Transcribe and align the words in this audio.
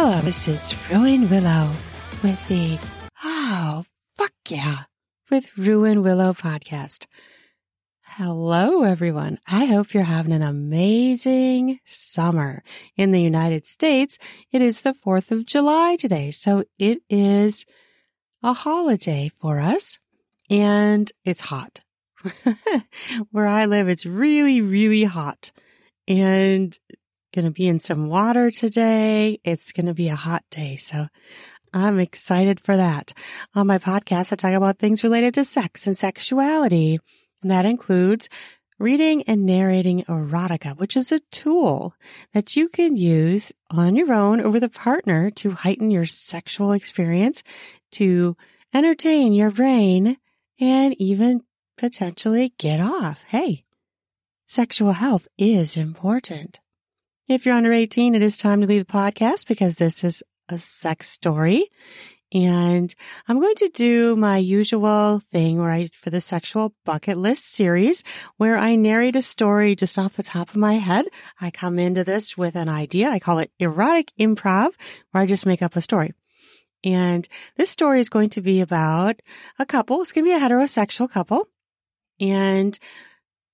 Hello, 0.00 0.20
this 0.20 0.46
is 0.46 0.76
Ruin 0.92 1.28
Willow 1.28 1.72
with 2.22 2.46
the 2.46 2.78
Oh, 3.24 3.84
fuck 4.16 4.32
yeah, 4.48 4.84
with 5.28 5.58
Ruin 5.58 6.04
Willow 6.04 6.32
podcast. 6.32 7.06
Hello, 8.04 8.84
everyone. 8.84 9.40
I 9.48 9.64
hope 9.64 9.92
you're 9.92 10.04
having 10.04 10.32
an 10.32 10.40
amazing 10.40 11.80
summer. 11.84 12.62
In 12.96 13.10
the 13.10 13.20
United 13.20 13.66
States, 13.66 14.18
it 14.52 14.62
is 14.62 14.82
the 14.82 14.94
4th 14.94 15.32
of 15.32 15.46
July 15.46 15.96
today, 15.96 16.30
so 16.30 16.62
it 16.78 17.00
is 17.10 17.66
a 18.40 18.52
holiday 18.52 19.32
for 19.40 19.58
us 19.58 19.98
and 20.48 21.10
it's 21.24 21.40
hot. 21.40 21.80
Where 23.32 23.48
I 23.48 23.66
live, 23.66 23.88
it's 23.88 24.06
really, 24.06 24.60
really 24.60 25.02
hot 25.02 25.50
and 26.06 26.78
going 27.34 27.44
to 27.44 27.50
be 27.50 27.68
in 27.68 27.80
some 27.80 28.08
water 28.08 28.50
today. 28.50 29.40
It's 29.44 29.72
going 29.72 29.86
to 29.86 29.94
be 29.94 30.08
a 30.08 30.16
hot 30.16 30.44
day. 30.50 30.76
So 30.76 31.06
I'm 31.72 32.00
excited 32.00 32.60
for 32.60 32.76
that. 32.76 33.12
On 33.54 33.66
my 33.66 33.78
podcast, 33.78 34.32
I 34.32 34.36
talk 34.36 34.54
about 34.54 34.78
things 34.78 35.04
related 35.04 35.34
to 35.34 35.44
sex 35.44 35.86
and 35.86 35.96
sexuality. 35.96 36.98
And 37.42 37.50
that 37.50 37.66
includes 37.66 38.28
reading 38.78 39.22
and 39.24 39.44
narrating 39.44 40.04
erotica, 40.04 40.76
which 40.78 40.96
is 40.96 41.12
a 41.12 41.20
tool 41.30 41.94
that 42.32 42.56
you 42.56 42.68
can 42.68 42.96
use 42.96 43.52
on 43.70 43.96
your 43.96 44.12
own 44.12 44.40
or 44.40 44.50
with 44.50 44.64
a 44.64 44.68
partner 44.68 45.30
to 45.30 45.50
heighten 45.50 45.90
your 45.90 46.06
sexual 46.06 46.72
experience, 46.72 47.42
to 47.92 48.36
entertain 48.72 49.32
your 49.32 49.50
brain, 49.50 50.16
and 50.60 50.94
even 51.00 51.42
potentially 51.76 52.52
get 52.58 52.80
off. 52.80 53.24
Hey, 53.28 53.64
sexual 54.46 54.92
health 54.92 55.28
is 55.36 55.76
important. 55.76 56.60
If 57.28 57.44
you're 57.44 57.54
under 57.54 57.74
18, 57.74 58.14
it 58.14 58.22
is 58.22 58.38
time 58.38 58.62
to 58.62 58.66
leave 58.66 58.86
the 58.86 58.90
podcast 58.90 59.46
because 59.46 59.76
this 59.76 60.02
is 60.02 60.22
a 60.48 60.58
sex 60.58 61.10
story. 61.10 61.68
And 62.32 62.94
I'm 63.26 63.38
going 63.38 63.54
to 63.56 63.68
do 63.68 64.16
my 64.16 64.38
usual 64.38 65.20
thing 65.30 65.58
where 65.58 65.70
I, 65.70 65.88
for 65.92 66.08
the 66.08 66.22
sexual 66.22 66.74
bucket 66.86 67.18
list 67.18 67.44
series, 67.44 68.02
where 68.38 68.56
I 68.56 68.76
narrate 68.76 69.14
a 69.14 69.20
story 69.20 69.76
just 69.76 69.98
off 69.98 70.16
the 70.16 70.22
top 70.22 70.48
of 70.48 70.56
my 70.56 70.74
head. 70.78 71.04
I 71.38 71.50
come 71.50 71.78
into 71.78 72.02
this 72.02 72.38
with 72.38 72.56
an 72.56 72.70
idea. 72.70 73.10
I 73.10 73.18
call 73.18 73.40
it 73.40 73.50
erotic 73.58 74.10
improv, 74.18 74.72
where 75.10 75.22
I 75.22 75.26
just 75.26 75.44
make 75.44 75.60
up 75.60 75.76
a 75.76 75.82
story. 75.82 76.14
And 76.82 77.28
this 77.58 77.68
story 77.68 78.00
is 78.00 78.08
going 78.08 78.30
to 78.30 78.40
be 78.40 78.62
about 78.62 79.20
a 79.58 79.66
couple. 79.66 80.00
It's 80.00 80.12
going 80.12 80.24
to 80.24 80.30
be 80.30 80.34
a 80.34 80.40
heterosexual 80.40 81.10
couple. 81.10 81.46
And 82.20 82.78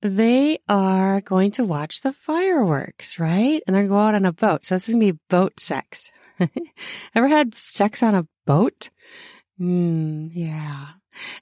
they 0.05 0.59
are 0.69 1.23
going 1.23 1.51
to 1.53 1.65
watch 1.65 2.03
the 2.03 2.13
fireworks, 2.13 3.19
right? 3.19 3.63
And 3.67 3.75
they're 3.75 3.87
going 3.87 3.89
to 3.89 3.95
go 3.95 3.99
out 3.99 4.15
on 4.15 4.27
a 4.27 4.33
boat. 4.33 4.67
So 4.67 4.75
this 4.75 4.87
is 4.87 4.95
going 4.95 5.07
to 5.07 5.13
be 5.15 5.21
boat 5.31 5.59
sex. 5.59 6.13
Ever 7.15 7.29
had 7.29 7.55
sex 7.55 8.03
on 8.03 8.15
a 8.15 8.27
boat? 8.45 8.91
Mm, 9.59 10.31
yeah. 10.35 10.89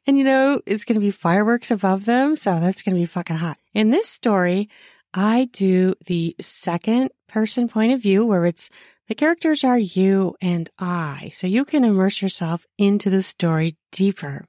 And 0.07 0.17
you 0.17 0.23
know, 0.23 0.61
it's 0.65 0.85
going 0.85 0.95
to 0.95 1.01
be 1.01 1.11
fireworks 1.11 1.73
above 1.73 2.05
them. 2.05 2.37
So 2.37 2.61
that's 2.61 2.83
going 2.83 2.95
to 2.95 3.01
be 3.01 3.07
fucking 3.07 3.37
hot. 3.37 3.59
In 3.75 3.91
this 3.91 4.09
story, 4.09 4.69
I 5.13 5.49
do 5.51 5.95
the 6.07 6.37
second 6.41 7.11
person 7.27 7.69
point 7.69 7.93
of 7.93 8.01
view 8.01 8.25
where 8.25 8.47
it's 8.47 8.71
the 9.09 9.17
characters 9.17 9.65
are 9.65 9.79
you 9.79 10.37
and 10.41 10.71
I. 10.79 11.31
So 11.33 11.49
you 11.49 11.65
can 11.65 11.83
immerse 11.83 12.23
yourself 12.23 12.65
into 12.79 13.11
the 13.11 13.25
story 13.25 13.77
deeper. 13.91 14.47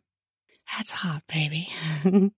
That's 0.77 0.92
hot, 0.92 1.23
baby. 1.27 1.70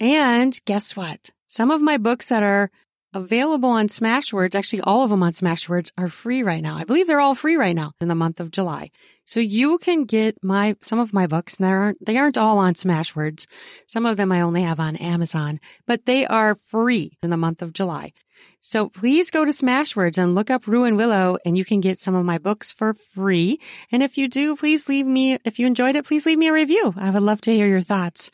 And 0.00 0.58
guess 0.64 0.96
what? 0.96 1.30
Some 1.46 1.70
of 1.70 1.80
my 1.80 1.96
books 1.96 2.28
that 2.28 2.42
are 2.42 2.70
available 3.14 3.70
on 3.70 3.88
Smashwords, 3.88 4.54
actually 4.54 4.82
all 4.82 5.02
of 5.02 5.10
them 5.10 5.22
on 5.22 5.32
Smashwords 5.32 5.90
are 5.96 6.08
free 6.08 6.42
right 6.42 6.62
now. 6.62 6.76
I 6.76 6.84
believe 6.84 7.06
they're 7.06 7.20
all 7.20 7.34
free 7.34 7.56
right 7.56 7.74
now 7.74 7.92
in 8.00 8.08
the 8.08 8.14
month 8.14 8.38
of 8.38 8.50
July. 8.50 8.90
So 9.24 9.40
you 9.40 9.78
can 9.78 10.04
get 10.04 10.36
my, 10.42 10.76
some 10.80 10.98
of 10.98 11.12
my 11.12 11.26
books 11.26 11.56
and 11.56 11.66
they 11.66 11.72
aren't, 11.72 12.04
they 12.04 12.16
aren't 12.16 12.38
all 12.38 12.58
on 12.58 12.74
Smashwords. 12.74 13.46
Some 13.86 14.06
of 14.06 14.16
them 14.16 14.30
I 14.30 14.40
only 14.40 14.62
have 14.62 14.78
on 14.78 14.96
Amazon, 14.96 15.58
but 15.86 16.06
they 16.06 16.26
are 16.26 16.54
free 16.54 17.16
in 17.22 17.30
the 17.30 17.36
month 17.36 17.62
of 17.62 17.72
July. 17.72 18.12
So 18.60 18.88
please 18.88 19.30
go 19.30 19.44
to 19.44 19.50
Smashwords 19.50 20.18
and 20.18 20.34
look 20.34 20.50
up 20.50 20.66
Ruin 20.66 20.96
Willow 20.96 21.38
and 21.44 21.58
you 21.58 21.64
can 21.64 21.80
get 21.80 21.98
some 21.98 22.14
of 22.14 22.24
my 22.24 22.38
books 22.38 22.72
for 22.72 22.94
free. 22.94 23.58
And 23.90 24.02
if 24.02 24.16
you 24.16 24.28
do, 24.28 24.54
please 24.54 24.88
leave 24.88 25.06
me, 25.06 25.38
if 25.44 25.58
you 25.58 25.66
enjoyed 25.66 25.96
it, 25.96 26.06
please 26.06 26.24
leave 26.24 26.38
me 26.38 26.48
a 26.48 26.52
review. 26.52 26.94
I 26.96 27.10
would 27.10 27.22
love 27.22 27.40
to 27.42 27.52
hear 27.52 27.66
your 27.66 27.80
thoughts. 27.80 28.30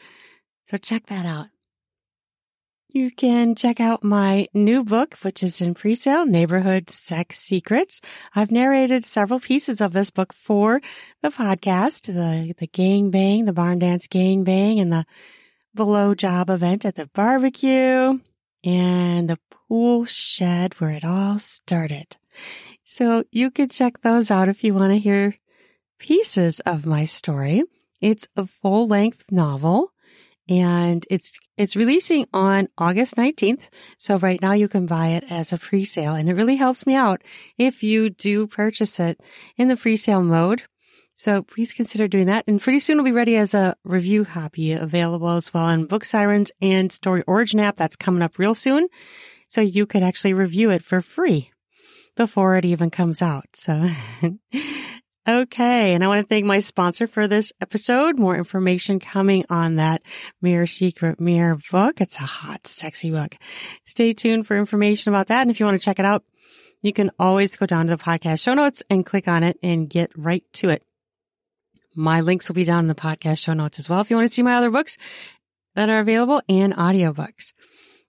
So 0.69 0.77
check 0.77 1.07
that 1.07 1.27
out. 1.27 1.47
You 2.95 3.11
can 3.11 3.57
check 3.57 3.81
out 3.81 4.05
my 4.05 4.47
new 4.55 4.85
book, 4.85 5.17
which 5.23 5.43
is 5.43 5.61
in 5.61 5.75
pre-sale, 5.75 6.27
Neighborhood 6.27 6.89
Sex 6.89 7.41
Secrets. 7.41 8.01
I've 8.37 8.53
narrated 8.53 9.05
several 9.05 9.41
pieces 9.41 9.81
of 9.81 9.93
this 9.93 10.13
book 10.13 10.33
for 10.33 10.81
the 11.21 11.31
podcast, 11.31 12.07
the, 12.07 12.55
the 12.57 12.69
gang 12.69 13.11
bang, 13.11 13.47
the 13.47 13.53
barn 13.53 13.81
dance 13.81 14.07
gang 14.07 14.45
bang, 14.45 14.79
and 14.79 14.93
the 14.93 15.05
below 15.75 16.15
job 16.15 16.49
event 16.49 16.85
at 16.85 16.95
the 16.95 17.07
barbecue 17.07 18.21
and 18.63 19.29
the 19.29 19.41
pool 19.51 20.05
shed 20.05 20.75
where 20.75 20.93
it 20.93 21.05
all 21.05 21.41
started. 21.41 22.17
So 22.85 23.25
you 23.33 23.51
can 23.51 23.71
check 23.71 24.03
those 24.03 24.31
out 24.31 24.49
if 24.49 24.63
you 24.63 24.73
want 24.73 24.93
to 24.93 25.01
hear 25.01 25.35
pieces 25.99 26.61
of 26.61 26.87
my 26.87 27.07
story. 27.07 27.65
It's 28.01 28.29
a 28.37 28.47
full 28.47 28.87
length 28.87 29.25
novel 29.33 29.91
and 30.49 31.07
it's 31.11 31.39
it's 31.57 31.77
releasing 31.77 32.27
on 32.33 32.69
August 32.77 33.17
19th. 33.17 33.71
So 33.97 34.19
right 34.19 34.41
now 34.41 34.53
you 34.53 34.69
can 34.69 34.87
buy 34.87 35.09
it 35.09 35.25
as 35.31 35.53
a 35.53 35.59
pre-sale 35.59 36.15
and 36.15 36.29
it 36.29 36.35
really 36.35 36.57
helps 36.57 36.87
me 36.87 36.95
out 36.95 37.23
if 37.59 37.83
you 37.83 38.11
do 38.11 38.47
purchase 38.47 38.99
it 39.01 39.21
in 39.57 39.69
the 39.69 39.77
pre-sale 39.77 40.23
mode. 40.23 40.65
So 41.15 41.43
please 41.43 41.73
consider 41.73 42.09
doing 42.09 42.27
that. 42.27 42.45
And 42.49 42.61
pretty 42.61 42.81
soon 42.81 42.95
it'll 42.95 43.05
be 43.05 43.13
ready 43.13 43.37
as 43.37 43.55
a 43.55 43.77
review 43.85 44.25
copy 44.25 44.73
available 44.73 45.31
as 45.31 45.55
well 45.55 45.65
on 45.65 45.87
Book 45.87 46.05
Sirens 46.05 46.51
and 46.61 46.91
Story 46.91 47.23
Origin 47.27 47.61
app. 47.61 47.77
That's 47.77 47.97
coming 47.97 48.23
up 48.23 48.39
real 48.39 48.55
soon. 48.55 48.89
So 49.47 49.61
you 49.61 49.87
could 49.87 50.03
actually 50.03 50.35
review 50.35 50.71
it 50.71 50.83
for 50.83 51.01
free 51.01 51.53
before 52.17 52.57
it 52.57 52.65
even 52.65 52.91
comes 52.91 53.23
out. 53.23 53.47
So 53.55 53.89
Okay. 55.27 55.95
And 55.95 56.05
I 56.05 56.09
want 56.09 56.21
to 56.21 56.29
thank 56.29 56.45
my 56.45 56.61
sponsor 56.61 57.07
for 57.07 57.27
this 57.27 57.53
episode. 57.61 58.19
More 58.19 58.37
information 58.37 59.01
coming 59.01 59.45
on 59.49 59.77
that 59.77 60.03
Mirror 60.43 60.67
Secret 60.67 61.19
Mirror 61.19 61.61
book. 61.71 62.01
It's 62.03 62.19
a 62.19 62.25
hot, 62.25 62.67
sexy 62.67 63.11
book. 63.11 63.37
Stay 63.87 64.13
tuned 64.13 64.47
for 64.47 64.57
information 64.57 65.13
about 65.13 65.29
that. 65.29 65.41
And 65.41 65.51
if 65.51 65.61
you 65.61 65.67
want 65.67 65.81
to 65.81 65.85
check 65.85 65.99
it 65.99 66.05
out, 66.05 66.25
you 66.83 66.93
can 66.93 67.11
always 67.19 67.57
go 67.57 67.65
down 67.65 67.87
to 67.87 67.97
the 67.97 68.03
podcast 68.03 68.43
show 68.43 68.53
notes 68.53 68.83
and 68.91 69.07
click 69.07 69.27
on 69.27 69.43
it 69.43 69.59
and 69.63 69.89
get 69.89 70.11
right 70.15 70.45
to 70.55 70.69
it. 70.69 70.83
My 71.97 72.21
links 72.21 72.49
will 72.49 72.55
be 72.55 72.65
down 72.65 72.85
in 72.85 72.89
the 72.89 72.95
podcast 72.95 73.39
show 73.39 73.55
notes 73.55 73.79
as 73.79 73.89
well. 73.89 74.03
If 74.03 74.11
you 74.11 74.17
want 74.17 74.29
to 74.29 74.35
see 74.35 74.43
my 74.43 74.55
other 74.55 74.71
books 74.71 74.99
that 75.75 75.89
are 75.89 76.01
available 76.01 76.43
and 76.51 76.75
audiobooks. 76.75 77.55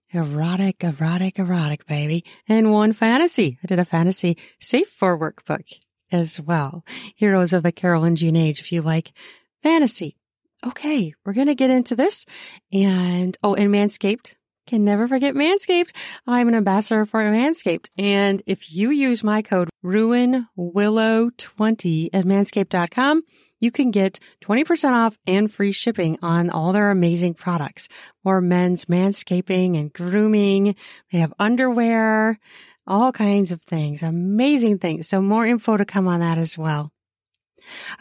Erotic, 0.10 0.84
erotic, 0.84 1.40
erotic, 1.40 1.88
baby. 1.88 2.26
And 2.50 2.72
one 2.72 2.92
fantasy. 2.92 3.58
I 3.64 3.68
did 3.68 3.80
a 3.80 3.86
fantasy 3.86 4.38
safe 4.60 4.90
for 4.90 5.18
work 5.18 5.46
book 5.46 5.64
as 6.12 6.40
well. 6.40 6.84
Heroes 7.16 7.54
of 7.54 7.64
the 7.64 7.72
Carolingian 7.72 8.36
Age, 8.36 8.60
if 8.60 8.72
you 8.72 8.82
like 8.82 9.14
fantasy. 9.62 10.18
Okay, 10.66 11.14
we're 11.24 11.34
going 11.34 11.48
to 11.48 11.56
get 11.56 11.70
into 11.70 11.96
this. 11.96 12.26
And, 12.72 13.38
oh, 13.44 13.56
and 13.56 13.74
Manscaped. 13.74 14.36
Can 14.68 14.84
never 14.84 15.08
forget 15.08 15.36
Manscaped. 15.36 15.92
I'm 16.26 16.48
an 16.48 16.56
ambassador 16.56 17.06
for 17.06 17.22
Manscaped. 17.22 17.90
And 18.00 18.42
if 18.48 18.74
you 18.74 18.90
use 18.90 19.24
my 19.24 19.44
code 19.44 19.70
RuinWillow20 19.84 22.10
at 22.12 22.26
manscaped.com, 22.26 23.22
you 23.60 23.72
can 23.72 23.92
get 23.92 24.20
20% 24.44 24.94
off 24.94 25.20
and 25.28 25.52
free 25.52 25.72
shipping 25.72 26.18
on 26.22 26.50
all 26.50 26.74
their 26.74 26.90
amazing 26.90 27.36
products 27.36 27.88
for 28.24 28.42
men's 28.42 28.86
manscaping 28.86 29.80
and 29.80 29.94
grooming. 29.94 30.76
They 31.12 31.20
have 31.20 31.34
underwear 31.40 32.40
all 32.88 33.12
kinds 33.12 33.52
of 33.52 33.62
things, 33.64 34.04
amazing 34.04 34.80
things. 34.80 35.08
So 35.08 35.22
more 35.22 35.46
info 35.46 35.78
to 35.78 35.86
come 35.86 36.08
on 36.08 36.20
that 36.20 36.38
as 36.38 36.58
well. 36.58 36.92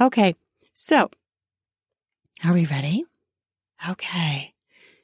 Okay. 0.01 0.37
So 0.73 1.11
are 2.45 2.53
we 2.53 2.67
ready? 2.67 3.05
Okay. 3.89 4.55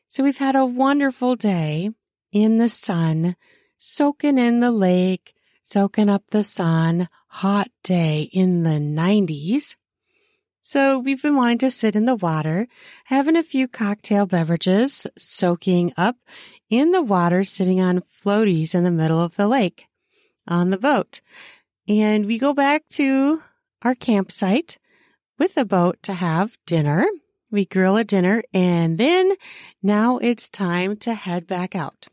So 0.09 0.25
we've 0.25 0.39
had 0.39 0.57
a 0.57 0.67
wonderful 0.67 1.37
day 1.37 1.91
in 2.33 2.59
the 2.59 2.69
sun, 2.69 3.37
soaking 3.79 4.39
in 4.39 4.61
the 4.61 4.71
lake, 4.71 5.35
soaking 5.63 6.09
up 6.09 6.25
the 6.29 6.45
sun, 6.45 7.09
hot 7.29 7.71
day 7.83 8.29
in 8.33 8.65
the 8.65 8.79
90s. 8.81 9.77
So 10.73 11.01
we've 11.01 11.21
been 11.21 11.35
wanting 11.35 11.59
to 11.59 11.71
sit 11.73 11.97
in 11.97 12.05
the 12.05 12.15
water, 12.15 12.69
having 13.07 13.35
a 13.35 13.43
few 13.43 13.67
cocktail 13.67 14.25
beverages, 14.25 15.05
soaking 15.19 15.93
up 15.97 16.15
in 16.69 16.93
the 16.93 17.03
water, 17.03 17.43
sitting 17.43 17.81
on 17.81 18.05
floaties 18.25 18.73
in 18.73 18.85
the 18.85 18.93
middle 18.93 19.21
of 19.21 19.35
the 19.35 19.49
lake 19.49 19.89
on 20.47 20.71
the 20.71 20.79
boat. 20.79 21.23
And 21.89 22.25
we 22.25 22.39
go 22.39 22.55
back 22.55 22.87
to 22.91 23.43
our 23.83 23.97
campsite 23.97 24.79
with 25.41 25.57
a 25.57 25.65
boat 25.65 26.01
to 26.05 26.13
have 26.13 26.57
dinner. 26.67 27.05
We 27.51 27.65
grill 27.65 27.97
a 27.97 28.05
dinner 28.05 28.45
and 28.55 28.97
then 28.97 29.33
now 29.83 30.19
it's 30.19 30.49
time 30.49 30.99
to 30.99 31.15
head 31.15 31.49
back 31.49 31.75
out. 31.75 32.07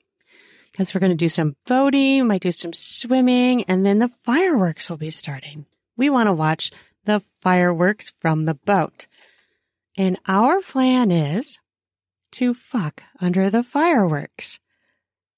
because 0.72 0.96
we're 0.96 1.00
going 1.00 1.12
to 1.12 1.16
do 1.16 1.30
some 1.30 1.56
boating, 1.68 2.26
might 2.26 2.42
do 2.42 2.52
some 2.52 2.74
swimming, 2.74 3.66
and 3.66 3.86
then 3.86 4.00
the 4.00 4.10
fireworks 4.24 4.90
will 4.90 4.98
be 4.98 5.12
starting. 5.12 5.68
We 5.96 6.12
want 6.12 6.28
to 6.28 6.34
watch 6.34 6.72
the 7.08 7.22
fireworks 7.42 8.14
from 8.20 8.46
the 8.46 8.54
boat. 8.54 9.08
And 9.98 10.20
our 10.28 10.62
plan 10.62 11.10
is 11.10 11.58
to 12.34 12.54
fuck 12.54 13.02
under 13.20 13.50
the 13.50 13.64
fireworks. 13.64 14.60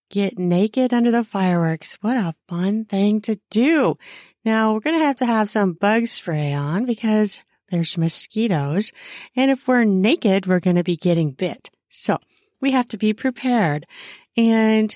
Get 0.09 0.39
naked 0.39 0.93
under 0.93 1.11
the 1.11 1.23
fireworks. 1.23 1.97
What 2.01 2.17
a 2.17 2.35
fun 2.47 2.85
thing 2.85 3.21
to 3.21 3.39
do. 3.51 3.97
Now 4.43 4.73
we're 4.73 4.79
going 4.79 4.99
to 4.99 5.05
have 5.05 5.17
to 5.17 5.25
have 5.25 5.49
some 5.49 5.73
bug 5.73 6.07
spray 6.07 6.51
on 6.51 6.85
because 6.85 7.39
there's 7.69 7.97
mosquitoes. 7.97 8.91
And 9.35 9.51
if 9.51 9.67
we're 9.67 9.83
naked, 9.83 10.47
we're 10.47 10.59
going 10.59 10.77
to 10.77 10.83
be 10.83 10.97
getting 10.97 11.31
bit. 11.31 11.69
So 11.89 12.17
we 12.59 12.71
have 12.71 12.87
to 12.89 12.97
be 12.97 13.13
prepared 13.13 13.85
and 14.35 14.95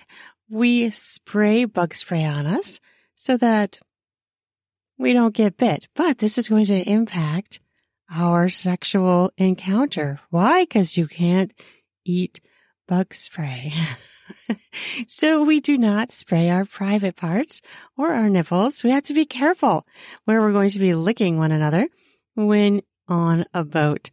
we 0.50 0.90
spray 0.90 1.66
bug 1.66 1.94
spray 1.94 2.25
on 2.25 2.48
us 2.48 2.80
so 3.16 3.38
that 3.38 3.80
we 5.04 5.12
don't 5.14 5.36
get 5.36 5.58
bit. 5.58 5.88
But 5.96 6.18
this 6.20 6.38
is 6.38 6.48
going 6.48 6.66
to 6.66 6.90
impact 6.90 7.60
our 8.10 8.48
sexual 8.48 9.32
encounter. 9.38 10.22
Why? 10.30 10.64
Because 10.64 10.98
you 10.98 11.08
can't 11.08 11.54
eat 12.06 12.40
bug 12.88 13.14
spray. 13.14 13.74
so 15.08 15.44
we 15.44 15.60
do 15.60 15.78
not 15.78 16.10
spray 16.10 16.50
our 16.50 16.64
private 16.64 17.18
parts 17.18 17.62
or 17.98 18.14
our 18.14 18.30
nipples. 18.30 18.82
We 18.82 18.92
have 18.92 19.04
to 19.04 19.14
be 19.14 19.26
careful 19.26 19.86
where 20.24 20.40
we're 20.40 20.54
going 20.54 20.70
to 20.70 20.80
be 20.80 20.96
licking 20.96 21.38
one 21.38 21.52
another 21.52 21.90
when 22.36 22.82
on 23.10 23.46
a 23.54 23.66
boat 23.66 24.10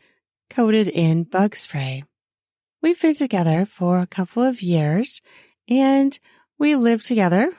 coated 0.51 0.89
in 0.89 1.23
bug 1.23 1.55
spray. 1.55 2.03
We've 2.83 3.01
been 3.01 3.15
together 3.15 3.65
for 3.65 4.01
a 4.01 4.09
couple 4.09 4.43
of 4.43 4.61
years 4.61 5.21
and 5.69 6.19
we 6.59 6.75
live 6.75 7.05
together 7.05 7.53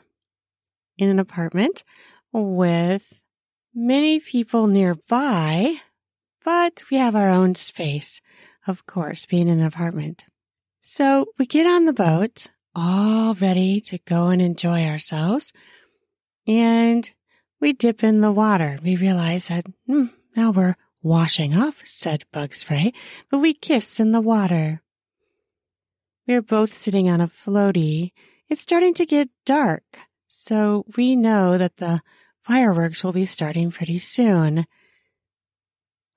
in 0.97 1.07
an 1.07 1.19
apartment 1.19 1.85
with 2.33 3.20
many 3.73 4.19
people 4.19 4.67
nearby, 4.67 5.75
but 6.43 6.83
we 6.89 6.97
have 6.97 7.15
our 7.15 7.29
own 7.29 7.55
space, 7.55 8.21
of 8.67 8.85
course, 8.85 9.25
being 9.25 9.47
in 9.47 9.59
an 9.59 9.65
apartment. 9.65 10.25
So 10.81 11.27
we 11.37 11.45
get 11.45 11.65
on 11.65 11.85
the 11.85 11.93
boat, 11.93 12.47
all 12.75 13.35
ready 13.35 13.79
to 13.81 13.97
go 13.99 14.27
and 14.27 14.41
enjoy 14.41 14.85
ourselves. 14.85 15.53
And 16.47 17.11
we 17.59 17.73
dip 17.73 18.03
in 18.03 18.21
the 18.21 18.31
water. 18.31 18.79
We 18.81 18.95
realize 18.95 19.47
that 19.47 19.65
hmm, 19.85 20.05
now 20.35 20.51
we're 20.51 20.75
washing 21.03 21.55
off 21.55 21.81
said 21.85 22.23
bug 22.31 22.53
spray, 22.53 22.93
but 23.29 23.39
we 23.39 23.53
kiss 23.53 23.99
in 23.99 24.11
the 24.11 24.21
water. 24.21 24.81
We 26.27 26.35
are 26.35 26.41
both 26.41 26.73
sitting 26.73 27.09
on 27.09 27.21
a 27.21 27.27
floaty. 27.27 28.11
It's 28.49 28.61
starting 28.61 28.93
to 28.95 29.05
get 29.05 29.29
dark, 29.45 29.83
so 30.27 30.85
we 30.95 31.15
know 31.15 31.57
that 31.57 31.77
the 31.77 32.01
fireworks 32.51 33.01
will 33.01 33.13
be 33.13 33.23
starting 33.23 33.71
pretty 33.71 33.97
soon. 33.97 34.65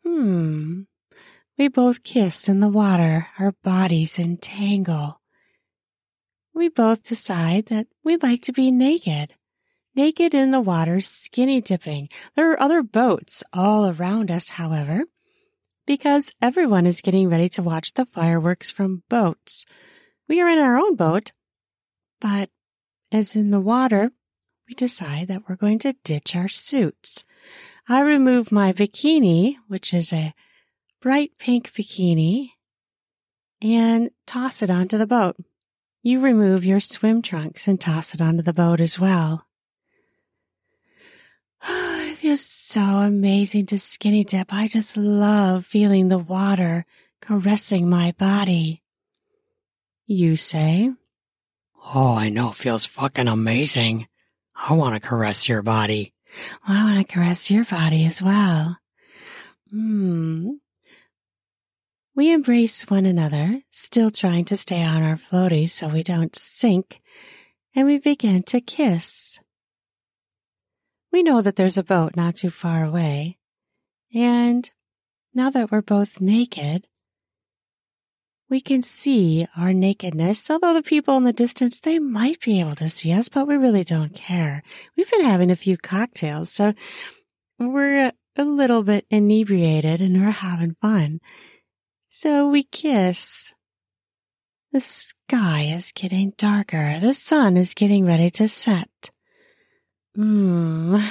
Hmm. 0.05 0.83
We 1.57 1.69
both 1.69 2.03
kiss 2.03 2.49
in 2.49 2.59
the 2.59 2.69
water, 2.69 3.29
our 3.39 3.53
bodies 3.63 4.19
entangle. 4.19 5.21
We 6.53 6.69
both 6.71 7.05
decide 7.05 7.67
that 7.67 7.87
we'd 8.03 8.25
like 8.25 8.43
to 8.43 8.53
be 8.53 8.73
naked. 8.73 9.35
Naked 9.95 10.35
in 10.35 10.51
the 10.51 10.61
water, 10.61 11.01
skinny 11.01 11.61
dipping. 11.61 12.09
There 12.35 12.51
are 12.51 12.61
other 12.61 12.83
boats 12.83 13.45
all 13.53 13.89
around 13.89 14.33
us, 14.33 14.49
however, 14.49 15.05
because 15.87 16.33
everyone 16.43 16.85
is 16.85 17.01
getting 17.01 17.29
ready 17.29 17.49
to 17.51 17.63
watch 17.63 17.93
the 17.93 18.07
fireworks 18.07 18.73
from 18.73 19.05
boats. 19.09 19.67
We 20.29 20.41
are 20.41 20.49
in 20.49 20.59
our 20.59 20.77
own 20.77 20.97
boat, 20.97 21.31
but 22.21 22.51
as 23.13 23.37
in 23.37 23.53
the 23.53 23.61
water, 23.61 24.11
we 24.69 24.75
decide 24.75 25.29
that 25.29 25.49
we're 25.49 25.57
going 25.57 25.79
to 25.81 25.97
ditch 26.05 26.35
our 26.35 26.49
suits. 26.49 27.25
I 27.89 28.01
remove 28.01 28.51
my 28.51 28.73
bikini, 28.73 29.57
which 29.69 29.93
is 29.93 30.13
a 30.13 30.35
bright 31.01 31.33
pink 31.39 31.73
bikini 31.73 32.51
and 33.61 34.11
toss 34.27 34.63
it 34.63 34.71
onto 34.71 34.97
the 34.97 35.07
boat. 35.07 35.37
You 36.03 36.21
remove 36.21 36.65
your 36.65 36.81
swim 36.81 37.23
trunks 37.23 37.69
and 37.69 37.81
toss 37.81 38.15
it 38.15 38.21
onto 38.21 38.43
the 38.43 38.53
boat 38.53 38.81
as 38.81 38.99
well. 38.99 39.47
it 41.69 42.17
feels 42.17 42.45
so 42.45 42.81
amazing 42.81 43.67
to 43.67 43.79
skinny 43.79 44.25
dip. 44.25 44.53
I 44.53 44.67
just 44.69 44.97
love 44.97 45.67
feeling 45.67 46.09
the 46.09 46.19
water 46.19 46.85
caressing 47.21 47.89
my 47.89 48.15
body. 48.19 48.83
You 50.07 50.37
say, 50.37 50.91
Oh, 51.95 52.15
I 52.17 52.31
know. 52.31 52.51
Feels 52.51 52.87
fucking 52.87 53.29
amazing. 53.29 54.09
I 54.57 54.75
want 54.75 54.95
to 54.95 55.07
caress 55.07 55.49
your 55.49 55.63
body. 55.63 56.15
Well, 56.67 56.79
I 56.79 56.85
want 56.85 57.07
to 57.07 57.13
caress 57.13 57.51
your 57.51 57.65
body 57.65 58.07
as 58.07 58.23
well. 58.23 58.79
Hmm. 59.71 60.51
We 62.17 62.33
embrace 62.33 62.89
one 62.89 63.07
another, 63.07 63.63
still 63.71 64.11
trying 64.11 64.45
to 64.47 64.57
stay 64.57 64.83
on 64.83 65.03
our 65.03 65.17
floaties 65.17 65.71
so 65.71 65.89
we 65.89 66.05
don't 66.05 66.35
sink, 66.37 67.01
and 67.75 67.87
we 67.87 67.99
begin 67.99 68.45
to 68.45 68.61
kiss. 68.61 69.41
We 71.11 71.25
know 71.25 71.43
that 71.43 71.57
there's 71.57 71.79
a 71.79 71.83
boat 71.83 72.15
not 72.15 72.37
too 72.37 72.51
far 72.51 72.85
away, 72.85 73.39
and 74.15 74.71
now 75.35 75.51
that 75.51 75.73
we're 75.73 75.83
both 75.83 76.21
naked, 76.21 76.87
we 78.51 78.61
can 78.61 78.83
see 78.83 79.47
our 79.57 79.73
nakedness, 79.73 80.51
although 80.51 80.75
the 80.75 80.83
people 80.83 81.17
in 81.17 81.25
the 81.25 81.33
distance, 81.33 81.81
they 81.81 81.99
might 81.99 82.41
be 82.41 82.61
able 82.61 82.77
to 82.77 82.89
see 82.89 83.13
us, 83.13 83.29
but 83.29 83.47
we 83.47 83.57
really 83.57 83.85
don't 83.85 84.15
care. 84.15 84.63
We've 84.97 85.11
been 85.11 85.25
having 85.25 85.51
a 85.51 85.57
few 85.57 85.77
cocktails, 85.77 86.51
so 86.51 86.75
we're 87.59 88.13
a 88.37 88.45
little 88.45 88.83
bit 88.83 89.07
inebriated 89.11 90.01
and 90.01 90.21
we're 90.21 90.31
having 90.31 90.77
fun. 90.81 91.21
So 92.09 92.49
we 92.49 92.65
kiss. 92.65 93.55
The 94.73 94.81
sky 94.81 95.73
is 95.75 95.93
getting 95.93 96.33
darker. 96.37 96.99
The 97.01 97.15
sun 97.15 97.57
is 97.57 97.75
getting 97.75 98.05
ready 98.05 98.31
to 98.31 98.49
set. 98.49 99.11
Mmm, 100.17 101.05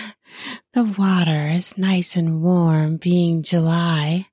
the 0.74 0.84
water 0.84 1.50
is 1.50 1.78
nice 1.78 2.16
and 2.16 2.42
warm 2.42 2.98
being 2.98 3.44
July. 3.44 4.28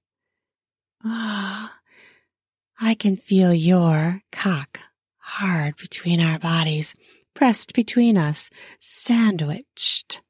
Ah, 1.04 1.79
I 2.82 2.94
can 2.94 3.16
feel 3.16 3.52
your 3.52 4.22
cock 4.32 4.80
hard 5.18 5.76
between 5.76 6.18
our 6.18 6.38
bodies, 6.38 6.96
pressed 7.34 7.74
between 7.74 8.16
us, 8.16 8.48
sandwiched, 8.78 10.22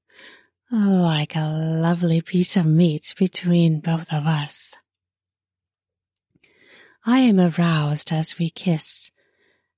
like 0.71 1.37
a 1.37 1.49
lovely 1.49 2.21
piece 2.21 2.57
of 2.57 2.67
meat 2.67 3.15
between 3.17 3.79
both 3.81 4.13
of 4.13 4.27
us. 4.27 4.75
I 7.07 7.21
am 7.21 7.39
aroused 7.39 8.13
as 8.13 8.39
we 8.39 8.51
kiss, 8.51 9.13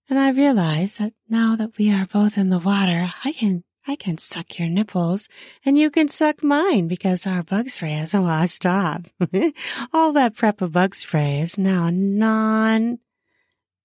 and 0.09 0.19
I 0.19 0.31
realize 0.31 0.97
that 0.97 1.13
now 1.29 1.55
that 1.57 1.77
we 1.77 1.93
are 1.93 2.07
both 2.07 2.39
in 2.39 2.49
the 2.49 2.59
water, 2.59 3.13
I 3.23 3.33
can 3.33 3.65
I 3.87 3.97
can 3.97 4.19
suck 4.19 4.59
your 4.59 4.69
nipples 4.69 5.29
and 5.65 5.77
you 5.77 5.91
can 5.91 6.09
suck 6.09 6.45
mine 6.45 6.87
because 6.87 7.27
our 7.27 7.43
bug 7.43 7.69
spray 7.69 7.93
has 7.93 8.15
washed 8.15 8.65
off. 8.65 9.07
All 9.93 10.13
that 10.13 10.37
prep 10.37 10.63
of 10.63 10.73
bug 10.73 10.95
spray 10.95 11.41
is 11.41 11.59
now 11.59 11.91
non 11.91 12.99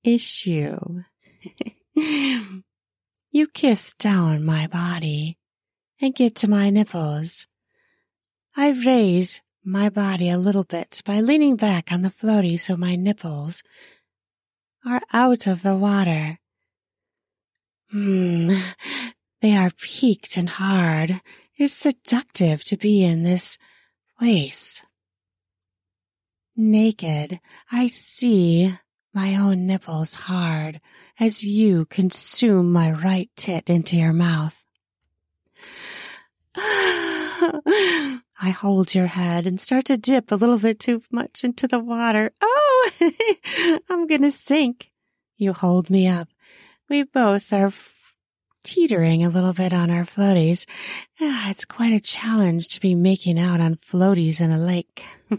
issue. 0.04 1.02
you 1.96 3.48
kiss 3.54 3.94
down 3.96 4.46
my 4.46 4.68
body 4.68 5.38
and 6.00 6.14
get 6.14 6.36
to 6.36 6.48
my 6.48 6.70
nipples. 6.70 7.48
I 8.56 8.70
raise 8.70 9.42
my 9.64 9.90
body 9.90 10.30
a 10.30 10.38
little 10.38 10.64
bit 10.64 11.02
by 11.06 11.20
leaning 11.20 11.56
back 11.56 11.92
on 11.92 12.02
the 12.02 12.10
floaty 12.10 12.60
so 12.60 12.78
my 12.78 12.96
nipples 12.96 13.64
are 14.86 15.02
out 15.12 15.48
of 15.48 15.64
the 15.64 15.76
water. 15.76 16.40
Hmm, 17.92 18.58
they 19.48 19.56
are 19.56 19.72
peaked 19.80 20.36
and 20.36 20.50
hard. 20.50 21.10
It 21.10 21.22
is 21.58 21.72
seductive 21.72 22.66
to 22.66 22.76
be 22.76 23.02
in 23.02 23.24
this 23.24 23.58
place. 24.20 24.86
Naked, 26.58 27.40
I 27.72 27.88
see 27.88 28.78
my 29.14 29.38
own 29.38 29.66
nipples 29.66 30.16
hard 30.16 30.82
as 31.18 31.46
you 31.46 31.86
consume 31.86 32.74
my 32.74 32.92
right 32.92 33.30
tit 33.38 33.64
into 33.68 33.96
your 33.96 34.12
mouth. 34.12 34.62
I 36.58 38.20
hold 38.50 38.94
your 38.94 39.08
head 39.08 39.48
and 39.48 39.62
start 39.62 39.86
to 39.86 39.96
dip 39.96 40.30
a 40.30 40.36
little 40.36 40.60
bit 40.60 40.78
too 40.78 41.04
much 41.10 41.46
into 41.46 41.70
the 41.70 41.80
water. 41.80 42.32
Oh, 42.42 42.90
I'm 43.90 44.08
going 44.08 44.24
to 44.24 44.32
sink. 44.32 44.92
You 45.38 45.54
hold 45.54 45.90
me 45.90 46.06
up. 46.06 46.28
We 46.90 47.04
both 47.04 47.54
are 47.54 47.70
teetering 48.68 49.24
a 49.24 49.30
little 49.30 49.54
bit 49.54 49.74
on 49.74 49.90
our 49.90 50.04
floaties. 50.04 50.66
Ah, 51.22 51.50
it's 51.50 51.64
quite 51.64 51.94
a 51.94 52.02
challenge 52.02 52.68
to 52.70 52.82
be 52.82 52.96
making 52.96 53.40
out 53.40 53.62
on 53.62 53.76
floaties 53.76 54.42
in 54.42 54.52
a 54.52 54.58
lake. 54.58 55.06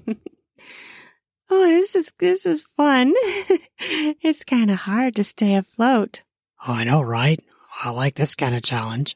oh, 1.51 1.69
this 1.69 1.95
is, 1.95 2.13
this 2.19 2.47
is 2.47 2.63
fun. 2.77 3.13
it's 3.79 4.45
kind 4.45 4.71
of 4.71 4.79
hard 4.79 5.15
to 5.17 5.25
stay 5.25 5.55
afloat. 5.55 6.23
Oh, 6.67 6.73
I 6.73 6.85
know, 6.85 7.03
right? 7.03 7.39
I 7.85 7.91
like 7.91 8.15
this 8.15 8.35
kind 8.35 8.55
of 8.55 8.63
challenge. 8.63 9.15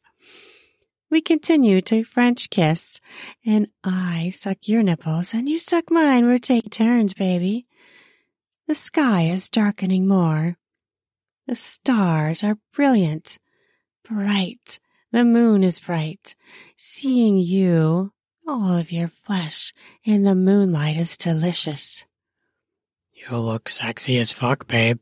We 1.11 1.21
continue 1.21 1.81
to 1.83 2.05
French 2.05 2.51
kiss, 2.51 3.01
and 3.45 3.69
I 3.83 4.31
suck 4.35 4.69
your 4.69 4.83
nipples 4.83 5.35
and 5.35 5.49
you 5.49 5.59
suck 5.59 5.91
mine. 5.91 6.27
We're 6.27 6.39
taking 6.39 6.71
turns, 6.71 7.15
baby. 7.15 7.67
The 8.69 8.75
sky 8.75 9.23
is 9.23 9.51
darkening 9.51 10.07
more. 10.07 10.57
The 11.47 11.55
stars 11.55 12.45
are 12.45 12.59
brilliant, 12.73 13.39
bright. 14.13 14.79
The 15.11 15.25
moon 15.25 15.65
is 15.65 15.81
bright. 15.81 16.35
Seeing 16.77 17.39
you, 17.39 18.13
all 18.47 18.77
of 18.77 18.93
your 18.93 19.09
flesh, 19.09 19.73
in 20.05 20.23
the 20.23 20.35
moonlight 20.35 20.97
is 20.97 21.17
delicious. 21.17 22.05
You 23.13 23.39
look 23.39 23.69
sexy 23.69 24.19
as 24.19 24.33
fuck, 24.33 24.67
babe. 24.67 24.99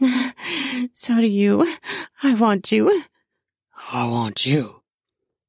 so 0.92 1.16
do 1.16 1.26
you. 1.26 1.66
I 2.22 2.34
want 2.34 2.72
you. 2.72 3.02
I 3.92 4.08
want 4.08 4.46
you. 4.46 4.82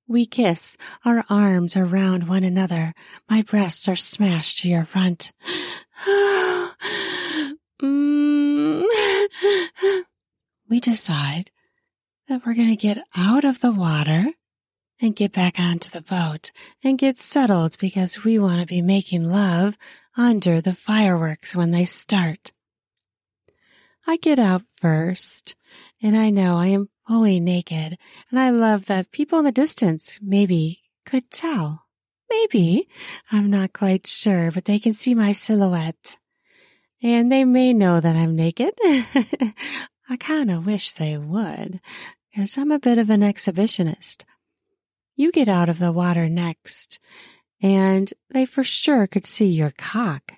We 0.07 0.25
kiss, 0.25 0.77
our 1.05 1.23
arms 1.29 1.77
around 1.77 2.27
one 2.27 2.43
another. 2.43 2.93
My 3.29 3.41
breasts 3.41 3.87
are 3.87 3.95
smashed 3.95 4.59
to 4.59 4.69
your 4.69 4.85
front. 4.85 5.31
Mm. 7.81 8.85
we 10.69 10.79
decide 10.79 11.51
that 12.27 12.45
we're 12.45 12.53
going 12.53 12.69
to 12.69 12.75
get 12.75 13.03
out 13.15 13.43
of 13.43 13.59
the 13.59 13.71
water 13.71 14.27
and 15.01 15.15
get 15.15 15.33
back 15.33 15.59
onto 15.59 15.89
the 15.89 16.01
boat 16.01 16.51
and 16.83 16.97
get 16.97 17.17
settled 17.17 17.77
because 17.77 18.23
we 18.23 18.39
want 18.39 18.61
to 18.61 18.65
be 18.65 18.81
making 18.81 19.23
love 19.23 19.77
under 20.15 20.61
the 20.61 20.73
fireworks 20.73 21.55
when 21.55 21.71
they 21.71 21.85
start. 21.85 22.53
I 24.07 24.17
get 24.17 24.39
out 24.39 24.63
first 24.81 25.55
and 26.01 26.15
I 26.15 26.29
know 26.29 26.57
I 26.57 26.67
am 26.67 26.89
fully 27.07 27.39
naked 27.39 27.97
and 28.29 28.39
I 28.39 28.49
love 28.49 28.85
that 28.85 29.11
people 29.11 29.39
in 29.39 29.45
the 29.45 29.51
distance 29.51 30.19
maybe 30.21 30.81
could 31.05 31.29
tell. 31.31 31.83
Maybe. 32.29 32.87
I'm 33.31 33.49
not 33.49 33.73
quite 33.73 34.07
sure, 34.07 34.51
but 34.51 34.65
they 34.65 34.79
can 34.79 34.93
see 34.93 35.13
my 35.13 35.33
silhouette. 35.33 36.17
And 37.01 37.31
they 37.31 37.43
may 37.43 37.73
know 37.73 37.99
that 37.99 38.15
I'm 38.15 38.35
naked. 38.35 38.73
I 40.09 40.17
kind 40.17 40.51
of 40.51 40.65
wish 40.65 40.93
they 40.93 41.17
would, 41.17 41.79
because 42.31 42.57
I'm 42.57 42.71
a 42.71 42.79
bit 42.79 42.97
of 42.97 43.09
an 43.09 43.21
exhibitionist. 43.21 44.23
You 45.15 45.31
get 45.31 45.47
out 45.47 45.69
of 45.69 45.79
the 45.79 45.91
water 45.91 46.27
next, 46.27 46.99
and 47.61 48.11
they 48.29 48.45
for 48.45 48.63
sure 48.63 49.07
could 49.07 49.25
see 49.25 49.47
your 49.47 49.71
cock. 49.71 50.33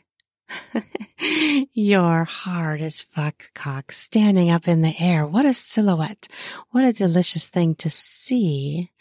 your 1.74 2.24
hard 2.24 2.80
as 2.80 3.02
fuck 3.02 3.52
cock 3.56 3.92
standing 3.92 4.52
up 4.52 4.68
in 4.68 4.82
the 4.82 4.96
air. 5.00 5.26
What 5.26 5.46
a 5.46 5.54
silhouette. 5.54 6.28
What 6.70 6.86
a 6.86 6.94
delicious 6.94 7.50
thing 7.50 7.74
to 7.76 7.90
see. 7.90 8.92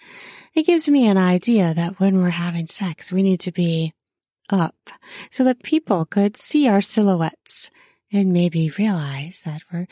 It 0.54 0.64
gives 0.66 0.88
me 0.88 1.06
an 1.06 1.18
idea 1.18 1.75
that 1.75 2.00
when 2.00 2.23
we're 2.23 2.30
having 2.30 2.66
sex, 2.66 3.12
we 3.12 3.23
need 3.23 3.40
to 3.40 3.52
be 3.52 3.92
up 4.50 4.90
so 5.30 5.44
that 5.44 5.62
people 5.62 6.04
could 6.04 6.37
see 6.37 6.68
our 6.68 6.80
silhouettes 6.80 7.71
and 8.12 8.33
maybe 8.33 8.71
realize 8.78 9.42
that 9.44 9.62
we're, 9.73 9.87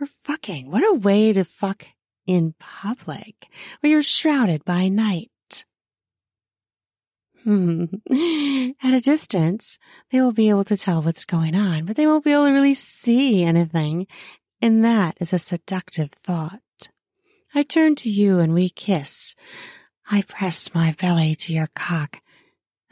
we're 0.00 0.06
fucking. 0.06 0.70
What 0.70 0.82
a 0.82 0.94
way 0.94 1.32
to 1.32 1.44
fuck 1.44 1.86
in 2.26 2.54
public 2.58 3.48
where 3.80 3.90
you're 3.90 4.02
shrouded 4.02 4.64
by 4.64 4.88
night. 4.88 5.30
Hmm. 7.44 7.84
At 8.82 8.94
a 8.94 9.00
distance, 9.00 9.78
they 10.10 10.20
will 10.20 10.32
be 10.32 10.48
able 10.48 10.64
to 10.64 10.76
tell 10.76 11.02
what's 11.02 11.24
going 11.26 11.54
on, 11.54 11.84
but 11.84 11.96
they 11.96 12.06
won't 12.06 12.24
be 12.24 12.32
able 12.32 12.46
to 12.46 12.52
really 12.52 12.74
see 12.74 13.42
anything. 13.42 14.06
And 14.62 14.84
that 14.84 15.16
is 15.20 15.32
a 15.32 15.38
seductive 15.38 16.10
thought. 16.12 16.60
I 17.54 17.62
turn 17.62 17.94
to 17.96 18.10
you 18.10 18.38
and 18.38 18.54
we 18.54 18.68
kiss. 18.68 19.34
I 20.10 20.22
press 20.22 20.74
my 20.74 20.94
belly 20.98 21.34
to 21.36 21.52
your 21.52 21.68
cock 21.74 22.20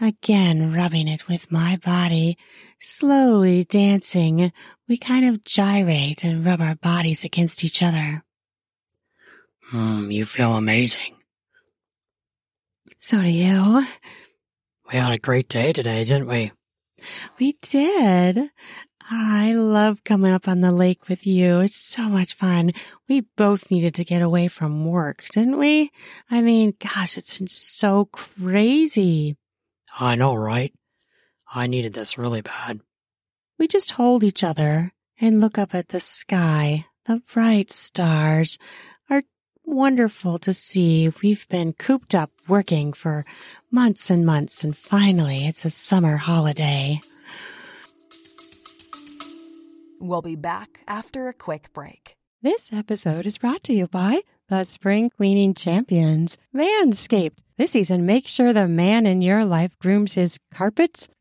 again 0.01 0.73
rubbing 0.73 1.09
it 1.09 1.29
with 1.29 1.51
my 1.51 1.77
body, 1.77 2.39
slowly 2.79 3.65
dancing, 3.65 4.53
we 4.89 4.97
kind 4.97 5.27
of 5.27 5.45
gyrate 5.45 6.25
and 6.25 6.45
rub 6.45 6.61
our 6.61 6.75
bodies 6.75 7.25
against 7.25 7.65
each 7.65 7.83
other. 7.83 8.25
Hmm, 9.71 10.11
you 10.11 10.25
feel 10.25 10.55
amazing. 10.55 11.15
So 12.99 13.21
do 13.21 13.29
you. 13.29 13.87
We 14.91 14.99
had 14.99 15.13
a 15.13 15.19
great 15.19 15.49
day 15.49 15.73
today, 15.73 16.05
didn't 16.05 16.29
we? 16.29 16.53
We 17.39 17.59
did. 17.61 18.51
I 19.11 19.55
love 19.55 20.05
coming 20.05 20.33
up 20.33 20.49
on 20.49 20.61
the 20.61 20.73
lake 20.73 21.09
with 21.09 21.27
you. 21.27 21.61
It's 21.61 21.77
so 21.77 22.09
much 22.09 22.35
fun. 22.35 22.73
We 23.09 23.23
both 23.37 23.71
needed 23.71 23.95
to 23.97 24.05
get 24.05 24.21
away 24.21 24.49
from 24.49 24.85
work, 24.87 25.27
didn't 25.33 25.59
we? 25.59 25.91
I 26.31 26.43
mean, 26.43 26.75
gosh, 26.79 27.17
it's 27.17 27.39
been 27.39 27.49
so 27.49 28.07
crazy. 28.07 29.37
I 29.99 30.17
know, 30.17 30.35
right? 30.35 30.75
I 31.55 31.67
needed 31.67 31.95
this 31.95 32.19
really 32.19 32.43
bad. 32.43 32.81
We 33.59 33.67
just 33.67 33.91
hold 33.93 34.23
each 34.23 34.45
other 34.45 34.93
and 35.21 35.41
look 35.41 35.59
up 35.59 35.75
at 35.75 35.89
the 35.89 35.99
sky. 35.99 36.87
The 37.07 37.21
bright 37.33 37.73
stars 37.73 38.57
are 39.11 39.23
wonderful 39.65 40.39
to 40.41 40.53
see. 40.53 41.13
We've 41.23 41.47
been 41.49 41.73
cooped 41.73 42.15
up 42.15 42.31
working 42.47 42.93
for 42.93 43.25
months 43.69 44.11
and 44.11 44.25
months, 44.25 44.63
and 44.63 44.77
finally 44.77 45.49
it's 45.49 45.65
a 45.65 45.71
summer 45.71 46.19
holiday. 46.19 47.01
We'll 50.01 50.23
be 50.23 50.37
back 50.37 50.81
after 50.87 51.27
a 51.27 51.35
quick 51.35 51.73
break. 51.73 52.15
This 52.41 52.73
episode 52.73 53.27
is 53.27 53.39
brought 53.39 53.65
to 53.65 53.75
you 53.75 53.89
by 53.89 54.21
the 54.49 54.63
spring 54.63 55.11
cleaning 55.11 55.55
champions, 55.55 56.39
Manscaped. 56.55 57.41
This 57.57 57.73
season, 57.73 58.07
make 58.07 58.29
sure 58.29 58.53
the 58.53 58.69
man 58.69 59.05
in 59.05 59.21
your 59.21 59.45
life 59.45 59.77
grooms 59.81 60.15
his 60.15 60.39
carpets 60.55 61.09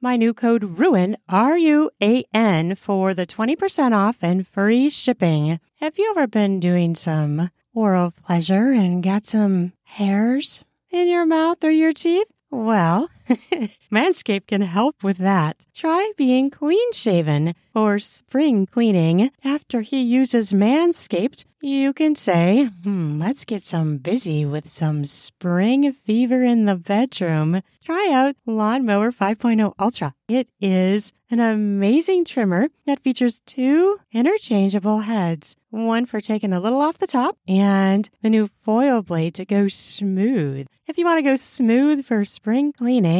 my 0.00 0.16
new 0.16 0.32
code 0.32 0.78
RUIN, 0.78 1.16
R 1.28 1.58
U 1.58 1.90
A 2.02 2.24
N, 2.32 2.74
for 2.74 3.14
the 3.14 3.26
20% 3.26 3.92
off 3.92 4.16
and 4.22 4.46
free 4.46 4.88
shipping. 4.88 5.60
Have 5.80 5.98
you 5.98 6.10
ever 6.10 6.26
been 6.26 6.60
doing 6.60 6.94
some 6.94 7.50
oral 7.74 8.10
pleasure 8.10 8.72
and 8.72 9.02
got 9.02 9.26
some 9.26 9.72
hairs 9.84 10.64
in 10.90 11.08
your 11.08 11.26
mouth 11.26 11.62
or 11.62 11.70
your 11.70 11.92
teeth? 11.92 12.26
Well, 12.50 13.08
Manscaped 13.92 14.48
can 14.48 14.62
help 14.62 15.02
with 15.04 15.18
that. 15.18 15.66
Try 15.74 16.12
being 16.16 16.50
clean 16.50 16.92
shaven 16.92 17.54
or 17.74 17.98
spring 17.98 18.66
cleaning. 18.66 19.30
After 19.44 19.82
he 19.82 20.02
uses 20.02 20.52
Manscaped, 20.52 21.44
you 21.60 21.92
can 21.92 22.14
say, 22.14 22.70
hmm, 22.82 23.20
let's 23.20 23.44
get 23.44 23.62
some 23.62 23.98
busy 23.98 24.44
with 24.44 24.68
some 24.68 25.04
spring 25.04 25.92
fever 25.92 26.42
in 26.42 26.64
the 26.64 26.74
bedroom. 26.74 27.62
Try 27.84 28.10
out 28.12 28.34
Lawnmower 28.46 29.12
5.0 29.12 29.74
Ultra. 29.78 30.14
It 30.28 30.48
is 30.60 31.12
an 31.30 31.38
amazing 31.38 32.24
trimmer 32.24 32.68
that 32.86 33.00
features 33.00 33.40
two 33.46 34.00
interchangeable 34.12 35.00
heads 35.00 35.56
one 35.70 36.04
for 36.04 36.20
taking 36.20 36.52
a 36.52 36.60
little 36.60 36.80
off 36.80 36.98
the 36.98 37.06
top 37.06 37.36
and 37.46 38.10
the 38.22 38.30
new 38.30 38.50
foil 38.62 39.02
blade 39.02 39.34
to 39.34 39.44
go 39.44 39.68
smooth. 39.68 40.66
If 40.86 40.98
you 40.98 41.04
want 41.04 41.18
to 41.18 41.22
go 41.22 41.36
smooth 41.36 42.04
for 42.04 42.24
spring 42.24 42.72
cleaning, 42.72 43.19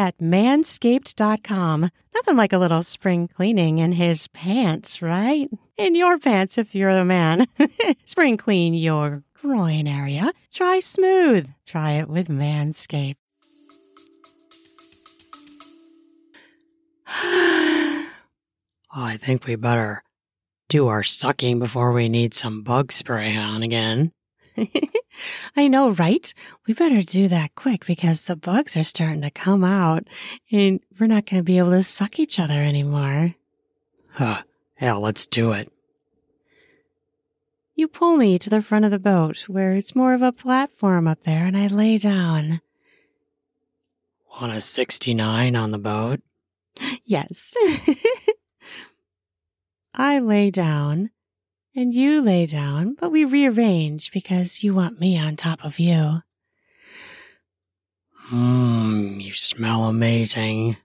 at 0.00 0.16
manscaped.com. 0.16 1.90
Nothing 2.14 2.36
like 2.36 2.54
a 2.54 2.58
little 2.58 2.82
spring 2.82 3.28
cleaning 3.28 3.78
in 3.78 3.92
his 3.92 4.28
pants, 4.28 5.02
right? 5.02 5.50
In 5.76 5.94
your 5.94 6.18
pants 6.18 6.56
if 6.56 6.74
you're 6.74 6.88
a 6.88 7.04
man. 7.04 7.46
spring 8.06 8.38
clean 8.38 8.72
your 8.72 9.22
groin 9.34 9.86
area. 9.86 10.32
Try 10.50 10.80
smooth. 10.80 11.50
Try 11.66 11.92
it 11.92 12.08
with 12.08 12.28
Manscaped. 12.28 13.16
oh, 17.22 18.06
I 18.94 19.18
think 19.18 19.46
we 19.46 19.56
better 19.56 20.02
do 20.70 20.86
our 20.86 21.02
sucking 21.02 21.58
before 21.58 21.92
we 21.92 22.08
need 22.08 22.32
some 22.32 22.62
bug 22.62 22.90
spray 22.90 23.36
on 23.36 23.62
again. 23.62 24.12
I 25.56 25.68
know, 25.68 25.90
right? 25.90 26.32
We 26.66 26.74
better 26.74 27.02
do 27.02 27.28
that 27.28 27.54
quick 27.54 27.86
because 27.86 28.24
the 28.24 28.36
bugs 28.36 28.76
are 28.76 28.84
starting 28.84 29.22
to 29.22 29.30
come 29.30 29.64
out 29.64 30.06
and 30.50 30.80
we're 30.98 31.06
not 31.06 31.26
going 31.26 31.40
to 31.40 31.44
be 31.44 31.58
able 31.58 31.70
to 31.72 31.82
suck 31.82 32.18
each 32.18 32.38
other 32.38 32.60
anymore. 32.60 33.34
Huh. 34.12 34.42
Yeah, 34.80 34.94
let's 34.94 35.26
do 35.26 35.52
it. 35.52 35.70
You 37.74 37.88
pull 37.88 38.16
me 38.16 38.38
to 38.38 38.50
the 38.50 38.62
front 38.62 38.84
of 38.84 38.90
the 38.90 38.98
boat 38.98 39.48
where 39.48 39.72
it's 39.72 39.96
more 39.96 40.14
of 40.14 40.22
a 40.22 40.32
platform 40.32 41.06
up 41.06 41.24
there 41.24 41.46
and 41.46 41.56
I 41.56 41.66
lay 41.66 41.96
down. 41.96 42.60
Want 44.40 44.52
a 44.52 44.60
69 44.60 45.56
on 45.56 45.70
the 45.70 45.78
boat? 45.78 46.20
Yes. 47.04 47.54
I 49.94 50.18
lay 50.18 50.50
down 50.50 51.10
and 51.74 51.94
you 51.94 52.20
lay 52.22 52.46
down, 52.46 52.94
but 52.98 53.10
we 53.10 53.24
rearrange 53.24 54.10
because 54.12 54.62
you 54.62 54.74
want 54.74 55.00
me 55.00 55.18
on 55.18 55.36
top 55.36 55.64
of 55.64 55.78
you. 55.78 56.22
Mmm, 58.30 59.20
you 59.22 59.32
smell 59.32 59.84
amazing. 59.84 60.76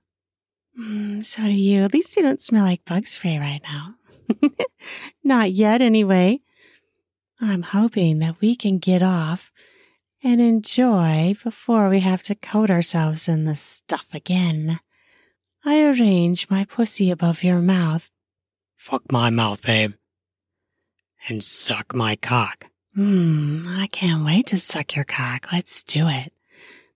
Mm, 0.80 1.24
so 1.24 1.44
do 1.44 1.50
you. 1.50 1.84
At 1.84 1.94
least 1.94 2.16
you 2.18 2.24
don't 2.24 2.42
smell 2.42 2.64
like 2.64 2.86
bug 2.86 3.08
spray 3.08 3.38
right 3.38 3.62
now. 3.64 3.96
Not 5.24 5.52
yet, 5.52 5.82
anyway. 5.82 6.42
I'm 7.40 7.64
hoping 7.64 8.20
that 8.20 8.40
we 8.42 8.56
can 8.56 8.78
get 8.78 9.04
off 9.04 9.52
and 10.24 10.42
enjoy 10.42 11.36
before 11.44 11.90
we 11.90 12.00
have 12.00 12.24
to 12.24 12.36
coat 12.36 12.70
ourselves 12.70 13.28
in 13.28 13.46
the 13.46 13.56
stuff 13.56 14.08
again. 14.14 14.80
I 15.64 15.84
arrange 15.86 16.50
my 16.50 16.64
pussy 16.64 17.12
above 17.12 17.44
your 17.44 17.60
mouth. 17.60 18.10
Fuck 18.76 19.12
my 19.12 19.30
mouth, 19.30 19.62
babe. 19.62 19.94
And 21.28 21.44
suck 21.44 21.96
my 21.96 22.16
cock. 22.16 22.68
Hmm, 22.94 23.64
I 23.68 23.88
can't 23.88 24.24
wait 24.24 24.48
to 24.48 24.58
suck 24.58 24.96
your 24.96 25.06
cock. 25.06 25.48
Let's 25.52 25.84
do 25.84 26.08
it. 26.08 26.32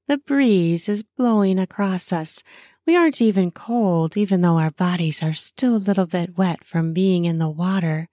The 0.07 0.17
breeze 0.17 0.87
is 0.87 1.03
blowing 1.03 1.59
across 1.59 2.13
us. 2.13 2.43
We 2.85 2.95
aren't 2.95 3.21
even 3.21 3.51
cold, 3.51 4.17
even 4.17 4.41
though 4.41 4.57
our 4.57 4.71
bodies 4.71 5.21
are 5.21 5.33
still 5.33 5.75
a 5.75 5.77
little 5.77 6.05
bit 6.05 6.37
wet 6.37 6.63
from 6.63 6.93
being 6.93 7.25
in 7.25 7.37
the 7.37 7.49
water, 7.49 8.07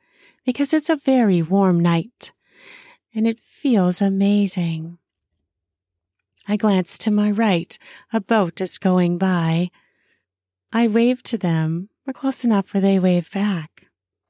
because 0.45 0.75
it's 0.75 0.91
a 0.91 0.97
very 0.97 1.43
warm 1.43 1.81
night. 1.81 2.33
And 3.15 3.27
it 3.27 3.39
feels 3.41 4.03
amazing. 4.03 4.99
I 6.49 6.57
glance 6.57 6.99
to 6.99 7.11
my 7.11 7.31
right. 7.31 7.79
A 8.13 8.21
boat 8.21 8.61
is 8.61 8.79
going 8.79 9.19
by. 9.19 9.71
I 10.73 10.89
wave 10.89 11.23
to 11.25 11.39
them. 11.39 11.89
We're 12.07 12.13
close 12.13 12.45
enough 12.45 12.75
where 12.75 12.81
they 12.81 12.99
wave 12.99 13.31
back. 13.33 13.86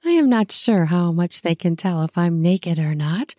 I 0.06 0.10
am 0.10 0.28
not 0.28 0.52
sure 0.52 0.84
how 0.84 1.10
much 1.10 1.42
they 1.42 1.56
can 1.56 1.75
tell 1.75 2.02
if 2.04 2.16
I'm 2.16 2.40
naked 2.40 2.78
or 2.78 2.94
not, 2.94 3.34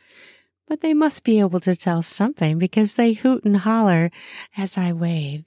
but 0.67 0.81
they 0.81 0.93
must 0.93 1.23
be 1.23 1.39
able 1.39 1.61
to 1.61 1.77
tell 1.77 2.01
something 2.01 2.59
because 2.59 2.95
they 2.95 3.13
hoot 3.13 3.45
and 3.45 3.55
holler 3.55 4.11
as 4.57 4.77
I 4.77 4.91
wave. 4.91 5.45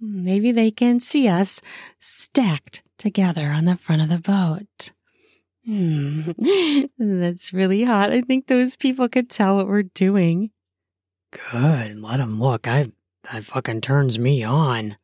Maybe 0.00 0.50
they 0.50 0.70
can 0.70 0.98
see 0.98 1.28
us 1.28 1.60
stacked 1.98 2.82
together 2.96 3.48
on 3.48 3.66
the 3.66 3.76
front 3.76 4.00
of 4.00 4.08
the 4.08 4.18
boat. 4.18 4.92
Hmm, 5.66 6.30
that's 6.98 7.52
really 7.52 7.84
hot. 7.84 8.10
I 8.10 8.22
think 8.22 8.46
those 8.46 8.74
people 8.74 9.10
could 9.10 9.28
tell 9.28 9.56
what 9.56 9.68
we're 9.68 9.82
doing. 9.82 10.52
Good. 11.52 12.00
Let 12.00 12.18
'em 12.18 12.40
look. 12.40 12.66
I 12.66 12.90
that 13.30 13.44
fucking 13.44 13.82
turns 13.82 14.18
me 14.18 14.42
on. 14.42 14.96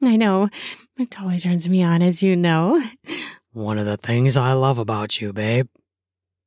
I 0.00 0.16
know. 0.16 0.50
It 0.98 1.10
totally 1.10 1.40
turns 1.40 1.68
me 1.68 1.82
on, 1.82 2.00
as 2.00 2.22
you 2.22 2.36
know. 2.36 2.82
One 3.56 3.78
of 3.78 3.86
the 3.86 3.96
things 3.96 4.36
I 4.36 4.52
love 4.52 4.76
about 4.76 5.18
you, 5.18 5.32
babe. 5.32 5.68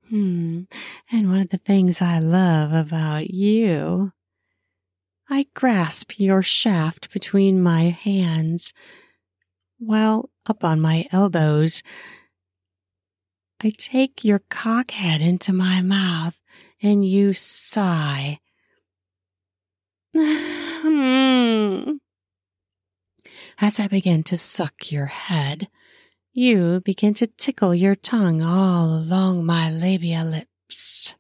Hmm. 0.10 0.66
And 1.12 1.32
one 1.32 1.40
of 1.40 1.50
the 1.50 1.58
things 1.58 2.04
I 2.04 2.20
love 2.20 2.72
about 2.72 3.32
you. 3.32 4.12
I 5.28 5.48
grasp 5.56 6.20
your 6.20 6.44
shaft 6.44 7.12
between 7.12 7.64
my 7.64 7.90
hands, 7.90 8.74
while 9.80 10.30
up 10.46 10.64
on 10.64 10.80
my 10.82 11.08
elbows, 11.12 11.82
I 13.60 13.72
take 13.76 14.24
your 14.24 14.42
cockhead 14.52 15.20
into 15.20 15.52
my 15.52 15.82
mouth 15.82 16.40
and 16.80 17.04
you 17.04 17.34
sigh. 17.34 18.40
Hmm. 20.82 21.94
As 23.60 23.80
I 23.80 23.88
begin 23.88 24.24
to 24.24 24.38
suck 24.38 24.92
your 24.92 25.08
head, 25.08 25.68
you 26.40 26.80
begin 26.86 27.14
to 27.14 27.28
tickle 27.28 27.76
your 27.76 27.96
tongue 27.96 28.42
all 28.42 28.86
along 28.96 29.46
my 29.46 29.70
labia 29.70 30.24
lips, 30.24 31.16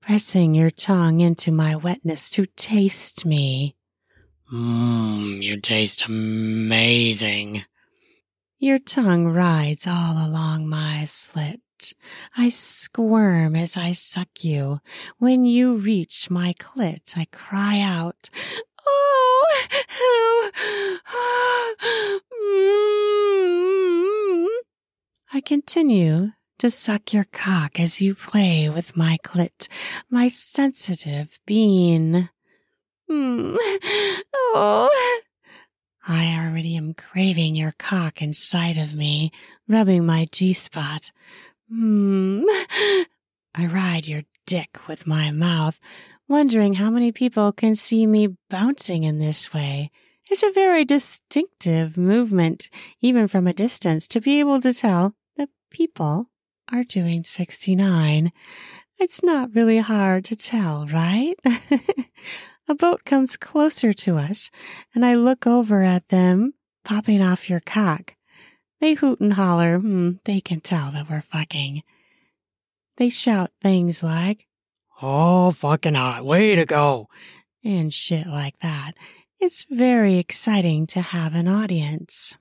pressing 0.00 0.54
your 0.54 0.70
tongue 0.70 1.20
into 1.20 1.52
my 1.52 1.76
wetness 1.76 2.30
to 2.30 2.46
taste 2.56 3.26
me. 3.26 3.76
Mmm, 4.50 5.42
you 5.42 5.60
taste 5.60 6.06
amazing. 6.06 7.64
Your 8.58 8.78
tongue 8.78 9.26
rides 9.28 9.86
all 9.86 10.14
along 10.26 10.66
my 10.66 11.04
slit. 11.04 11.60
I 12.34 12.48
squirm 12.48 13.54
as 13.54 13.76
I 13.76 13.92
suck 13.92 14.42
you. 14.42 14.78
When 15.18 15.44
you 15.44 15.76
reach 15.76 16.30
my 16.30 16.54
clit, 16.54 17.14
I 17.14 17.26
cry 17.30 17.78
out, 17.80 18.30
Oh, 18.86 19.58
oh, 21.12 22.20
mm. 22.32 23.09
I 25.32 25.40
continue 25.40 26.32
to 26.58 26.70
suck 26.70 27.12
your 27.12 27.24
cock 27.32 27.78
as 27.78 28.00
you 28.00 28.16
play 28.16 28.68
with 28.68 28.96
my 28.96 29.16
clit, 29.24 29.68
my 30.10 30.26
sensitive 30.26 31.38
bean. 31.46 32.30
Mm. 33.08 33.56
Oh. 34.52 34.88
I 36.08 36.36
already 36.36 36.76
am 36.76 36.94
craving 36.94 37.54
your 37.54 37.74
cock 37.78 38.20
inside 38.20 38.76
of 38.76 38.94
me, 38.96 39.30
rubbing 39.68 40.04
my 40.04 40.26
G 40.32 40.52
spot. 40.52 41.12
Hmm. 41.70 42.42
I 43.54 43.66
ride 43.66 44.08
your 44.08 44.22
dick 44.46 44.80
with 44.88 45.06
my 45.06 45.30
mouth, 45.30 45.78
wondering 46.26 46.74
how 46.74 46.90
many 46.90 47.12
people 47.12 47.52
can 47.52 47.76
see 47.76 48.04
me 48.04 48.36
bouncing 48.48 49.04
in 49.04 49.20
this 49.20 49.54
way. 49.54 49.92
It's 50.28 50.42
a 50.42 50.50
very 50.50 50.84
distinctive 50.84 51.96
movement, 51.96 52.68
even 53.00 53.28
from 53.28 53.46
a 53.46 53.52
distance, 53.52 54.08
to 54.08 54.20
be 54.20 54.40
able 54.40 54.60
to 54.62 54.72
tell 54.72 55.14
people 55.70 56.26
are 56.72 56.84
doing 56.84 57.24
69. 57.24 58.32
It's 58.98 59.22
not 59.22 59.54
really 59.54 59.78
hard 59.78 60.24
to 60.26 60.36
tell, 60.36 60.86
right? 60.86 61.34
a 62.68 62.74
boat 62.74 63.04
comes 63.04 63.36
closer 63.36 63.92
to 63.94 64.16
us, 64.16 64.50
and 64.94 65.04
I 65.04 65.14
look 65.14 65.46
over 65.46 65.82
at 65.82 66.08
them, 66.08 66.54
popping 66.84 67.22
off 67.22 67.48
your 67.48 67.60
cock. 67.60 68.14
They 68.80 68.94
hoot 68.94 69.20
and 69.20 69.34
holler. 69.34 69.78
Hmm, 69.78 70.12
they 70.24 70.40
can 70.40 70.60
tell 70.60 70.90
that 70.92 71.08
we're 71.10 71.22
fucking. 71.22 71.82
They 72.96 73.08
shout 73.08 73.50
things 73.62 74.02
like, 74.02 74.46
Oh, 75.02 75.50
fucking 75.52 75.94
hot. 75.94 76.24
Way 76.26 76.54
to 76.56 76.66
go. 76.66 77.08
and 77.64 77.92
shit 77.92 78.26
like 78.26 78.58
that. 78.60 78.92
It's 79.38 79.64
very 79.70 80.18
exciting 80.18 80.86
to 80.88 81.00
have 81.00 81.34
an 81.34 81.48
audience. 81.48 82.34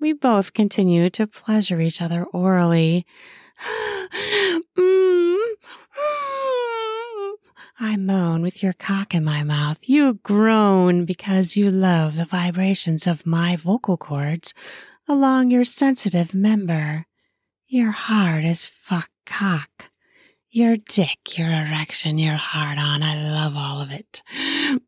We 0.00 0.12
both 0.12 0.52
continue 0.52 1.10
to 1.10 1.26
pleasure 1.26 1.80
each 1.80 2.00
other 2.00 2.24
orally. 2.24 3.06
Mm. 4.78 5.36
I 7.80 7.96
moan 7.96 8.42
with 8.42 8.62
your 8.62 8.72
cock 8.72 9.14
in 9.14 9.24
my 9.24 9.42
mouth. 9.42 9.88
You 9.88 10.14
groan 10.14 11.04
because 11.04 11.56
you 11.56 11.70
love 11.70 12.16
the 12.16 12.24
vibrations 12.24 13.06
of 13.06 13.26
my 13.26 13.56
vocal 13.56 13.96
cords 13.96 14.52
along 15.08 15.50
your 15.50 15.64
sensitive 15.64 16.34
member. 16.34 17.06
Your 17.66 17.90
heart 17.90 18.44
is 18.44 18.66
fuck 18.66 19.10
cock. 19.26 19.90
Your 20.50 20.76
dick, 20.76 21.38
your 21.38 21.50
erection, 21.50 22.18
your 22.18 22.34
heart 22.34 22.78
on. 22.78 23.02
I 23.02 23.14
love 23.14 23.52
all 23.56 23.80
of 23.80 23.92
it. 23.92 24.22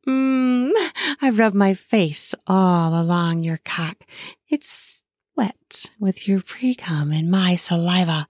Mm, 0.06 0.72
I 1.20 1.30
rub 1.30 1.54
my 1.54 1.74
face 1.74 2.34
all 2.46 3.00
along 3.00 3.42
your 3.42 3.58
cock. 3.64 4.04
It's 4.48 4.99
wet 5.40 5.90
with 5.98 6.28
your 6.28 6.40
precum 6.40 7.16
and 7.16 7.30
my 7.30 7.56
saliva. 7.56 8.28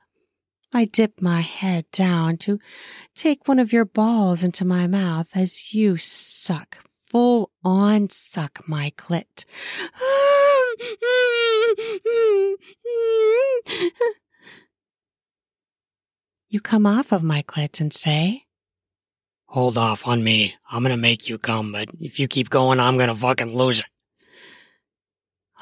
I 0.73 0.85
dip 0.85 1.21
my 1.21 1.41
head 1.41 1.87
down 1.91 2.37
to 2.45 2.61
take 3.17 3.49
one 3.49 3.59
of 3.59 3.73
your 3.73 3.85
balls 3.85 4.45
into 4.45 4.65
my 4.65 4.87
mouth 4.87 5.27
as 5.35 5.75
you 5.75 5.97
suck, 5.97 6.79
full 7.09 7.51
on 7.65 8.11
suck 8.11 8.61
my 8.69 8.93
clit. 8.97 9.45
You 16.49 16.61
come 16.61 16.87
off 16.87 17.11
of 17.11 17.25
my 17.25 17.43
clit 17.43 17.81
and 17.81 17.93
say, 17.93 18.45
Hold 19.47 19.77
off 19.77 20.07
on 20.07 20.23
me. 20.23 20.55
I'm 20.71 20.83
gonna 20.85 20.97
make 20.97 21.29
you 21.29 21.39
come, 21.39 21.73
but 21.73 21.89
if 21.99 22.21
you 22.21 22.29
keep 22.29 22.51
going, 22.51 22.79
I'm 22.79 22.99
gonna 22.99 23.17
fucking 23.17 23.53
lose 23.53 23.81
it. 23.81 23.87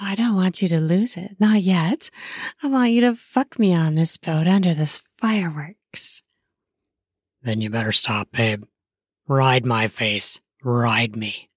I 0.01 0.15
don't 0.15 0.37
want 0.37 0.63
you 0.63 0.69
to 0.69 0.81
lose 0.81 1.17
it. 1.17 1.37
Not 1.41 1.63
yet. 1.63 2.11
I 2.63 2.69
want 2.69 2.93
you 2.93 3.01
to 3.03 3.15
fuck 3.15 3.59
me 3.59 3.75
on 3.75 3.95
this 3.95 4.17
boat 4.17 4.47
under 4.47 4.73
this 4.75 5.01
fireworks. 5.21 6.23
Then 7.43 7.61
you 7.61 7.71
better 7.71 7.93
stop, 7.93 8.31
babe. 8.33 8.65
Ride 9.27 9.67
my 9.67 9.89
face. 9.89 10.41
Ride 10.63 11.17
me. 11.17 11.49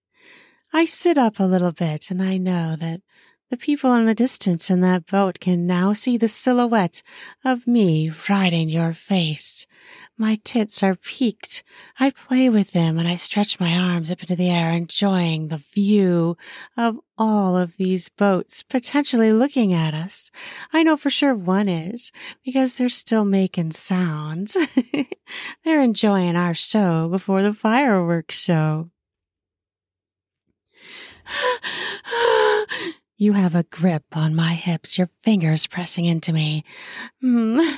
I 0.74 0.86
sit 0.86 1.18
up 1.18 1.40
a 1.40 1.44
little 1.44 1.72
bit 1.72 2.10
and 2.10 2.22
I 2.22 2.38
know 2.38 2.76
that 2.78 3.02
the 3.50 3.58
people 3.58 3.94
in 3.94 4.06
the 4.06 4.16
distance 4.16 4.70
in 4.70 4.82
that 4.82 5.06
boat 5.06 5.40
can 5.40 5.68
now 5.68 5.92
see 5.94 6.18
the 6.18 6.30
silhouette 6.30 7.04
of 7.44 7.68
me 7.68 8.12
riding 8.30 8.70
your 8.70 8.94
face. 8.94 9.68
My 10.22 10.38
tits 10.44 10.84
are 10.84 10.94
peaked. 10.94 11.64
I 12.00 12.12
play 12.12 12.48
with 12.48 12.74
them 12.74 13.00
and 13.00 13.08
I 13.08 13.16
stretch 13.16 13.60
my 13.60 13.76
arms 13.76 14.12
up 14.12 14.22
into 14.22 14.36
the 14.36 14.52
air, 14.52 14.72
enjoying 14.72 15.48
the 15.48 15.64
view 15.74 16.38
of 16.78 17.00
all 17.18 17.58
of 17.58 17.78
these 17.78 18.08
boats 18.08 18.62
potentially 18.62 19.34
looking 19.34 19.74
at 19.74 19.96
us. 19.96 20.30
I 20.72 20.84
know 20.84 20.96
for 20.96 21.10
sure 21.10 21.34
one 21.34 21.68
is 21.68 22.12
because 22.46 22.76
they're 22.76 22.88
still 22.88 23.26
making 23.26 23.72
sounds. 23.72 24.56
they're 25.66 25.82
enjoying 25.82 26.36
our 26.36 26.54
show 26.54 27.10
before 27.10 27.42
the 27.42 27.56
fireworks 27.56 28.40
show. 28.40 28.92
You 33.22 33.34
have 33.34 33.54
a 33.54 33.62
grip 33.62 34.18
on 34.18 34.34
my 34.34 34.54
hips, 34.56 34.98
your 34.98 35.06
fingers 35.22 35.68
pressing 35.68 36.06
into 36.06 36.34
me. 36.34 36.64
Mm. 37.24 37.78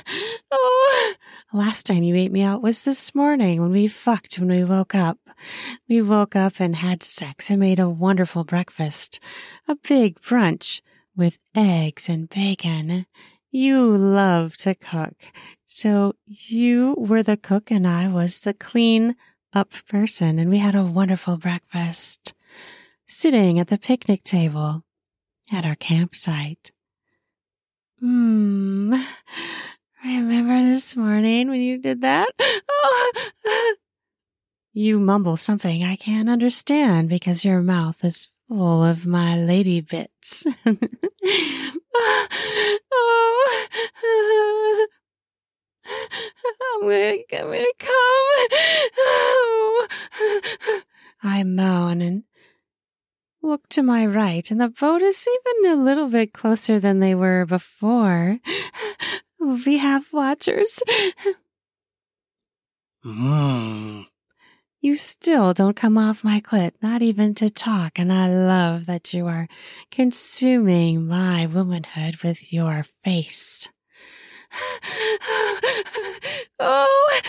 Oh. 0.50 1.14
Last 1.52 1.84
time 1.84 2.02
you 2.02 2.14
ate 2.14 2.32
me 2.32 2.40
out 2.40 2.62
was 2.62 2.82
this 2.82 3.14
morning 3.14 3.60
when 3.60 3.70
we 3.70 3.86
fucked 3.86 4.38
when 4.38 4.48
we 4.48 4.64
woke 4.64 4.94
up. 4.94 5.18
We 5.86 6.00
woke 6.00 6.34
up 6.34 6.60
and 6.60 6.76
had 6.76 7.02
sex 7.02 7.50
and 7.50 7.60
made 7.60 7.78
a 7.78 7.90
wonderful 7.90 8.44
breakfast. 8.44 9.20
A 9.68 9.74
big 9.74 10.18
brunch 10.22 10.80
with 11.14 11.38
eggs 11.54 12.08
and 12.08 12.26
bacon. 12.30 13.04
You 13.50 13.94
love 13.94 14.56
to 14.58 14.74
cook. 14.74 15.24
So 15.66 16.14
you 16.26 16.94
were 16.96 17.22
the 17.22 17.36
cook 17.36 17.70
and 17.70 17.86
I 17.86 18.08
was 18.08 18.40
the 18.40 18.54
clean 18.54 19.14
up 19.52 19.72
person 19.88 20.38
and 20.38 20.48
we 20.48 20.58
had 20.58 20.74
a 20.74 20.84
wonderful 20.84 21.36
breakfast. 21.36 22.32
Sitting 23.06 23.58
at 23.58 23.68
the 23.68 23.76
picnic 23.76 24.24
table 24.24 24.83
at 25.54 25.64
our 25.64 25.76
campsite. 25.76 26.72
Hmm. 28.00 28.94
Remember 30.04 30.62
this 30.62 30.96
morning 30.96 31.48
when 31.48 31.60
you 31.60 31.78
did 31.78 32.02
that? 32.02 32.30
Oh. 32.40 33.12
You 34.76 34.98
mumble 34.98 35.36
something 35.36 35.84
I 35.84 35.94
can't 35.94 36.28
understand 36.28 37.08
because 37.08 37.44
your 37.44 37.62
mouth 37.62 38.04
is 38.04 38.26
full 38.48 38.82
of 38.82 39.06
my 39.06 39.38
lady 39.38 39.80
bits. 39.80 40.44
oh. 40.66 40.80
I'm 46.74 46.80
gonna, 46.80 47.16
I'm 47.32 47.52
gonna 47.52 47.66
come. 47.78 48.26
I 51.22 51.44
moan 51.44 52.02
and 52.02 52.24
look 53.44 53.68
to 53.68 53.82
my 53.82 54.06
right, 54.06 54.50
and 54.50 54.60
the 54.60 54.68
boat 54.68 55.02
is 55.02 55.28
even 55.28 55.72
a 55.72 55.76
little 55.76 56.08
bit 56.08 56.32
closer 56.32 56.80
than 56.80 57.00
they 57.00 57.14
were 57.14 57.46
before. 57.46 58.38
We 59.44 59.76
have 59.76 60.10
watchers. 60.10 60.82
Mmm. 63.04 64.06
You 64.80 64.96
still 64.96 65.52
don't 65.52 65.76
come 65.76 65.98
off 65.98 66.24
my 66.24 66.40
clit, 66.40 66.72
not 66.80 67.02
even 67.02 67.34
to 67.34 67.50
talk, 67.50 67.98
and 67.98 68.10
I 68.10 68.28
love 68.28 68.86
that 68.86 69.12
you 69.12 69.26
are 69.26 69.46
consuming 69.90 71.06
my 71.06 71.44
womanhood 71.44 72.22
with 72.22 72.54
your 72.54 72.86
face. 73.02 73.68
oh. 76.58 77.20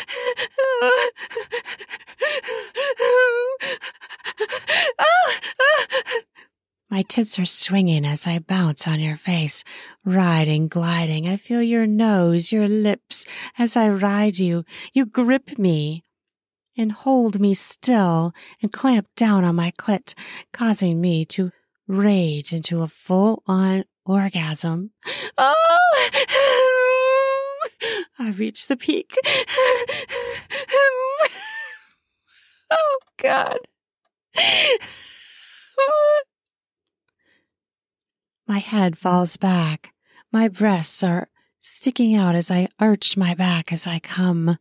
My 6.90 7.02
tits 7.02 7.40
are 7.40 7.46
swinging 7.46 8.06
as 8.06 8.28
I 8.28 8.40
bounce 8.40 8.88
on 8.88 9.00
your 9.00 9.18
face, 9.18 9.64
riding, 10.06 10.68
gliding. 10.68 11.28
I 11.28 11.36
feel 11.38 11.62
your 11.62 11.88
nose, 11.88 12.52
your 12.52 12.68
lips 12.68 13.26
as 13.58 13.76
I 13.76 13.90
ride 13.90 14.38
you. 14.40 14.64
You 14.94 15.06
grip 15.06 15.58
me 15.58 16.04
and 16.78 16.92
hold 16.92 17.40
me 17.40 17.54
still 17.54 18.34
and 18.62 18.72
clamp 18.72 19.08
down 19.16 19.44
on 19.44 19.56
my 19.56 19.72
clit, 19.72 20.14
causing 20.54 21.02
me 21.02 21.26
to 21.26 21.52
rage 21.88 22.54
into 22.54 22.82
a 22.82 22.88
full 22.88 23.44
on 23.48 23.86
orgasm. 24.06 24.92
Oh! 25.38 26.12
I 28.18 28.32
reach 28.32 28.68
the 28.68 28.78
peak. 28.78 29.16
oh, 32.72 33.00
God. 33.18 33.60
My 38.48 38.60
head 38.60 38.98
falls 38.98 39.38
back. 39.38 39.94
My 40.32 40.48
breasts 40.48 41.02
are 41.04 41.30
sticking 41.60 42.14
out 42.14 42.36
as 42.36 42.52
I 42.52 42.68
arch 42.80 43.18
my 43.18 43.34
back 43.34 43.74
as 43.74 43.88
I 43.88 43.98
come. 44.00 44.60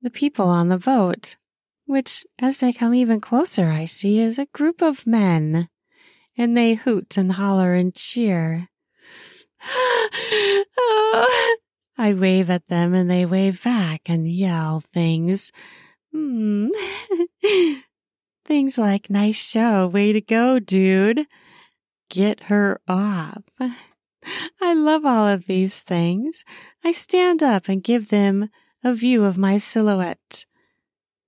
The 0.00 0.10
people 0.10 0.46
on 0.46 0.68
the 0.68 0.78
boat, 0.78 1.36
which 1.84 2.24
as 2.38 2.60
they 2.60 2.72
come 2.72 2.94
even 2.94 3.20
closer, 3.20 3.66
I 3.66 3.84
see 3.84 4.18
is 4.18 4.38
a 4.38 4.46
group 4.46 4.80
of 4.80 5.06
men, 5.06 5.68
and 6.38 6.56
they 6.56 6.72
hoot 6.74 7.18
and 7.18 7.32
holler 7.32 7.74
and 7.74 7.94
cheer. 7.94 8.68
I 11.98 12.14
wave 12.14 12.48
at 12.48 12.66
them 12.66 12.94
and 12.94 13.10
they 13.10 13.26
wave 13.26 13.62
back 13.62 14.08
and 14.08 14.26
yell 14.26 14.80
things. 14.80 15.52
Hmm. 16.12 16.68
things 18.50 18.76
like, 18.76 19.08
nice 19.08 19.36
show, 19.36 19.86
way 19.86 20.12
to 20.12 20.20
go, 20.20 20.58
dude 20.58 21.26
get 22.10 22.44
her 22.44 22.80
off. 22.86 23.44
I 24.60 24.74
love 24.74 25.06
all 25.06 25.26
of 25.26 25.46
these 25.46 25.80
things. 25.80 26.44
I 26.84 26.92
stand 26.92 27.42
up 27.42 27.68
and 27.68 27.82
give 27.82 28.10
them 28.10 28.50
a 28.84 28.92
view 28.92 29.24
of 29.24 29.38
my 29.38 29.56
silhouette. 29.56 30.44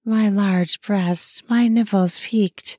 My 0.04 0.28
large 0.28 0.82
breasts, 0.82 1.42
my 1.48 1.68
nipples 1.68 2.20
peaked. 2.20 2.78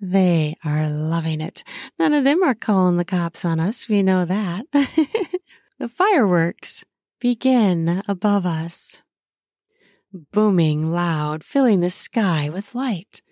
They 0.00 0.56
are 0.64 0.88
loving 0.88 1.40
it. 1.40 1.64
None 1.98 2.12
of 2.12 2.24
them 2.24 2.42
are 2.42 2.54
calling 2.54 2.98
the 2.98 3.04
cops 3.04 3.44
on 3.44 3.58
us. 3.58 3.88
We 3.88 4.02
know 4.02 4.24
that. 4.24 4.66
the 4.72 5.88
fireworks 5.88 6.84
begin 7.20 8.02
above 8.06 8.46
us, 8.46 9.02
booming 10.12 10.88
loud, 10.88 11.42
filling 11.42 11.80
the 11.80 11.90
sky 11.90 12.48
with 12.48 12.74
light. 12.74 13.22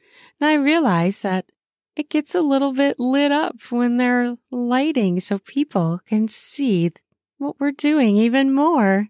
And 0.41 0.49
I 0.49 0.55
realize 0.55 1.21
that 1.23 1.51
it 1.97 2.11
gets 2.11 2.35
a 2.35 2.41
little 2.41 2.73
bit 2.73 3.01
lit 3.01 3.33
up 3.33 3.57
when 3.71 3.97
they're 3.97 4.37
lighting 4.51 5.19
so 5.21 5.39
people 5.39 6.01
can 6.07 6.29
see 6.29 6.93
what 7.39 7.59
we're 7.59 7.73
doing 7.73 8.17
even 8.17 8.55
more. 8.55 9.09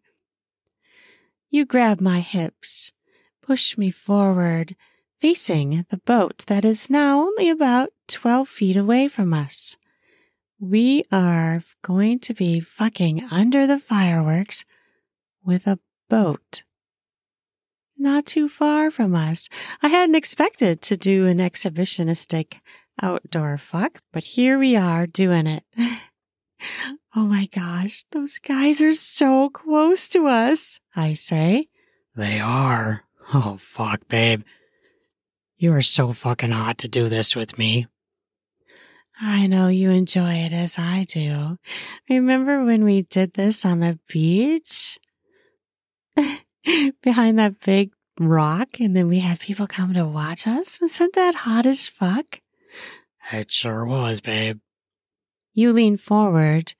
You 1.50 1.66
grab 1.66 2.00
my 2.00 2.20
hips, 2.20 2.92
push 3.42 3.76
me 3.76 3.90
forward, 3.90 4.74
facing 5.18 5.84
the 5.90 5.98
boat 5.98 6.44
that 6.46 6.64
is 6.64 6.88
now 6.88 7.20
only 7.20 7.50
about 7.50 7.90
12 8.06 8.48
feet 8.48 8.76
away 8.76 9.08
from 9.08 9.34
us. 9.34 9.76
We 10.60 11.04
are 11.12 11.62
going 11.82 12.20
to 12.20 12.34
be 12.34 12.60
fucking 12.60 13.24
under 13.30 13.66
the 13.66 13.78
fireworks 13.78 14.64
with 15.44 15.66
a 15.66 15.78
boat 16.08 16.64
not 17.98 18.26
too 18.26 18.48
far 18.48 18.90
from 18.90 19.14
us. 19.14 19.48
I 19.82 19.88
hadn't 19.88 20.14
expected 20.14 20.82
to 20.82 20.96
do 20.96 21.26
an 21.26 21.38
exhibitionistic 21.38 22.60
outdoor 23.02 23.58
fuck, 23.58 24.00
but 24.12 24.24
here 24.24 24.58
we 24.58 24.76
are 24.76 25.06
doing 25.06 25.46
it. 25.46 25.64
oh 27.14 27.26
my 27.26 27.46
gosh, 27.46 28.04
those 28.12 28.38
guys 28.38 28.80
are 28.80 28.92
so 28.92 29.50
close 29.50 30.08
to 30.08 30.26
us, 30.26 30.80
I 30.94 31.12
say. 31.12 31.68
They 32.14 32.40
are. 32.40 33.04
Oh, 33.34 33.58
fuck, 33.60 34.08
babe. 34.08 34.42
You 35.56 35.72
are 35.72 35.82
so 35.82 36.12
fucking 36.12 36.52
hot 36.52 36.78
to 36.78 36.88
do 36.88 37.08
this 37.08 37.34
with 37.34 37.58
me. 37.58 37.86
I 39.20 39.48
know 39.48 39.66
you 39.66 39.90
enjoy 39.90 40.34
it 40.34 40.52
as 40.52 40.78
I 40.78 41.04
do. 41.08 41.58
Remember 42.08 42.64
when 42.64 42.84
we 42.84 43.02
did 43.02 43.34
this 43.34 43.64
on 43.64 43.80
the 43.80 43.98
beach? 44.08 44.98
behind 47.02 47.38
that 47.38 47.60
big 47.60 47.92
rock 48.18 48.80
and 48.80 48.96
then 48.96 49.08
we 49.08 49.20
had 49.20 49.40
people 49.40 49.66
come 49.66 49.94
to 49.94 50.04
watch 50.04 50.46
us? 50.46 50.80
Wasn't 50.80 51.14
that 51.14 51.34
hot 51.34 51.66
as 51.66 51.86
fuck? 51.86 52.40
It 53.32 53.52
sure 53.52 53.84
was, 53.84 54.20
babe. 54.20 54.60
You 55.52 55.72
lean 55.72 55.96
forward 55.96 56.74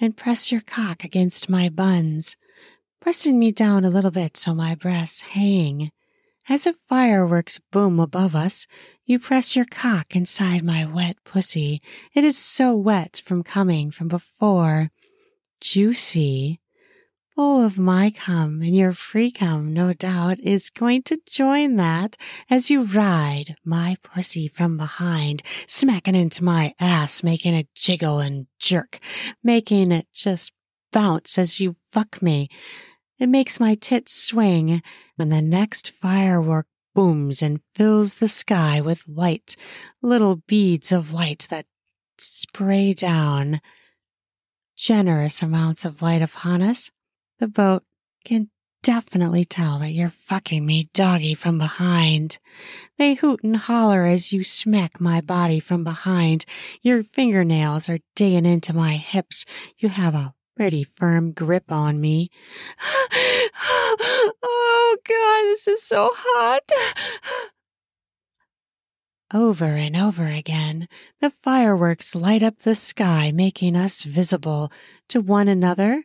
and 0.00 0.16
press 0.16 0.50
your 0.50 0.60
cock 0.60 1.04
against 1.04 1.48
my 1.48 1.68
buns, 1.68 2.36
pressing 3.00 3.38
me 3.38 3.52
down 3.52 3.84
a 3.84 3.90
little 3.90 4.10
bit 4.10 4.36
so 4.36 4.54
my 4.54 4.74
breasts 4.74 5.20
hang 5.20 5.92
As 6.48 6.64
the 6.64 6.74
fireworks 6.88 7.60
boom 7.70 8.00
above 8.00 8.34
us, 8.34 8.66
you 9.04 9.18
press 9.18 9.54
your 9.54 9.64
cock 9.64 10.16
inside 10.16 10.64
my 10.64 10.84
wet 10.84 11.16
pussy. 11.24 11.80
It 12.14 12.24
is 12.24 12.36
so 12.36 12.74
wet 12.74 13.22
from 13.24 13.44
coming 13.44 13.90
from 13.90 14.08
before. 14.08 14.90
Juicy. 15.60 16.61
Full 17.34 17.64
of 17.64 17.78
my 17.78 18.10
cum, 18.10 18.60
and 18.60 18.76
your 18.76 18.92
free 18.92 19.30
cum, 19.30 19.72
no 19.72 19.94
doubt, 19.94 20.38
is 20.40 20.68
going 20.68 21.02
to 21.04 21.18
join 21.26 21.76
that 21.76 22.18
as 22.50 22.70
you 22.70 22.82
ride 22.82 23.56
my 23.64 23.96
pussy 24.02 24.48
from 24.48 24.76
behind, 24.76 25.42
smacking 25.66 26.14
into 26.14 26.44
my 26.44 26.74
ass, 26.78 27.22
making 27.22 27.54
it 27.54 27.74
jiggle 27.74 28.18
and 28.18 28.48
jerk, 28.58 28.98
making 29.42 29.92
it 29.92 30.08
just 30.12 30.52
bounce 30.92 31.38
as 31.38 31.58
you 31.58 31.76
fuck 31.90 32.20
me. 32.20 32.50
It 33.18 33.30
makes 33.30 33.58
my 33.58 33.76
tits 33.76 34.12
swing 34.12 34.82
when 35.16 35.30
the 35.30 35.40
next 35.40 35.90
firework 35.90 36.66
booms 36.94 37.40
and 37.40 37.60
fills 37.74 38.16
the 38.16 38.28
sky 38.28 38.82
with 38.82 39.08
light, 39.08 39.56
little 40.02 40.36
beads 40.36 40.92
of 40.92 41.14
light 41.14 41.46
that 41.48 41.64
spray 42.18 42.92
down. 42.92 43.62
Generous 44.76 45.40
amounts 45.42 45.86
of 45.86 46.02
light 46.02 46.20
upon 46.20 46.60
us. 46.60 46.90
The 47.42 47.48
boat 47.48 47.82
can 48.24 48.50
definitely 48.84 49.44
tell 49.44 49.80
that 49.80 49.90
you're 49.90 50.10
fucking 50.10 50.64
me 50.64 50.88
doggy 50.94 51.34
from 51.34 51.58
behind. 51.58 52.38
They 52.98 53.14
hoot 53.14 53.42
and 53.42 53.56
holler 53.56 54.06
as 54.06 54.32
you 54.32 54.44
smack 54.44 55.00
my 55.00 55.20
body 55.20 55.58
from 55.58 55.82
behind. 55.82 56.44
Your 56.82 57.02
fingernails 57.02 57.88
are 57.88 57.98
digging 58.14 58.46
into 58.46 58.72
my 58.72 58.92
hips. 58.94 59.44
You 59.76 59.88
have 59.88 60.14
a 60.14 60.34
pretty 60.56 60.84
firm 60.84 61.32
grip 61.32 61.72
on 61.72 62.00
me. 62.00 62.30
oh 64.40 64.96
God, 65.04 65.42
this 65.50 65.66
is 65.66 65.82
so 65.82 66.10
hot. 66.14 66.70
Over 69.34 69.64
and 69.64 69.96
over 69.96 70.26
again, 70.26 70.86
the 71.20 71.30
fireworks 71.30 72.14
light 72.14 72.44
up 72.44 72.60
the 72.60 72.76
sky, 72.76 73.32
making 73.34 73.76
us 73.76 74.04
visible 74.04 74.70
to 75.08 75.20
one 75.20 75.48
another 75.48 76.04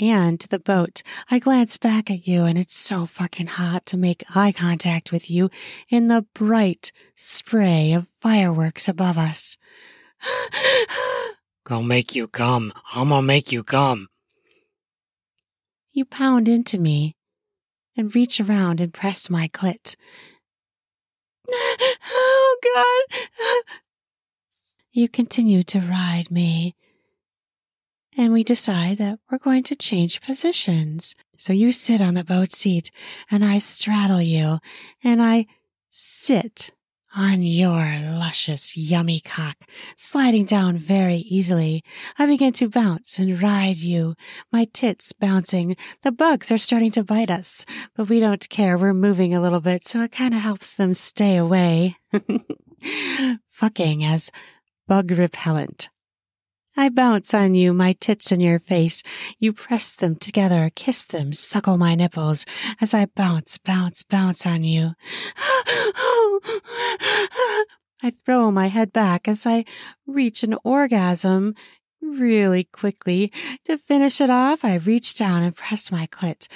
and 0.00 0.40
to 0.40 0.48
the 0.48 0.58
boat. 0.58 1.02
I 1.30 1.38
glance 1.38 1.76
back 1.76 2.10
at 2.10 2.26
you, 2.26 2.44
and 2.44 2.58
it's 2.58 2.76
so 2.76 3.06
fucking 3.06 3.46
hot 3.46 3.86
to 3.86 3.96
make 3.96 4.24
eye 4.34 4.52
contact 4.52 5.12
with 5.12 5.30
you 5.30 5.50
in 5.88 6.08
the 6.08 6.26
bright 6.34 6.92
spray 7.14 7.92
of 7.92 8.08
fireworks 8.20 8.88
above 8.88 9.18
us. 9.18 9.56
Gonna 11.64 11.86
make 11.86 12.14
you 12.14 12.28
come. 12.28 12.72
I'm 12.94 13.08
gonna 13.08 13.22
make 13.22 13.52
you 13.52 13.64
come. 13.64 14.08
You 15.92 16.04
pound 16.04 16.48
into 16.48 16.78
me 16.78 17.16
and 17.96 18.14
reach 18.14 18.40
around 18.40 18.80
and 18.80 18.92
press 18.92 19.30
my 19.30 19.48
clit. 19.48 19.96
Oh, 22.16 22.56
God. 22.74 23.64
You 24.92 25.08
continue 25.08 25.64
to 25.64 25.80
ride 25.80 26.30
me. 26.30 26.76
And 28.16 28.32
we 28.32 28.44
decide 28.44 28.98
that 28.98 29.18
we're 29.30 29.38
going 29.38 29.64
to 29.64 29.76
change 29.76 30.20
positions. 30.20 31.14
So 31.36 31.52
you 31.52 31.72
sit 31.72 32.00
on 32.00 32.14
the 32.14 32.24
boat 32.24 32.52
seat 32.52 32.90
and 33.30 33.44
I 33.44 33.58
straddle 33.58 34.22
you 34.22 34.60
and 35.02 35.22
I 35.22 35.46
sit 35.88 36.72
on 37.16 37.42
your 37.42 37.98
luscious, 38.00 38.76
yummy 38.76 39.20
cock, 39.20 39.56
sliding 39.96 40.44
down 40.44 40.76
very 40.76 41.16
easily. 41.16 41.82
I 42.18 42.26
begin 42.26 42.52
to 42.54 42.68
bounce 42.68 43.18
and 43.18 43.40
ride 43.40 43.76
you, 43.76 44.14
my 44.52 44.66
tits 44.72 45.12
bouncing. 45.12 45.76
The 46.02 46.12
bugs 46.12 46.50
are 46.50 46.58
starting 46.58 46.90
to 46.92 47.04
bite 47.04 47.30
us, 47.30 47.64
but 47.96 48.08
we 48.08 48.18
don't 48.18 48.48
care. 48.48 48.76
We're 48.76 48.94
moving 48.94 49.34
a 49.34 49.40
little 49.40 49.60
bit, 49.60 49.84
so 49.84 50.02
it 50.02 50.12
kind 50.12 50.34
of 50.34 50.40
helps 50.40 50.74
them 50.74 50.94
stay 50.94 51.36
away. 51.36 51.96
Fucking 53.48 54.04
as 54.04 54.32
bug 54.88 55.10
repellent. 55.12 55.88
I 56.76 56.88
bounce 56.88 57.32
on 57.32 57.54
you, 57.54 57.72
my 57.72 57.92
tits 57.92 58.32
in 58.32 58.40
your 58.40 58.58
face. 58.58 59.02
You 59.38 59.52
press 59.52 59.94
them 59.94 60.16
together, 60.16 60.70
kiss 60.74 61.04
them, 61.04 61.32
suckle 61.32 61.76
my 61.78 61.94
nipples 61.94 62.44
as 62.80 62.92
I 62.94 63.06
bounce, 63.06 63.58
bounce, 63.58 64.02
bounce 64.02 64.44
on 64.44 64.64
you. 64.64 64.94
I 68.02 68.10
throw 68.10 68.50
my 68.50 68.66
head 68.66 68.92
back 68.92 69.28
as 69.28 69.46
I 69.46 69.64
reach 70.06 70.42
an 70.42 70.56
orgasm. 70.64 71.54
Really 72.02 72.64
quickly. 72.64 73.32
To 73.64 73.78
finish 73.78 74.20
it 74.20 74.28
off, 74.28 74.64
I 74.64 74.74
reach 74.74 75.14
down 75.14 75.42
and 75.42 75.56
press 75.56 75.90
my 75.90 76.06
clit, 76.08 76.48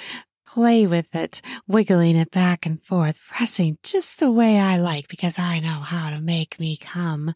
play 0.49 0.87
with 0.87 1.15
it, 1.15 1.41
wiggling 1.67 2.15
it 2.15 2.31
back 2.31 2.65
and 2.65 2.83
forth, 2.83 3.19
pressing 3.27 3.77
just 3.83 4.19
the 4.19 4.31
way 4.31 4.57
I 4.59 4.77
like 4.77 5.07
because 5.07 5.37
I 5.37 5.59
know 5.59 5.69
how 5.69 6.09
to 6.09 6.19
make 6.19 6.59
me 6.59 6.75
come. 6.77 7.33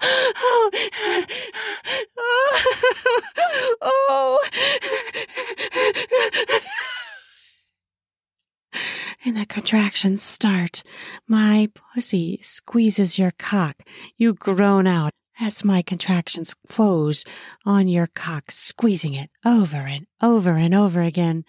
Oh, 0.00 0.70
oh, 2.18 3.76
oh. 3.82 4.38
And 9.24 9.36
the 9.36 9.46
contractions 9.46 10.22
start. 10.22 10.82
My 11.26 11.68
pussy 11.74 12.38
squeezes 12.40 13.18
your 13.18 13.32
cock. 13.32 13.82
You 14.16 14.32
groan 14.32 14.86
out 14.86 15.12
as 15.40 15.64
my 15.64 15.82
contractions 15.82 16.54
close 16.68 17.24
on 17.64 17.88
your 17.88 18.06
cock, 18.06 18.50
squeezing 18.50 19.14
it 19.14 19.30
over 19.44 19.76
and 19.76 20.06
over 20.22 20.52
and 20.52 20.74
over 20.74 21.02
again. 21.02 21.44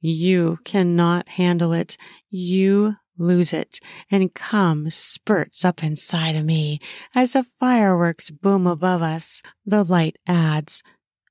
You 0.00 0.58
cannot 0.64 1.28
handle 1.28 1.72
it. 1.72 1.96
You 2.30 2.96
lose 3.18 3.52
it 3.52 3.80
and 4.10 4.32
come 4.32 4.90
spurts 4.90 5.64
up 5.64 5.82
inside 5.82 6.36
of 6.36 6.44
me 6.44 6.80
as 7.14 7.32
the 7.32 7.44
fireworks 7.58 8.30
boom 8.30 8.66
above 8.66 9.02
us. 9.02 9.42
The 9.66 9.84
light 9.84 10.16
adds 10.26 10.82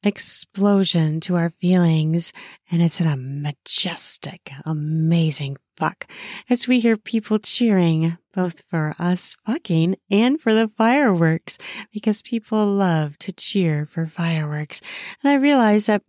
explosion 0.03 1.19
to 1.19 1.35
our 1.35 1.49
feelings 1.49 2.31
and 2.71 2.81
it's 2.81 3.01
a 3.01 3.17
majestic, 3.17 4.51
amazing 4.65 5.57
fuck 5.75 6.07
as 6.49 6.67
we 6.67 6.79
hear 6.79 6.97
people 6.97 7.39
cheering 7.39 8.17
both 8.33 8.63
for 8.69 8.95
us 8.99 9.35
fucking 9.45 9.95
and 10.09 10.39
for 10.39 10.53
the 10.53 10.67
fireworks 10.67 11.57
because 11.91 12.21
people 12.21 12.65
love 12.65 13.17
to 13.19 13.31
cheer 13.31 13.85
for 13.85 14.07
fireworks. 14.07 14.81
And 15.23 15.31
I 15.31 15.35
realize 15.35 15.87
that 15.87 16.03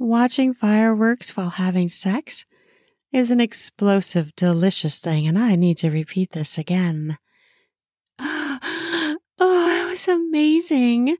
Watching 0.00 0.54
fireworks 0.54 1.36
while 1.36 1.50
having 1.50 1.90
sex 1.90 2.46
is 3.12 3.30
an 3.30 3.38
explosive, 3.38 4.34
delicious 4.34 4.98
thing, 4.98 5.28
and 5.28 5.38
I 5.38 5.56
need 5.56 5.76
to 5.76 5.90
repeat 5.90 6.32
this 6.32 6.56
again. 6.56 7.18
Oh, 9.42 9.86
it 9.86 9.90
was 9.90 10.06
amazing. 10.06 11.16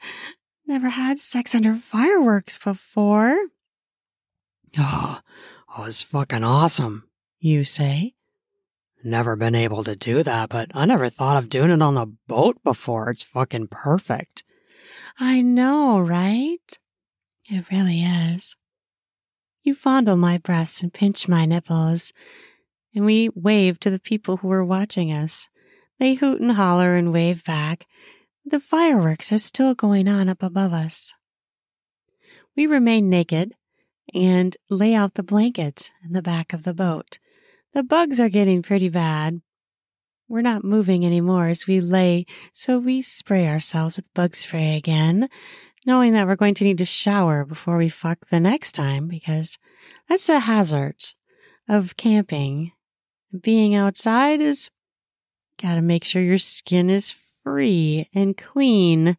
Never 0.66 0.90
had 0.90 1.19
sex 1.19 1.55
under 1.55 1.75
fireworks 1.75 2.59
before. 2.59 3.35
Oh, 4.77 5.21
oh, 5.75 5.85
it's 5.85 6.03
fucking 6.03 6.45
awesome. 6.45 7.09
You 7.38 7.64
say? 7.64 8.12
Never 9.03 9.37
been 9.37 9.55
able 9.55 9.85
to 9.85 9.97
do 9.97 10.23
that, 10.23 10.51
but 10.51 10.71
I 10.75 10.85
never 10.85 11.09
thought 11.09 11.43
of 11.43 11.49
doing 11.49 11.71
it 11.71 11.81
on 11.81 11.95
the 11.95 12.12
boat 12.29 12.62
before. 12.62 13.09
It's 13.09 13.23
fucking 13.23 13.69
perfect. 13.69 14.45
I 15.19 15.40
know, 15.40 15.99
right? 15.99 16.79
It 17.49 17.71
really 17.71 18.03
is. 18.03 18.55
You 19.62 19.75
fondle 19.75 20.16
my 20.16 20.38
breasts 20.38 20.83
and 20.83 20.92
pinch 20.92 21.29
my 21.29 21.44
nipples, 21.44 22.12
and 22.94 23.05
we 23.05 23.29
wave 23.35 23.79
to 23.81 23.90
the 23.90 23.99
people 23.99 24.38
who 24.38 24.51
are 24.51 24.64
watching 24.64 25.12
us. 25.12 25.49
They 25.99 26.14
hoot 26.14 26.40
and 26.40 26.53
holler 26.53 26.94
and 26.94 27.12
wave 27.12 27.44
back. 27.44 27.87
The 28.44 28.61
fireworks 28.61 29.33
are 29.33 29.38
still 29.38 29.75
going 29.75 30.09
on 30.09 30.31
up 30.31 30.42
above 30.42 30.73
us. 30.73 31.12
We 32.57 32.66
remain 32.66 33.11
naked 33.11 33.55
and 34.14 34.57
lay 34.70 34.94
out 34.94 35.14
the 35.14 35.23
blanket 35.23 35.92
in 36.05 36.14
the 36.14 36.23
back 36.23 36.53
of 36.53 36.62
the 36.62 36.75
boat. 36.75 37.18
The 37.75 37.83
bugs 37.83 38.18
are 38.18 38.31
getting 38.31 38.62
pretty 38.62 38.88
bad. 38.88 39.42
We're 40.27 40.40
not 40.40 40.64
moving 40.64 41.05
anymore 41.05 41.49
as 41.49 41.66
we 41.66 41.81
lay, 41.81 42.25
so 42.53 42.79
we 42.79 43.03
spray 43.03 43.46
ourselves 43.46 43.96
with 43.96 44.12
bug 44.14 44.35
spray 44.35 44.77
again 44.77 45.29
knowing 45.87 46.12
that 46.12 46.27
we're 46.27 46.37
going 46.37 46.55
to 46.55 46.64
need 46.64 46.79
to 46.79 46.85
shower 46.85 47.45
before 47.45 47.77
we 47.77 47.88
fuck 47.88 48.29
the 48.29 48.40
next 48.40 48.73
time 48.73 49.09
because 49.09 49.59
that's 50.09 50.29
a 50.29 50.40
hazard 50.40 50.97
of 51.69 51.97
camping. 51.97 52.73
Being 53.38 53.75
outside 53.75 54.40
is 54.40 54.71
gotta 55.61 55.83
make 55.83 56.05
sure 56.05 56.23
your 56.23 56.38
skin 56.38 56.90
is 56.90 57.14
free 57.43 58.09
and 58.14 58.37
clean 58.37 59.16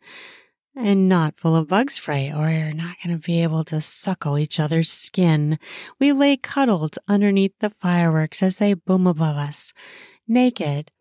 and 0.75 1.09
not 1.09 1.37
full 1.37 1.55
of 1.55 1.67
bug 1.67 1.91
spray 1.91 2.31
or 2.31 2.49
you're 2.49 2.73
not 2.73 2.95
going 3.03 3.15
to 3.15 3.25
be 3.25 3.43
able 3.43 3.63
to 3.65 3.81
suckle 3.81 4.37
each 4.37 4.59
other's 4.59 4.89
skin. 4.89 5.59
We 5.99 6.13
lay 6.13 6.37
cuddled 6.37 6.97
underneath 7.07 7.53
the 7.59 7.71
fireworks 7.71 8.41
as 8.41 8.57
they 8.57 8.73
boom 8.73 9.05
above 9.07 9.35
us, 9.35 9.73
naked, 10.27 10.91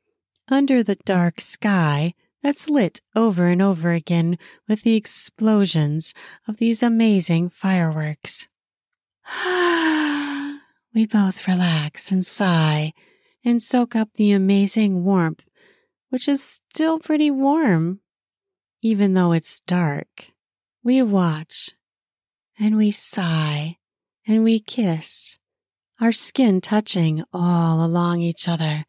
under 0.48 0.82
the 0.82 0.96
dark 0.96 1.40
sky 1.40 2.14
that's 2.42 2.70
lit 2.70 3.00
over 3.14 3.46
and 3.48 3.60
over 3.60 3.92
again 3.92 4.38
with 4.68 4.82
the 4.82 4.96
explosions 4.96 6.14
of 6.48 6.56
these 6.56 6.82
amazing 6.82 7.48
fireworks. 7.48 8.48
we 10.94 11.06
both 11.06 11.46
relax 11.46 12.10
and 12.10 12.24
sigh, 12.24 12.92
and 13.44 13.62
soak 13.62 13.96
up 13.96 14.10
the 14.14 14.32
amazing 14.32 15.04
warmth, 15.04 15.46
which 16.10 16.28
is 16.28 16.42
still 16.42 16.98
pretty 16.98 17.30
warm, 17.30 18.00
even 18.82 19.14
though 19.14 19.32
it's 19.32 19.60
dark. 19.60 20.32
We 20.82 21.02
watch 21.02 21.70
and 22.58 22.76
we 22.76 22.90
sigh 22.90 23.76
and 24.26 24.44
we 24.44 24.60
kiss, 24.60 25.38
our 26.00 26.12
skin 26.12 26.60
touching 26.60 27.24
all 27.32 27.84
along 27.84 28.20
each 28.20 28.48
other 28.48 28.84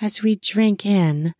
as 0.00 0.22
we 0.22 0.36
drink 0.36 0.86
in 0.86 1.34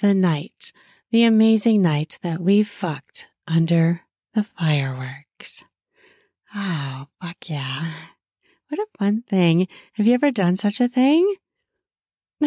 the 0.00 0.14
night, 0.14 0.72
the 1.10 1.24
amazing 1.24 1.82
night 1.82 2.18
that 2.22 2.40
we 2.40 2.62
fucked 2.62 3.28
under 3.46 4.02
the 4.34 4.44
fireworks. 4.44 5.64
Oh, 6.54 7.06
fuck 7.20 7.36
yeah. 7.48 7.94
What 8.68 8.80
a 8.80 8.98
fun 8.98 9.22
thing. 9.22 9.68
Have 9.94 10.06
you 10.06 10.14
ever 10.14 10.30
done 10.30 10.56
such 10.56 10.80
a 10.80 10.88
thing? 10.88 11.34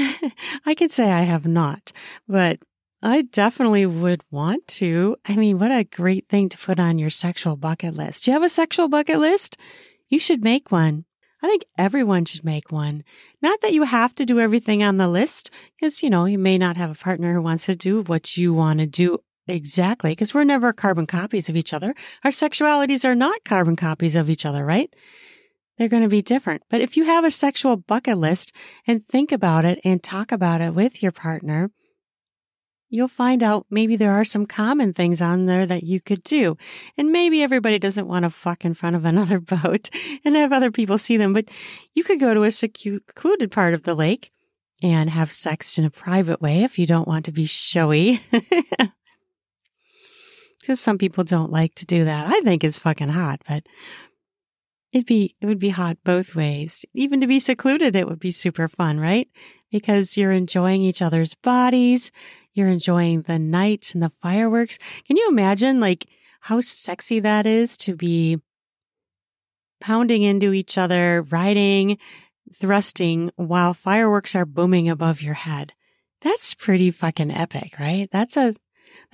I 0.66 0.76
could 0.76 0.92
say 0.92 1.12
I 1.12 1.22
have 1.22 1.46
not, 1.46 1.92
but 2.28 2.60
I 3.02 3.22
definitely 3.22 3.86
would 3.86 4.22
want 4.32 4.68
to. 4.68 5.18
I 5.26 5.36
mean, 5.36 5.60
what 5.60 5.72
a 5.72 5.84
great 5.84 6.28
thing 6.28 6.50
to 6.50 6.58
put 6.58 6.80
on 6.80 7.00
your 7.00 7.10
sexual 7.10 7.56
bucket 7.56 7.96
list. 7.96 8.26
Do 8.26 8.32
you 8.32 8.34
have 8.34 8.44
a 8.44 8.50
sexual 8.50 8.88
bucket 8.90 9.20
list? 9.20 9.58
You 10.10 10.20
should 10.20 10.44
make 10.44 10.72
one. 10.72 11.06
I 11.42 11.48
think 11.48 11.66
everyone 11.78 12.26
should 12.26 12.44
make 12.44 12.72
one. 12.72 13.04
Not 13.42 13.62
that 13.62 13.74
you 13.74 13.84
have 13.84 14.16
to 14.16 14.26
do 14.26 14.40
everything 14.40 14.84
on 14.84 14.98
the 14.98 15.08
list, 15.08 15.52
because, 15.76 16.02
you 16.02 16.10
know, 16.10 16.26
you 16.26 16.40
may 16.40 16.58
not 16.58 16.78
have 16.78 16.92
a 16.92 16.96
partner 16.96 17.34
who 17.34 17.42
wants 17.42 17.66
to 17.68 17.76
do 17.76 18.02
what 18.04 18.38
you 18.38 18.54
want 18.54 18.80
to 18.80 18.88
do 18.88 19.20
exactly, 19.48 20.12
because 20.12 20.34
we're 20.34 20.44
never 20.44 20.74
carbon 20.74 21.06
copies 21.06 21.48
of 21.48 21.56
each 21.56 21.74
other. 21.74 21.94
Our 22.24 22.32
sexualities 22.32 23.06
are 23.06 23.16
not 23.16 23.46
carbon 23.46 23.76
copies 23.76 24.16
of 24.16 24.30
each 24.30 24.46
other, 24.46 24.66
right? 24.66 24.94
They're 25.78 25.88
going 25.88 26.04
to 26.04 26.10
be 26.10 26.24
different. 26.24 26.64
But 26.70 26.82
if 26.82 26.98
you 26.98 27.06
have 27.06 27.24
a 27.24 27.32
sexual 27.32 27.78
bucket 27.78 28.18
list 28.18 28.52
and 28.88 29.06
think 29.06 29.32
about 29.32 29.64
it 29.64 29.80
and 29.84 30.02
talk 30.02 30.32
about 30.32 30.60
it 30.60 30.74
with 30.74 31.04
your 31.04 31.12
partner, 31.12 31.70
you'll 32.90 33.08
find 33.08 33.44
out 33.44 33.66
maybe 33.70 33.96
there 33.96 34.14
are 34.14 34.24
some 34.24 34.46
common 34.46 34.94
things 34.94 35.22
on 35.22 35.46
there 35.46 35.66
that 35.66 35.84
you 35.84 36.00
could 36.00 36.24
do. 36.24 36.58
And 36.98 37.12
maybe 37.12 37.44
everybody 37.44 37.80
doesn't 37.80 38.08
want 38.08 38.24
to 38.24 38.30
fuck 38.30 38.64
in 38.64 38.74
front 38.74 38.96
of 38.96 39.06
another 39.06 39.40
boat 39.40 39.90
and 40.24 40.36
have 40.36 40.54
other 40.54 40.72
people 40.72 40.98
see 40.98 41.18
them, 41.18 41.34
but 41.34 41.50
you 41.94 42.04
could 42.04 42.20
go 42.20 42.34
to 42.34 42.44
a 42.44 42.52
secluded 42.52 43.52
part 43.52 43.74
of 43.74 43.84
the 43.84 43.96
lake 43.96 44.32
and 44.82 45.10
have 45.10 45.32
sex 45.32 45.78
in 45.78 45.86
a 45.86 45.90
private 45.90 46.42
way 46.42 46.64
if 46.64 46.78
you 46.78 46.86
don't 46.86 47.08
want 47.08 47.26
to 47.26 47.32
be 47.32 47.46
showy. 47.46 48.22
Because 50.68 50.82
some 50.82 50.98
people 50.98 51.24
don't 51.24 51.50
like 51.50 51.76
to 51.76 51.86
do 51.86 52.04
that. 52.04 52.28
I 52.28 52.42
think 52.42 52.62
it's 52.62 52.78
fucking 52.78 53.08
hot, 53.08 53.42
but 53.48 53.66
it'd 54.92 55.06
be, 55.06 55.34
it 55.40 55.46
would 55.46 55.60
be 55.60 55.70
hot 55.70 55.98
both 56.04 56.36
ways. 56.36 56.84
Even 56.94 57.22
to 57.22 57.28
be 57.28 57.40
secluded, 57.40 57.96
it 57.96 58.06
would 58.06 58.20
be 58.20 58.32
super 58.32 58.68
fun, 58.68 59.00
right? 59.00 59.30
Because 59.72 60.18
you're 60.18 60.34
enjoying 60.34 60.82
each 60.82 61.02
other's 61.02 61.36
bodies. 61.36 62.12
You're 62.58 62.70
enjoying 62.70 63.22
the 63.22 63.38
night 63.38 63.92
and 63.94 64.02
the 64.02 64.10
fireworks. 64.10 64.80
Can 65.06 65.16
you 65.16 65.28
imagine 65.30 65.80
like 65.80 66.08
how 66.42 66.60
sexy 66.60 67.20
that 67.20 67.46
is 67.46 67.78
to 67.78 67.96
be 67.96 68.40
pounding 69.80 70.24
into 70.24 70.54
each 70.54 70.76
other, 70.76 71.22
riding, 71.30 72.00
thrusting 72.56 73.32
while 73.36 73.76
fireworks 73.76 74.34
are 74.34 74.44
booming 74.44 74.90
above 74.90 75.22
your 75.22 75.36
head? 75.36 75.74
That's 76.22 76.56
pretty 76.56 76.90
fucking 76.90 77.30
epic, 77.30 77.74
right? 77.80 78.10
That's 78.12 78.36
a, 78.36 78.56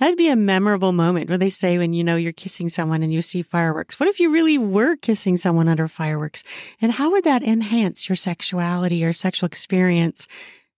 that'd 0.00 0.16
be 0.16 0.30
a 0.30 0.36
memorable 0.36 0.92
moment 0.92 1.28
where 1.28 1.36
they 1.36 1.50
say 1.50 1.76
when 1.76 1.92
you 1.92 2.02
know 2.02 2.16
you're 2.16 2.32
kissing 2.32 2.70
someone 2.70 3.02
and 3.02 3.12
you 3.12 3.20
see 3.20 3.42
fireworks. 3.42 4.00
What 4.00 4.08
if 4.08 4.20
you 4.20 4.32
really 4.32 4.56
were 4.56 4.96
kissing 4.96 5.36
someone 5.36 5.68
under 5.68 5.86
fireworks? 5.86 6.44
And 6.80 6.92
how 6.92 7.10
would 7.10 7.24
that 7.24 7.42
enhance 7.42 8.08
your 8.08 8.16
sexuality 8.16 9.04
or 9.04 9.12
sexual 9.12 9.46
experience? 9.48 10.26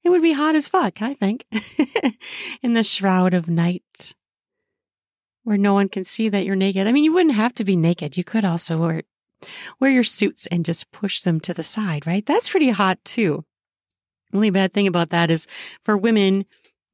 It 0.06 0.10
would 0.10 0.22
be 0.22 0.34
hot 0.34 0.54
as 0.54 0.68
fuck, 0.68 1.02
I 1.02 1.14
think, 1.14 1.46
in 2.62 2.74
the 2.74 2.84
shroud 2.84 3.34
of 3.34 3.48
night 3.48 4.14
where 5.42 5.58
no 5.58 5.74
one 5.74 5.88
can 5.88 6.04
see 6.04 6.28
that 6.28 6.44
you're 6.44 6.54
naked. 6.54 6.86
I 6.86 6.92
mean, 6.92 7.02
you 7.02 7.12
wouldn't 7.12 7.34
have 7.34 7.52
to 7.54 7.64
be 7.64 7.74
naked. 7.74 8.16
You 8.16 8.22
could 8.22 8.44
also 8.44 8.78
wear, 8.78 9.02
wear 9.80 9.90
your 9.90 10.04
suits 10.04 10.46
and 10.46 10.64
just 10.64 10.92
push 10.92 11.22
them 11.22 11.40
to 11.40 11.52
the 11.52 11.64
side, 11.64 12.06
right? 12.06 12.24
That's 12.24 12.50
pretty 12.50 12.70
hot 12.70 13.04
too. 13.04 13.44
Only 14.32 14.50
bad 14.50 14.72
thing 14.72 14.86
about 14.86 15.10
that 15.10 15.28
is 15.28 15.48
for 15.84 15.96
women, 15.96 16.44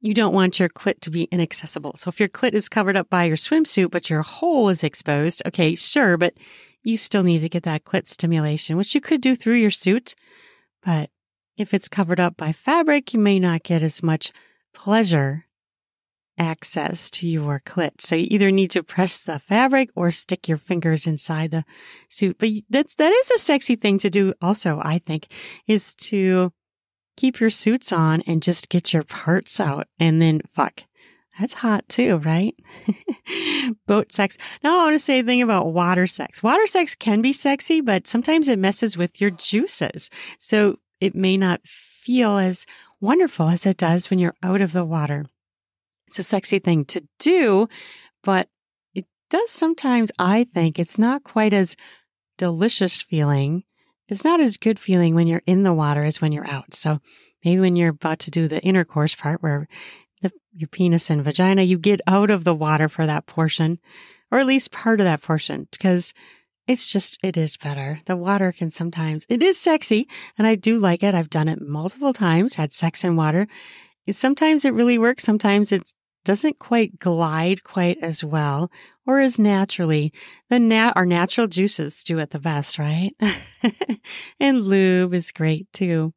you 0.01 0.15
don't 0.15 0.33
want 0.33 0.59
your 0.59 0.69
clit 0.69 0.99
to 1.01 1.11
be 1.11 1.25
inaccessible. 1.25 1.93
So 1.97 2.09
if 2.09 2.19
your 2.19 2.29
clit 2.29 2.53
is 2.53 2.67
covered 2.67 2.97
up 2.97 3.11
by 3.11 3.25
your 3.25 3.37
swimsuit, 3.37 3.91
but 3.91 4.09
your 4.09 4.23
hole 4.23 4.69
is 4.69 4.83
exposed, 4.83 5.43
okay, 5.45 5.75
sure, 5.75 6.17
but 6.17 6.33
you 6.83 6.97
still 6.97 7.21
need 7.21 7.41
to 7.41 7.49
get 7.49 7.61
that 7.61 7.85
clit 7.85 8.07
stimulation, 8.07 8.75
which 8.75 8.95
you 8.95 9.01
could 9.01 9.21
do 9.21 9.35
through 9.35 9.57
your 9.57 9.69
suit. 9.69 10.15
But 10.83 11.11
if 11.57 11.73
it's 11.73 11.87
covered 11.87 12.19
up 12.19 12.37
by 12.37 12.51
fabric, 12.51 13.13
you 13.13 13.19
may 13.19 13.39
not 13.39 13.63
get 13.63 13.83
as 13.83 14.01
much 14.01 14.31
pleasure 14.73 15.45
access 16.37 17.11
to 17.11 17.27
your 17.27 17.59
clit. 17.59 18.01
So 18.01 18.15
you 18.15 18.27
either 18.31 18.51
need 18.51 18.71
to 18.71 18.83
press 18.83 19.21
the 19.21 19.39
fabric 19.39 19.89
or 19.95 20.11
stick 20.11 20.47
your 20.47 20.57
fingers 20.57 21.05
inside 21.05 21.51
the 21.51 21.63
suit. 22.09 22.37
But 22.39 22.49
that's, 22.69 22.95
that 22.95 23.11
is 23.11 23.31
a 23.31 23.37
sexy 23.37 23.75
thing 23.75 23.99
to 23.99 24.09
do 24.09 24.33
also, 24.41 24.79
I 24.83 24.99
think, 24.99 25.27
is 25.67 25.93
to 25.95 26.51
keep 27.15 27.39
your 27.39 27.51
suits 27.51 27.91
on 27.91 28.21
and 28.21 28.41
just 28.41 28.69
get 28.69 28.93
your 28.93 29.03
parts 29.03 29.59
out 29.59 29.87
and 29.99 30.21
then 30.21 30.41
fuck. 30.51 30.83
That's 31.39 31.53
hot 31.53 31.87
too, 31.89 32.17
right? 32.17 32.55
Boat 33.87 34.11
sex. 34.11 34.37
Now 34.63 34.81
I 34.81 34.83
want 34.85 34.95
to 34.95 34.99
say 34.99 35.19
a 35.19 35.23
thing 35.23 35.41
about 35.41 35.73
water 35.73 36.05
sex. 36.05 36.43
Water 36.43 36.67
sex 36.67 36.95
can 36.95 37.21
be 37.21 37.33
sexy, 37.33 37.81
but 37.81 38.07
sometimes 38.07 38.47
it 38.47 38.59
messes 38.59 38.97
with 38.97 39.19
your 39.19 39.31
juices. 39.31 40.11
So 40.37 40.77
it 41.03 41.13
may 41.13 41.35
not 41.35 41.59
feel 41.65 42.37
as 42.37 42.65
wonderful 43.01 43.49
as 43.49 43.65
it 43.65 43.75
does 43.75 44.09
when 44.09 44.19
you're 44.19 44.37
out 44.41 44.61
of 44.61 44.71
the 44.71 44.85
water. 44.85 45.25
It's 46.07 46.19
a 46.19 46.23
sexy 46.23 46.59
thing 46.59 46.85
to 46.85 47.05
do, 47.19 47.67
but 48.23 48.47
it 48.95 49.05
does 49.29 49.49
sometimes, 49.49 50.13
I 50.17 50.45
think, 50.53 50.79
it's 50.79 50.97
not 50.97 51.25
quite 51.25 51.53
as 51.53 51.75
delicious 52.37 53.01
feeling. 53.01 53.65
It's 54.07 54.23
not 54.23 54.39
as 54.39 54.55
good 54.55 54.79
feeling 54.79 55.13
when 55.13 55.27
you're 55.27 55.41
in 55.45 55.63
the 55.63 55.73
water 55.73 56.05
as 56.05 56.21
when 56.21 56.31
you're 56.31 56.49
out. 56.49 56.73
So 56.73 57.01
maybe 57.43 57.59
when 57.59 57.75
you're 57.75 57.89
about 57.89 58.19
to 58.19 58.31
do 58.31 58.47
the 58.47 58.61
intercourse 58.61 59.13
part 59.13 59.43
where 59.43 59.67
the, 60.21 60.31
your 60.53 60.69
penis 60.69 61.09
and 61.09 61.21
vagina, 61.21 61.63
you 61.63 61.77
get 61.77 61.99
out 62.07 62.31
of 62.31 62.45
the 62.45 62.55
water 62.55 62.87
for 62.87 63.05
that 63.05 63.25
portion, 63.25 63.79
or 64.31 64.39
at 64.39 64.47
least 64.47 64.71
part 64.71 65.01
of 65.01 65.05
that 65.05 65.21
portion, 65.21 65.67
because 65.69 66.13
it's 66.67 66.91
just, 66.91 67.17
it 67.23 67.35
is 67.37 67.57
better. 67.57 67.99
The 68.05 68.15
water 68.15 68.51
can 68.51 68.69
sometimes, 68.69 69.25
it 69.29 69.43
is 69.43 69.59
sexy 69.59 70.07
and 70.37 70.47
I 70.47 70.55
do 70.55 70.77
like 70.77 71.03
it. 71.03 71.15
I've 71.15 71.29
done 71.29 71.49
it 71.49 71.61
multiple 71.61 72.13
times, 72.13 72.55
had 72.55 72.71
sex 72.73 73.03
in 73.03 73.15
water. 73.15 73.47
Sometimes 74.09 74.65
it 74.65 74.73
really 74.73 74.97
works. 74.97 75.23
Sometimes 75.23 75.71
it 75.71 75.91
doesn't 76.25 76.59
quite 76.59 76.99
glide 76.99 77.63
quite 77.63 77.97
as 78.01 78.23
well 78.23 78.71
or 79.05 79.19
as 79.19 79.37
naturally. 79.37 80.13
The 80.49 80.59
nat, 80.59 80.93
our 80.95 81.05
natural 81.05 81.47
juices 81.47 82.03
do 82.03 82.19
it 82.19 82.31
the 82.31 82.39
best, 82.39 82.79
right? 82.79 83.13
and 84.39 84.61
lube 84.61 85.13
is 85.13 85.31
great 85.31 85.71
too. 85.73 86.13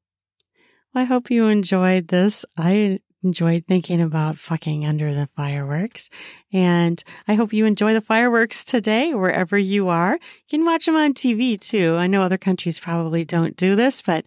I 0.95 1.05
hope 1.05 1.31
you 1.31 1.49
enjoyed 1.49 2.09
this. 2.09 2.45
I 2.57 3.01
enjoyed 3.27 3.65
thinking 3.67 4.01
about 4.01 4.39
fucking 4.39 4.87
under 4.87 5.13
the 5.13 5.27
fireworks. 5.27 6.09
And 6.53 7.03
I 7.27 7.35
hope 7.35 7.53
you 7.53 7.67
enjoy 7.67 7.93
the 7.93 8.01
fireworks 8.01 8.65
today, 8.65 9.13
wherever 9.13 9.59
you 9.59 9.89
are. 9.89 10.15
You 10.15 10.49
can 10.49 10.65
watch 10.65 10.87
them 10.87 10.95
on 10.95 11.13
TV 11.13 11.61
too. 11.61 11.97
I 11.97 12.07
know 12.07 12.23
other 12.23 12.39
countries 12.39 12.79
probably 12.79 13.25
don't 13.25 13.57
do 13.57 13.75
this, 13.75 14.01
but 14.01 14.25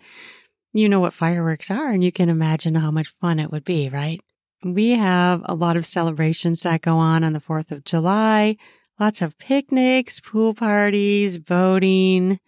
you 0.73 0.89
know 0.89 0.99
what 0.99 1.13
fireworks 1.13 1.71
are 1.71 1.89
and 1.89 2.03
you 2.03 2.11
can 2.11 2.29
imagine 2.29 2.75
how 2.75 2.91
much 2.91 3.13
fun 3.19 3.39
it 3.39 3.51
would 3.51 3.63
be, 3.63 3.89
right? 3.89 4.19
We 4.63 4.89
have 4.91 5.41
a 5.45 5.55
lot 5.55 5.77
of 5.77 5.85
celebrations 5.85 6.61
that 6.63 6.81
go 6.81 6.97
on 6.97 7.23
on 7.23 7.33
the 7.33 7.39
4th 7.39 7.71
of 7.71 7.85
July. 7.85 8.57
Lots 8.99 9.21
of 9.21 9.37
picnics, 9.37 10.19
pool 10.19 10.53
parties, 10.53 11.37
boating, 11.37 12.39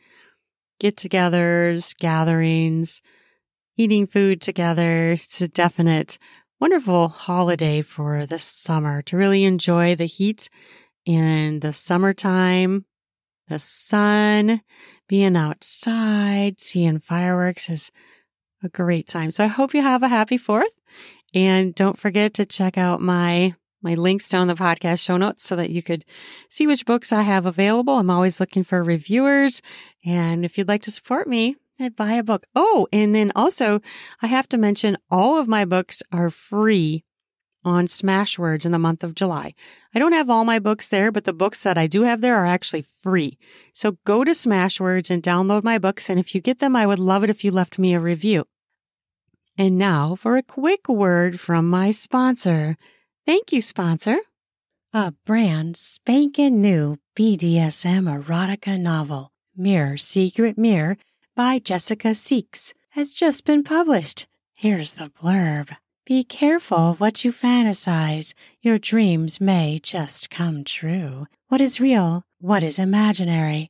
get 0.82 0.98
togethers, 0.98 1.96
gatherings, 1.98 3.02
eating 3.78 4.06
food 4.06 4.42
together. 4.42 5.14
It's 5.14 5.40
a 5.40 5.48
definite 5.48 6.18
wonderful 6.62 7.10
holiday 7.10 7.82
for 7.82 8.28
the 8.28 8.38
summer 8.38 9.02
to 9.02 9.18
really 9.18 9.44
enjoy 9.44 9.96
the 9.96 10.06
heat 10.06 10.48
in 11.06 11.60
the 11.60 11.74
summertime, 11.74 12.86
the 13.48 13.58
sun, 13.58 14.62
being 15.08 15.36
outside, 15.36 16.60
seeing 16.60 17.00
fireworks 17.00 17.68
is 17.68 17.92
a 18.64 18.70
great 18.70 19.08
time. 19.08 19.32
So 19.32 19.44
I 19.44 19.48
hope 19.48 19.74
you 19.74 19.82
have 19.82 20.04
a 20.04 20.08
happy 20.08 20.38
fourth 20.38 20.80
and 21.34 21.74
don't 21.74 21.98
forget 21.98 22.36
to 22.36 22.46
check 22.46 22.78
out 22.78 23.02
my 23.02 23.56
my 23.82 23.96
links 23.96 24.30
down 24.30 24.48
the 24.48 24.54
podcast 24.54 25.00
show 25.04 25.18
notes 25.18 25.44
so 25.44 25.56
that 25.56 25.72
you 25.72 25.82
could 25.82 26.06
see 26.48 26.68
which 26.68 26.86
books 26.86 27.12
I 27.12 27.24
have 27.24 27.48
available. 27.48 27.98
I'm 27.98 28.12
always 28.12 28.40
looking 28.40 28.64
for 28.64 28.84
reviewers. 28.84 29.64
And 30.06 30.46
if 30.46 30.56
you'd 30.60 30.68
like 30.68 30.84
to 30.84 30.92
support 30.92 31.28
me, 31.28 31.56
buy 31.90 32.14
a 32.14 32.24
book. 32.24 32.46
Oh, 32.56 32.88
and 32.92 33.14
then 33.14 33.32
also 33.36 33.82
I 34.22 34.28
have 34.28 34.48
to 34.50 34.58
mention 34.58 34.98
all 35.10 35.38
of 35.38 35.48
my 35.48 35.66
books 35.66 36.02
are 36.12 36.30
free 36.30 37.04
on 37.64 37.86
Smashwords 37.86 38.66
in 38.66 38.72
the 38.72 38.80
month 38.80 39.04
of 39.04 39.16
July. 39.16 39.54
I 39.94 40.00
don't 40.00 40.14
have 40.14 40.30
all 40.30 40.46
my 40.46 40.60
books 40.60 40.88
there, 40.88 41.12
but 41.12 41.26
the 41.26 41.34
books 41.34 41.62
that 41.64 41.78
I 41.78 41.88
do 41.88 42.04
have 42.04 42.22
there 42.22 42.36
are 42.38 42.46
actually 42.46 42.82
free. 42.82 43.38
So 43.74 43.98
go 44.06 44.24
to 44.24 44.32
Smashwords 44.32 45.10
and 45.10 45.22
download 45.22 45.64
my 45.64 45.78
books. 45.78 46.10
And 46.10 46.20
if 46.20 46.34
you 46.34 46.42
get 46.42 46.60
them, 46.60 46.76
I 46.76 46.88
would 46.88 47.00
love 47.00 47.24
it 47.24 47.30
if 47.30 47.44
you 47.44 47.52
left 47.52 47.78
me 47.78 47.94
a 47.94 48.00
review. 48.00 48.46
And 49.58 49.78
now 49.78 50.16
for 50.16 50.38
a 50.38 50.44
quick 50.44 50.90
word 50.90 51.40
from 51.40 51.68
my 51.68 51.92
sponsor. 51.92 52.78
Thank 53.26 53.52
you, 53.52 53.62
sponsor. 53.62 54.18
A 54.94 55.14
brand 55.26 55.78
spanking 55.78 56.62
new 56.62 56.98
BDSM 57.16 58.24
erotica 58.24 58.80
novel, 58.80 59.32
Mirror 59.56 59.98
Secret 59.98 60.58
Mirror 60.58 60.98
by 61.36 61.60
Jessica 61.60 62.10
Seaques, 62.10 62.74
has 62.90 63.14
just 63.14 63.46
been 63.46 63.64
published. 63.64 64.28
Here's 64.54 64.96
the 64.96 65.10
blurb. 65.10 65.76
Be 66.06 66.24
careful 66.24 66.96
what 66.96 67.24
you 67.24 67.32
fantasize. 67.32 68.34
Your 68.62 68.78
dreams 68.78 69.40
may 69.40 69.80
just 69.82 70.30
come 70.30 70.64
true. 70.64 71.28
What 71.48 71.62
is 71.62 71.80
real? 71.80 72.24
What 72.40 72.64
is 72.64 72.80
imaginary? 72.80 73.70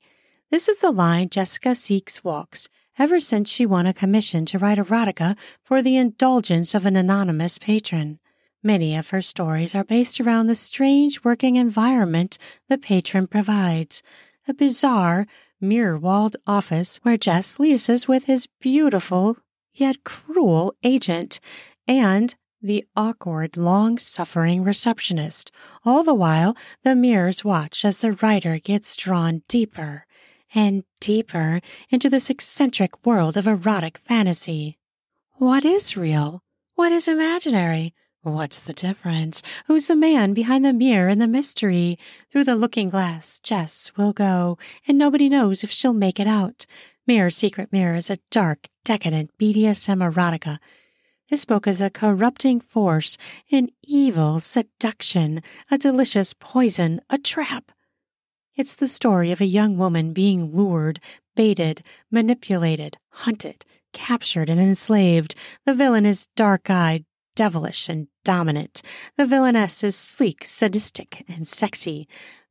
This 0.50 0.68
is 0.68 0.80
the 0.80 0.92
line 0.92 1.30
Jessica 1.30 1.70
Seaques 1.70 2.24
walks 2.24 2.68
ever 2.98 3.20
since 3.20 3.50
she 3.50 3.66
won 3.66 3.86
a 3.86 3.94
commission 3.94 4.46
to 4.46 4.60
write 4.60 4.78
erotica 4.78 5.38
for 5.64 5.82
the 5.82 5.98
indulgence 5.98 6.74
of 6.74 6.86
an 6.86 6.96
anonymous 6.96 7.58
patron. 7.58 8.20
Many 8.64 8.96
of 8.96 9.10
her 9.10 9.22
stories 9.22 9.74
are 9.74 9.84
based 9.84 10.20
around 10.20 10.48
the 10.48 10.56
strange 10.56 11.24
working 11.24 11.56
environment 11.56 12.38
the 12.70 12.78
patron 12.78 13.28
provides. 13.28 14.04
A 14.48 14.54
bizarre, 14.54 15.26
mirror 15.62 15.98
walled 15.98 16.36
office 16.48 17.00
where 17.04 17.18
Jess 17.18 17.58
liaises 17.58 18.08
with 18.08 18.26
his 18.26 18.48
beautiful 18.60 19.38
yet 19.74 20.04
cruel 20.04 20.74
agent 20.84 21.40
and 21.88 22.36
the 22.62 22.86
awkward, 22.96 23.58
long 23.58 23.98
suffering 23.98 24.64
receptionist. 24.64 25.52
All 25.86 26.04
the 26.04 26.14
while, 26.14 26.56
the 26.84 26.96
mirrors 26.96 27.44
watch 27.44 27.84
as 27.84 28.00
the 28.00 28.14
writer 28.14 28.60
gets 28.60 28.96
drawn 28.96 29.42
deeper 29.48 30.06
and 30.54 30.84
deeper 31.00 31.62
into 31.90 32.10
this 32.10 32.30
eccentric 32.30 33.06
world 33.06 33.38
of 33.38 33.48
erotic 33.48 33.98
fantasy. 33.98 34.78
What 35.34 35.66
is 35.66 35.98
real? 35.98 36.44
What 36.76 36.92
is 36.92 37.08
imaginary? 37.08 37.94
What's 38.24 38.60
the 38.60 38.74
difference? 38.74 39.42
Who's 39.66 39.88
the 39.88 39.96
man 39.96 40.36
behind 40.36 40.64
the 40.64 40.74
mirror 40.74 41.10
and 41.10 41.20
the 41.20 41.28
mystery? 41.28 41.98
Through 42.32 42.44
the 42.44 42.56
looking 42.56 42.88
glass, 42.88 43.40
Jess 43.40 43.92
will 43.98 44.14
go, 44.14 44.60
and 44.88 44.96
nobody 44.96 45.28
knows 45.28 45.64
if 45.64 45.72
she'll 45.72 45.92
make 45.92 46.20
it 46.20 46.28
out. 46.28 46.68
Mirror 47.08 47.32
Secret 47.32 47.72
Mirror 47.72 47.96
is 47.96 48.12
a 48.12 48.20
dark, 48.30 48.70
decadent 48.86 49.32
BDSM 49.40 50.08
erotica. 50.08 50.60
This 51.32 51.46
book 51.46 51.66
is 51.66 51.82
a 51.82 51.90
corrupting 51.90 52.62
force, 52.62 53.18
an 53.52 53.70
evil 53.84 54.40
seduction, 54.40 55.42
a 55.72 55.80
delicious 55.80 56.36
poison, 56.40 57.02
a 57.10 57.18
trap. 57.18 57.72
It's 58.56 58.76
the 58.76 58.88
story 58.88 59.32
of 59.32 59.42
a 59.42 59.46
young 59.46 59.80
woman 59.80 60.14
being 60.14 60.56
lured, 60.56 61.00
baited, 61.36 61.82
manipulated, 62.12 63.00
hunted, 63.10 63.66
captured, 63.94 64.48
and 64.48 64.62
enslaved. 64.62 65.34
The 65.66 65.74
villain 65.74 66.06
is 66.06 66.28
dark 66.36 66.70
eyed, 66.70 67.04
devilish, 67.36 67.90
and 67.90 68.08
dominant. 68.24 68.82
The 69.18 69.26
villainess 69.26 69.84
is 69.84 69.96
sleek, 69.96 70.44
sadistic, 70.44 71.24
and 71.28 71.48
sexy. 71.48 72.08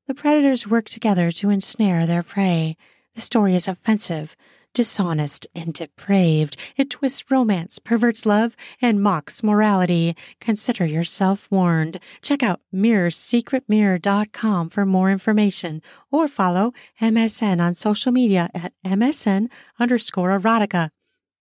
The 0.06 0.14
predators 0.14 0.66
work 0.66 0.86
together 0.86 1.30
to 1.32 1.50
ensnare 1.50 2.06
their 2.06 2.22
prey. 2.22 2.76
The 3.14 3.20
story 3.20 3.54
is 3.54 3.68
offensive, 3.68 4.36
dishonest, 4.72 5.46
and 5.54 5.74
depraved. 5.74 6.56
It 6.76 6.90
twists 6.90 7.30
romance, 7.30 7.78
perverts 7.78 8.26
love, 8.26 8.56
and 8.80 9.02
mocks 9.02 9.42
morality. 9.42 10.16
Consider 10.40 10.86
yourself 10.86 11.48
warned. 11.50 12.00
Check 12.22 12.42
out 12.42 12.60
mirrorsecretmirror.com 12.74 14.70
for 14.70 14.86
more 14.86 15.10
information 15.10 15.82
or 16.10 16.28
follow 16.28 16.72
MSM 17.00 17.60
on 17.60 17.74
social 17.74 18.12
media 18.12 18.48
at 18.54 18.72
MSM 18.84 19.48
underscore 19.78 20.38
erotica. 20.38 20.90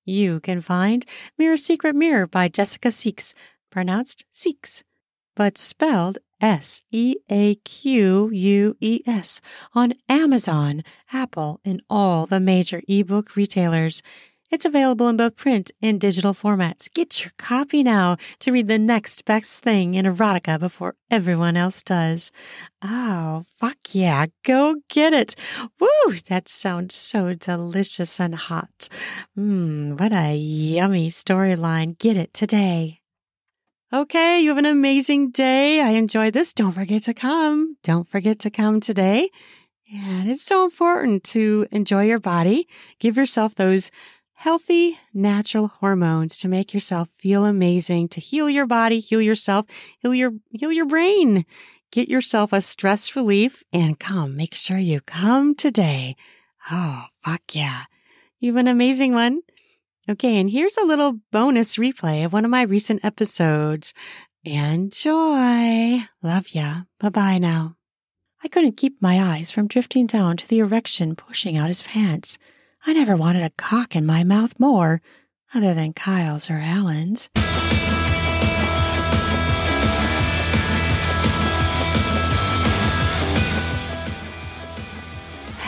You 0.09 0.39
can 0.39 0.59
find 0.61 1.05
Mirror 1.37 1.57
Secret 1.57 1.95
Mirror 1.95 2.25
by 2.25 2.47
Jessica 2.47 2.87
Seaques, 2.87 3.35
pronounced 3.69 4.25
Seeks, 4.31 4.83
but 5.35 5.55
spelled 5.55 6.17
S 6.41 6.81
E 6.91 7.17
A 7.29 7.53
Q 7.63 8.31
U 8.31 8.75
E 8.81 9.01
S 9.05 9.39
on 9.75 9.93
Amazon, 10.09 10.83
Apple, 11.13 11.59
and 11.63 11.83
all 11.91 12.25
the 12.25 12.39
major 12.39 12.81
ebook 12.87 13.35
retailers. 13.35 14.01
It's 14.51 14.65
available 14.65 15.07
in 15.07 15.17
both 15.17 15.35
print 15.35 15.71
and 15.79 16.01
digital 16.01 16.33
formats. 16.33 16.91
Get 16.91 17.23
your 17.23 17.31
copy 17.37 17.83
now 17.83 18.17
to 18.39 18.51
read 18.51 18.67
the 18.67 18.79
next 18.79 19.23
best 19.25 19.63
thing 19.63 19.93
in 19.93 20.05
erotica 20.05 20.59
before 20.59 20.95
everyone 21.11 21.55
else 21.55 21.83
does. 21.83 22.31
Oh, 22.81 23.45
fuck 23.57 23.77
yeah. 23.91 24.25
Go 24.43 24.77
get 24.89 25.13
it. 25.13 25.35
Woo! 25.79 26.13
That 26.29 26.49
sounds 26.49 26.95
so 26.95 27.35
delicious 27.35 28.19
and 28.19 28.33
hot. 28.33 28.89
Mmm, 29.37 29.99
what 29.99 30.13
a 30.13 30.35
yummy 30.35 31.09
storyline. 31.09 31.97
Get 31.99 32.17
it 32.17 32.33
today. 32.33 33.01
Okay, 33.93 34.39
you 34.39 34.49
have 34.49 34.57
an 34.57 34.65
amazing 34.65 35.31
day. 35.31 35.81
I 35.81 35.89
enjoyed 35.91 36.33
this. 36.33 36.53
Don't 36.53 36.71
forget 36.71 37.03
to 37.03 37.13
come. 37.13 37.77
Don't 37.83 38.07
forget 38.07 38.39
to 38.39 38.49
come 38.49 38.79
today. 38.79 39.29
And 39.91 40.29
it's 40.29 40.43
so 40.43 40.63
important 40.63 41.23
to 41.25 41.67
enjoy 41.71 42.03
your 42.05 42.19
body. 42.19 42.67
Give 42.99 43.17
yourself 43.17 43.55
those 43.55 43.89
healthy, 44.39 44.97
natural 45.13 45.67
hormones 45.67 46.37
to 46.37 46.47
make 46.47 46.73
yourself 46.73 47.09
feel 47.17 47.43
amazing, 47.43 48.07
to 48.07 48.21
heal 48.21 48.49
your 48.49 48.65
body, 48.65 48.99
heal 48.99 49.21
yourself, 49.21 49.65
heal 49.99 50.15
your, 50.15 50.31
heal 50.51 50.71
your 50.71 50.85
brain. 50.85 51.45
Get 51.91 52.07
yourself 52.07 52.53
a 52.53 52.61
stress 52.61 53.17
relief 53.17 53.63
and 53.73 53.99
come. 53.99 54.37
Make 54.37 54.55
sure 54.55 54.77
you 54.77 55.01
come 55.01 55.55
today. 55.55 56.15
Oh, 56.71 57.03
fuck 57.21 57.41
yeah. 57.51 57.83
You 58.39 58.53
have 58.53 58.59
an 58.61 58.69
amazing 58.69 59.13
one. 59.13 59.41
Okay. 60.09 60.39
And 60.39 60.49
here's 60.49 60.77
a 60.77 60.85
little 60.85 61.19
bonus 61.33 61.75
replay 61.75 62.23
of 62.23 62.31
one 62.31 62.45
of 62.45 62.51
my 62.51 62.61
recent 62.61 63.03
episodes. 63.03 63.93
Enjoy. 64.45 65.99
Love 66.23 66.49
ya. 66.51 66.83
Bye 66.97 67.09
bye 67.09 67.37
now. 67.39 67.75
I 68.41 68.47
couldn't 68.47 68.77
keep 68.77 69.01
my 69.01 69.19
eyes 69.19 69.51
from 69.51 69.67
drifting 69.67 70.07
down 70.07 70.37
to 70.37 70.47
the 70.47 70.59
erection 70.59 71.17
pushing 71.17 71.57
out 71.57 71.67
his 71.67 71.83
pants. 71.83 72.37
I 72.85 72.93
never 72.93 73.15
wanted 73.15 73.43
a 73.43 73.49
cock 73.51 73.95
in 73.95 74.05
my 74.05 74.23
mouth 74.23 74.59
more, 74.59 75.01
other 75.53 75.73
than 75.73 75.93
Kyle's 75.93 76.49
or 76.49 76.55
Alan's. 76.55 77.29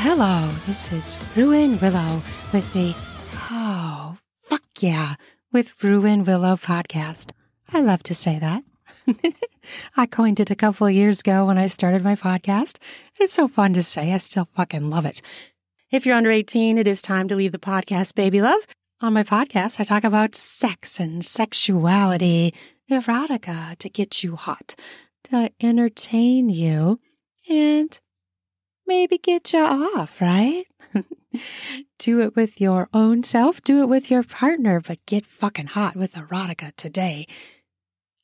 Hello, 0.03 0.49
this 0.66 0.91
is 0.91 1.18
Ruin 1.36 1.80
Willow 1.80 2.22
with 2.51 2.72
the 2.74 2.95
Oh, 3.51 4.18
fuck 4.41 4.64
yeah, 4.80 5.16
with 5.51 5.84
Ruin 5.84 6.24
Willow 6.24 6.55
podcast. 6.55 7.32
I 7.72 7.82
love 7.82 8.01
to 8.03 8.16
say 8.16 8.39
that. 8.39 8.64
I 9.97 10.05
coined 10.07 10.39
it 10.39 10.49
a 10.49 10.55
couple 10.55 10.88
of 10.88 10.93
years 10.93 11.20
ago 11.20 11.45
when 11.45 11.57
I 11.57 11.68
started 11.68 12.03
my 12.03 12.16
podcast. 12.16 12.78
It's 13.20 13.34
so 13.34 13.47
fun 13.47 13.74
to 13.74 13.84
say. 13.84 14.12
I 14.14 14.18
still 14.18 14.45
fucking 14.45 14.89
love 14.89 15.05
it. 15.05 15.22
If 15.91 16.05
you're 16.05 16.15
under 16.15 16.31
18, 16.31 16.77
it 16.77 16.87
is 16.87 17.01
time 17.01 17.27
to 17.27 17.35
leave 17.35 17.51
the 17.51 17.59
podcast, 17.59 18.15
baby 18.15 18.41
love. 18.41 18.65
On 19.01 19.11
my 19.11 19.23
podcast, 19.23 19.77
I 19.77 19.83
talk 19.83 20.05
about 20.05 20.35
sex 20.35 21.01
and 21.01 21.25
sexuality, 21.25 22.53
erotica 22.89 23.77
to 23.77 23.89
get 23.89 24.23
you 24.23 24.37
hot, 24.37 24.75
to 25.25 25.51
entertain 25.59 26.49
you, 26.49 27.01
and 27.49 27.99
maybe 28.87 29.17
get 29.17 29.51
you 29.51 29.59
off, 29.59 30.21
right? 30.21 30.63
do 31.99 32.21
it 32.21 32.37
with 32.37 32.61
your 32.61 32.87
own 32.93 33.23
self, 33.23 33.61
do 33.61 33.81
it 33.81 33.89
with 33.89 34.09
your 34.09 34.23
partner, 34.23 34.79
but 34.79 35.05
get 35.05 35.25
fucking 35.25 35.67
hot 35.67 35.97
with 35.97 36.13
erotica 36.13 36.73
today. 36.77 37.27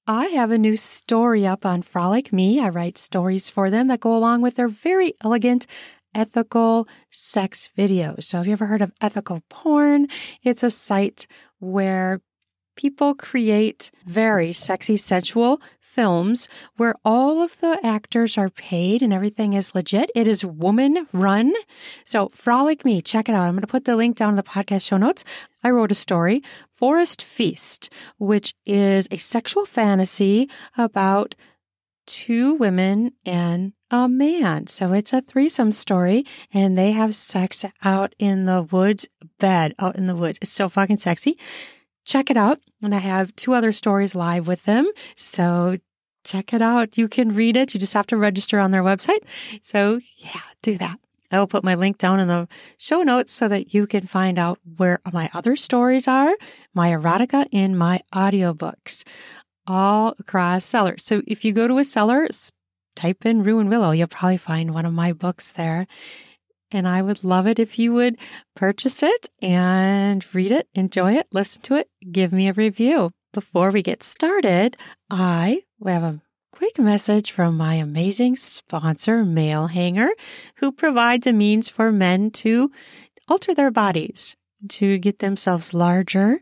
I 0.10 0.28
have 0.28 0.52
a 0.52 0.58
new 0.58 0.78
story 0.78 1.46
up 1.46 1.66
on 1.66 1.82
Frolic 1.82 2.32
Me. 2.32 2.62
I 2.62 2.70
write 2.70 2.98
stories 2.98 3.50
for 3.50 3.70
them 3.70 3.90
that 3.90 4.00
go 4.00 4.16
along 4.16 4.42
with 4.42 4.56
their 4.56 4.70
very 4.70 5.16
elegant 5.22 5.68
ethical 6.18 6.88
sex 7.12 7.70
videos. 7.78 8.24
So, 8.24 8.38
have 8.38 8.48
you 8.48 8.54
ever 8.54 8.66
heard 8.66 8.82
of 8.82 8.92
ethical 9.00 9.44
porn? 9.50 10.08
It's 10.44 10.64
a 10.64 10.70
site 10.70 11.28
where 11.60 12.22
people 12.76 13.16
create 13.16 13.92
very 14.06 14.52
sexy, 14.52 14.98
sensual 14.98 15.62
films 15.80 16.48
where 16.76 16.94
all 17.04 17.42
of 17.42 17.60
the 17.60 17.80
actors 17.84 18.38
are 18.38 18.50
paid 18.50 19.02
and 19.02 19.12
everything 19.12 19.54
is 19.54 19.74
legit. 19.74 20.12
It 20.14 20.28
is 20.28 20.46
woman 20.46 21.08
run. 21.12 21.54
So, 22.06 22.30
Frolic 22.36 22.84
Me, 22.84 23.02
check 23.02 23.30
it 23.30 23.36
out. 23.36 23.48
I'm 23.48 23.54
going 23.54 23.62
to 23.62 23.68
put 23.68 23.86
the 23.86 23.96
link 23.96 24.18
down 24.18 24.30
in 24.30 24.36
the 24.36 24.44
podcast 24.44 24.86
show 24.86 24.98
notes. 24.98 25.24
I 25.64 25.70
wrote 25.70 25.92
a 25.92 25.96
story, 25.96 26.44
Forest 26.76 27.24
Feast, 27.24 27.92
which 28.18 28.54
is 28.66 29.08
a 29.12 29.18
sexual 29.18 29.66
fantasy 29.66 30.50
about 30.78 31.36
two 32.06 32.54
women 32.54 33.12
and 33.26 33.74
a 33.90 34.08
man. 34.08 34.68
So 34.68 34.94
it's 34.94 35.14
a 35.14 35.22
threesome 35.22 35.72
story 35.72 36.26
and 36.54 36.78
they 36.78 36.92
have 36.92 37.16
sex 37.16 37.66
out 37.84 38.14
in 38.20 38.46
the 38.46 38.64
woods, 38.64 39.08
bed 39.40 39.74
out 39.80 39.96
in 39.96 40.08
the 40.08 40.16
woods. 40.16 40.40
It's 40.42 40.52
so 40.52 40.70
fucking 40.70 40.98
sexy. 40.98 41.38
Check 42.06 42.30
it 42.30 42.38
out. 42.38 42.60
And 42.82 42.94
I 42.94 43.00
have 43.00 43.36
two 43.36 43.54
other 43.54 43.72
stories 43.72 44.16
live 44.16 44.48
with 44.48 44.64
them. 44.66 44.90
So 45.16 45.78
check 46.24 46.54
it 46.54 46.62
out. 46.62 46.98
You 46.98 47.08
can 47.08 47.34
read 47.34 47.58
it. 47.58 47.74
You 47.74 47.80
just 47.80 47.94
have 47.94 48.08
to 48.08 48.18
register 48.18 48.60
on 48.60 48.72
their 48.72 48.84
website. 48.84 49.24
So 49.62 50.00
yeah, 50.18 50.42
do 50.62 50.78
that. 50.78 51.00
I 51.32 51.40
will 51.40 51.48
put 51.48 51.64
my 51.64 51.76
link 51.76 51.98
down 51.98 52.20
in 52.20 52.28
the 52.28 52.48
show 52.78 53.04
notes 53.04 53.34
so 53.34 53.48
that 53.50 53.74
you 53.74 53.86
can 53.86 54.08
find 54.08 54.40
out 54.40 54.60
where 54.78 55.00
my 55.12 55.30
other 55.34 55.56
stories 55.58 56.08
are, 56.08 56.34
my 56.74 56.92
erotica, 56.92 57.48
and 57.52 57.78
my 57.78 58.02
audiobooks 58.14 59.04
all 59.66 60.16
across 60.20 60.64
sellers. 60.64 61.04
So 61.04 61.22
if 61.28 61.44
you 61.44 61.52
go 61.52 61.68
to 61.68 61.78
a 61.78 61.84
seller, 61.84 62.28
type 62.98 63.26
in 63.26 63.44
Ruin 63.44 63.70
Willow, 63.70 63.92
you'll 63.92 64.08
probably 64.08 64.38
find 64.38 64.74
one 64.74 64.86
of 64.86 64.94
my 64.94 65.14
books 65.14 65.52
there. 65.52 65.88
And 66.72 66.86
I 66.86 67.02
would 67.02 67.24
love 67.24 67.48
it 67.48 67.60
if 67.60 67.80
you 67.80 67.94
would 67.94 68.18
purchase 68.54 69.02
it 69.02 69.30
and 69.42 70.26
read 70.36 70.52
it, 70.52 70.68
enjoy 70.74 71.14
it, 71.14 71.28
listen 71.32 71.62
to 71.64 71.76
it, 71.76 71.90
give 72.12 72.34
me 72.34 72.50
a 72.50 72.54
review. 72.54 73.12
Before 73.34 73.72
we 73.72 73.82
get 73.82 74.04
started, 74.04 74.76
I 75.10 75.62
have 75.86 76.04
a 76.04 76.22
quick 76.52 76.80
message 76.80 77.32
from 77.32 77.56
my 77.56 77.76
amazing 77.76 78.36
sponsor, 78.36 79.24
Male 79.24 79.68
Hanger, 79.68 80.10
who 80.58 80.72
provides 80.72 81.28
a 81.28 81.32
means 81.32 81.70
for 81.70 81.92
men 81.92 82.32
to 82.32 82.72
alter 83.28 83.54
their 83.54 83.72
bodies 83.72 84.36
to 84.70 84.98
get 84.98 85.20
themselves 85.20 85.74
larger. 85.74 86.42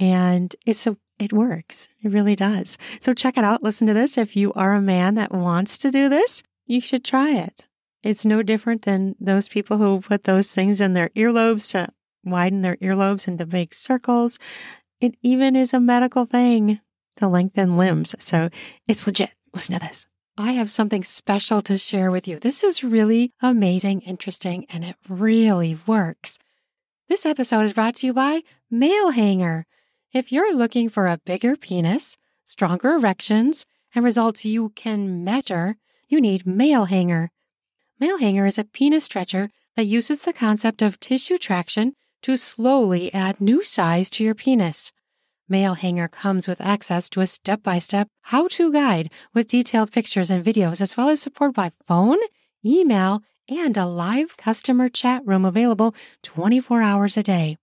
And 0.00 0.56
it's 0.66 0.86
a 0.86 0.96
it 1.22 1.32
works. 1.32 1.88
It 2.02 2.10
really 2.10 2.34
does. 2.34 2.76
So 3.00 3.14
check 3.14 3.38
it 3.38 3.44
out. 3.44 3.62
Listen 3.62 3.86
to 3.86 3.94
this. 3.94 4.18
If 4.18 4.34
you 4.34 4.52
are 4.54 4.74
a 4.74 4.82
man 4.82 5.14
that 5.14 5.32
wants 5.32 5.78
to 5.78 5.90
do 5.90 6.08
this, 6.08 6.42
you 6.66 6.80
should 6.80 7.04
try 7.04 7.30
it. 7.30 7.68
It's 8.02 8.26
no 8.26 8.42
different 8.42 8.82
than 8.82 9.14
those 9.20 9.46
people 9.46 9.78
who 9.78 10.00
put 10.00 10.24
those 10.24 10.52
things 10.52 10.80
in 10.80 10.94
their 10.94 11.10
earlobes 11.10 11.70
to 11.70 11.92
widen 12.24 12.62
their 12.62 12.76
earlobes 12.76 13.28
and 13.28 13.38
to 13.38 13.46
make 13.46 13.72
circles. 13.72 14.40
It 15.00 15.16
even 15.22 15.54
is 15.54 15.72
a 15.72 15.78
medical 15.78 16.26
thing 16.26 16.80
to 17.16 17.28
lengthen 17.28 17.76
limbs. 17.76 18.16
So 18.18 18.50
it's 18.88 19.06
legit. 19.06 19.32
Listen 19.54 19.78
to 19.78 19.86
this. 19.86 20.06
I 20.36 20.52
have 20.52 20.70
something 20.70 21.04
special 21.04 21.62
to 21.62 21.76
share 21.78 22.10
with 22.10 22.26
you. 22.26 22.40
This 22.40 22.64
is 22.64 22.82
really 22.82 23.32
amazing, 23.40 24.00
interesting, 24.00 24.66
and 24.70 24.84
it 24.84 24.96
really 25.08 25.78
works. 25.86 26.40
This 27.08 27.24
episode 27.26 27.62
is 27.62 27.74
brought 27.74 27.96
to 27.96 28.06
you 28.06 28.12
by 28.12 28.40
Male 28.70 29.10
Hanger. 29.10 29.66
If 30.12 30.30
you're 30.30 30.54
looking 30.54 30.90
for 30.90 31.06
a 31.06 31.20
bigger 31.24 31.56
penis, 31.56 32.18
stronger 32.44 32.90
erections, 32.90 33.64
and 33.94 34.04
results 34.04 34.44
you 34.44 34.68
can 34.76 35.24
measure, 35.24 35.76
you 36.06 36.20
need 36.20 36.46
Male 36.46 36.84
Hanger. 36.84 37.30
Male 37.98 38.18
Hanger 38.18 38.44
is 38.44 38.58
a 38.58 38.64
penis 38.64 39.04
stretcher 39.04 39.48
that 39.74 39.86
uses 39.86 40.20
the 40.20 40.34
concept 40.34 40.82
of 40.82 41.00
tissue 41.00 41.38
traction 41.38 41.94
to 42.20 42.36
slowly 42.36 43.12
add 43.14 43.40
new 43.40 43.62
size 43.62 44.10
to 44.10 44.22
your 44.22 44.34
penis. 44.34 44.92
Male 45.48 45.74
Hanger 45.74 46.08
comes 46.08 46.46
with 46.46 46.60
access 46.60 47.08
to 47.08 47.22
a 47.22 47.26
step 47.26 47.62
by 47.62 47.78
step 47.78 48.08
how 48.24 48.48
to 48.48 48.70
guide 48.70 49.10
with 49.32 49.48
detailed 49.48 49.92
pictures 49.92 50.30
and 50.30 50.44
videos, 50.44 50.82
as 50.82 50.94
well 50.94 51.08
as 51.08 51.22
support 51.22 51.54
by 51.54 51.72
phone, 51.86 52.18
email, 52.62 53.22
and 53.48 53.78
a 53.78 53.86
live 53.86 54.36
customer 54.36 54.90
chat 54.90 55.22
room 55.24 55.46
available 55.46 55.94
24 56.22 56.82
hours 56.82 57.16
a 57.16 57.22
day. 57.22 57.56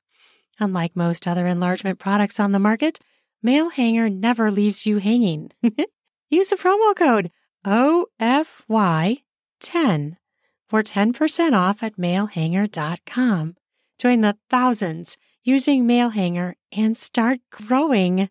Unlike 0.60 0.95
most 0.95 1.28
other 1.28 1.47
enlargement 1.47 1.99
products 1.99 2.39
on 2.39 2.51
the 2.51 2.60
market, 2.60 2.99
Male 3.41 3.70
Hanger 3.70 4.10
never 4.10 4.51
leaves 4.51 4.86
you 4.86 4.97
hanging. 4.97 5.51
Use 6.30 6.49
the 6.49 6.57
promo 6.57 6.95
code 6.95 7.32
OFY10 7.66 10.18
for 10.68 10.84
10% 10.84 11.53
off 11.53 11.82
at 11.82 11.97
malehanger.com. 11.97 13.55
Join 13.97 14.22
the 14.22 14.38
thousands 14.49 15.18
using 15.43 15.88
Male 15.88 16.10
Hanger 16.10 16.55
and 16.72 16.97
start 16.97 17.39
growing. 17.49 18.30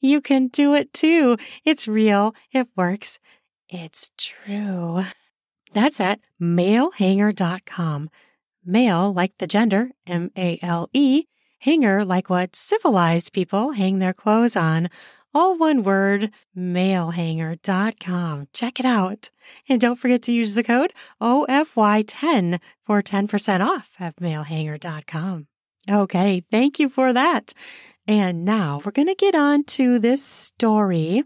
You 0.00 0.20
can 0.20 0.48
do 0.48 0.74
it 0.74 0.92
too. 0.92 1.36
It's 1.64 1.88
real. 1.88 2.34
It 2.52 2.68
works. 2.76 3.18
It's 3.68 4.10
true. 4.18 5.04
That's 5.72 6.00
at 6.00 6.20
malehanger.com. 6.40 8.10
Male 8.64 9.12
like 9.12 9.38
the 9.38 9.46
gender, 9.46 9.90
M 10.06 10.30
A 10.36 10.58
L 10.62 10.88
E, 10.92 11.24
hanger 11.62 12.04
like 12.04 12.28
what 12.28 12.56
civilized 12.56 13.32
people 13.32 13.72
hang 13.72 13.98
their 13.98 14.12
clothes 14.12 14.56
on. 14.56 14.90
All 15.34 15.56
one 15.56 15.82
word, 15.82 16.30
malehanger.com. 16.56 18.48
Check 18.52 18.80
it 18.80 18.84
out. 18.84 19.30
And 19.68 19.80
don't 19.80 19.98
forget 19.98 20.22
to 20.22 20.32
use 20.32 20.54
the 20.54 20.62
code 20.62 20.92
OFY10 21.22 22.60
for 22.84 23.02
10% 23.02 23.66
off 23.66 23.92
at 23.98 24.16
malehanger.com. 24.16 25.46
Okay, 25.90 26.42
thank 26.50 26.78
you 26.78 26.88
for 26.88 27.12
that. 27.12 27.54
And 28.06 28.44
now 28.44 28.82
we're 28.84 28.92
going 28.92 29.08
to 29.08 29.14
get 29.14 29.34
on 29.34 29.64
to 29.64 29.98
this 29.98 30.24
story, 30.24 31.22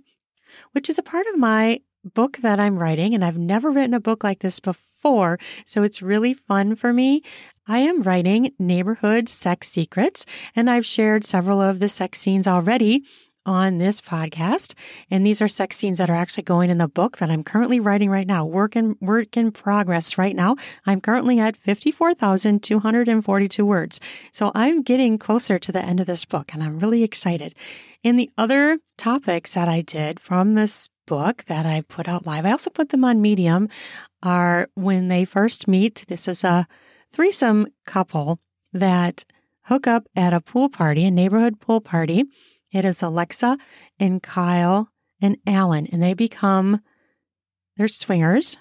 which 0.73 0.89
is 0.89 0.99
a 0.99 1.03
part 1.03 1.27
of 1.27 1.39
my 1.39 1.81
book 2.05 2.37
that 2.39 2.61
I'm 2.61 2.79
writing. 2.79 3.15
And 3.15 3.25
I've 3.25 3.39
never 3.39 3.71
written 3.71 3.95
a 3.95 4.01
book 4.01 4.23
like 4.23 4.41
this 4.41 4.61
before. 4.61 5.39
So 5.65 5.83
it's 5.83 6.03
really 6.03 6.35
fun 6.35 6.77
for 6.77 6.93
me. 6.93 7.23
I 7.69 7.81
am 7.81 8.03
writing 8.03 8.53
neighborhood 8.61 9.29
sex 9.29 9.67
secrets, 9.69 10.25
and 10.55 10.71
I've 10.71 10.87
shared 10.87 11.25
several 11.25 11.61
of 11.61 11.81
the 11.81 11.89
sex 11.89 12.21
scenes 12.21 12.47
already 12.47 13.03
on 13.45 13.79
this 13.79 14.01
podcast. 14.01 14.75
And 15.11 15.27
these 15.27 15.43
are 15.43 15.49
sex 15.49 15.77
scenes 15.77 15.99
that 15.99 16.09
are 16.09 16.15
actually 16.15 16.45
going 16.45 16.71
in 16.71 16.79
the 16.79 16.87
book 16.87 17.17
that 17.19 17.29
I'm 17.31 17.43
currently 17.43 17.81
writing 17.81 18.09
right 18.11 18.27
now. 18.27 18.45
Work 18.45 18.77
in, 18.77 18.97
work 19.01 19.37
in 19.37 19.51
progress 19.53 20.17
right 20.19 20.37
now. 20.37 20.57
I'm 20.85 21.01
currently 21.01 21.41
at 21.41 21.57
54,242 21.57 23.65
words. 23.65 24.01
So 24.33 24.53
I'm 24.55 24.83
getting 24.83 25.19
closer 25.19 25.59
to 25.59 25.73
the 25.73 25.85
end 25.85 25.99
of 26.01 26.07
this 26.07 26.25
book 26.25 26.53
and 26.53 26.63
I'm 26.63 26.79
really 26.81 27.03
excited. 27.03 27.55
In 28.03 28.17
the 28.17 28.31
other 28.37 28.81
topics 28.99 29.55
that 29.55 29.69
I 29.69 29.81
did 29.81 30.21
from 30.21 30.55
this 30.55 30.89
book 31.07 31.45
that 31.47 31.65
I 31.67 31.83
put 31.83 32.09
out 32.09 32.27
live, 32.27 32.45
I 32.45 32.51
also 32.51 32.71
put 32.71 32.89
them 32.89 33.05
on 33.05 33.23
Medium 33.23 33.69
are 34.23 34.69
when 34.75 35.09
they 35.09 35.25
first 35.25 35.69
meet. 35.69 36.05
This 36.09 36.27
is 36.27 36.43
a 36.43 36.67
threesome 37.13 37.67
couple 37.85 38.41
that 38.73 39.25
hook 39.65 39.87
up 39.87 40.07
at 40.15 40.33
a 40.33 40.41
pool 40.41 40.69
party, 40.69 41.05
a 41.05 41.11
neighborhood 41.11 41.61
pool 41.61 41.81
party. 41.81 42.25
It 42.73 42.85
is 42.85 43.03
Alexa 43.03 43.59
and 43.99 44.23
Kyle 44.23 44.91
and 45.21 45.39
Alan, 45.47 45.87
and 45.87 46.03
they 46.03 46.15
become 46.15 46.81
they're 47.77 47.89
swingers. 47.89 48.59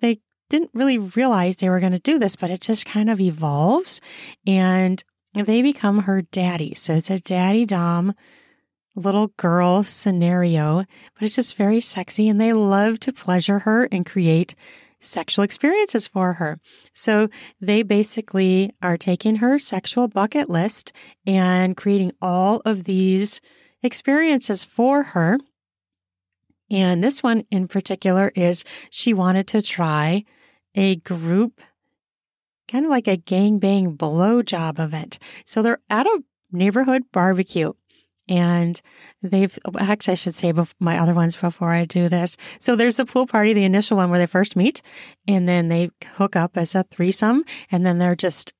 They 0.00 0.20
didn't 0.48 0.70
really 0.72 0.98
realize 0.98 1.56
they 1.56 1.68
were 1.68 1.80
going 1.80 1.92
to 1.92 1.98
do 1.98 2.18
this, 2.18 2.36
but 2.36 2.50
it 2.50 2.60
just 2.60 2.86
kind 2.86 3.10
of 3.10 3.20
evolves 3.20 4.00
and 4.46 5.02
they 5.34 5.60
become 5.60 6.00
her 6.00 6.22
daddy. 6.22 6.74
So 6.74 6.94
it's 6.94 7.10
a 7.10 7.20
daddy 7.20 7.66
dom 7.66 8.14
little 8.94 9.28
girl 9.36 9.82
scenario, 9.82 10.78
but 11.14 11.22
it's 11.22 11.36
just 11.36 11.56
very 11.56 11.80
sexy 11.80 12.28
and 12.28 12.40
they 12.40 12.52
love 12.54 12.98
to 13.00 13.12
pleasure 13.12 13.60
her 13.60 13.88
and 13.92 14.06
create 14.06 14.54
sexual 14.98 15.44
experiences 15.44 16.06
for 16.06 16.34
her. 16.34 16.58
So 16.94 17.28
they 17.60 17.82
basically 17.82 18.72
are 18.82 18.96
taking 18.96 19.36
her 19.36 19.58
sexual 19.58 20.08
bucket 20.08 20.48
list 20.48 20.92
and 21.26 21.76
creating 21.76 22.12
all 22.20 22.62
of 22.64 22.84
these 22.84 23.40
experiences 23.82 24.64
for 24.64 25.02
her. 25.02 25.38
And 26.70 27.02
this 27.02 27.22
one 27.22 27.44
in 27.50 27.68
particular 27.68 28.32
is 28.34 28.64
she 28.90 29.12
wanted 29.14 29.46
to 29.48 29.62
try 29.62 30.24
a 30.74 30.96
group, 30.96 31.60
kind 32.68 32.84
of 32.84 32.90
like 32.90 33.06
a 33.06 33.16
gangbang 33.16 33.96
blowjob 33.96 34.78
event. 34.78 35.18
So 35.44 35.62
they're 35.62 35.80
at 35.88 36.06
a 36.06 36.22
neighborhood 36.50 37.04
barbecue 37.12 37.72
and 38.28 38.80
they've 39.22 39.58
actually 39.78 40.12
I 40.12 40.16
should 40.16 40.34
say 40.34 40.52
my 40.80 40.98
other 40.98 41.14
ones 41.14 41.36
before 41.36 41.72
I 41.72 41.84
do 41.84 42.08
this. 42.08 42.36
So 42.58 42.76
there's 42.76 42.96
the 42.96 43.06
pool 43.06 43.26
party, 43.26 43.52
the 43.52 43.64
initial 43.64 43.96
one 43.96 44.10
where 44.10 44.18
they 44.18 44.26
first 44.26 44.56
meet, 44.56 44.82
and 45.28 45.48
then 45.48 45.68
they 45.68 45.90
hook 46.14 46.36
up 46.36 46.56
as 46.56 46.74
a 46.74 46.82
threesome, 46.84 47.44
and 47.70 47.84
then 47.84 47.98
they're 47.98 48.16
just 48.16 48.52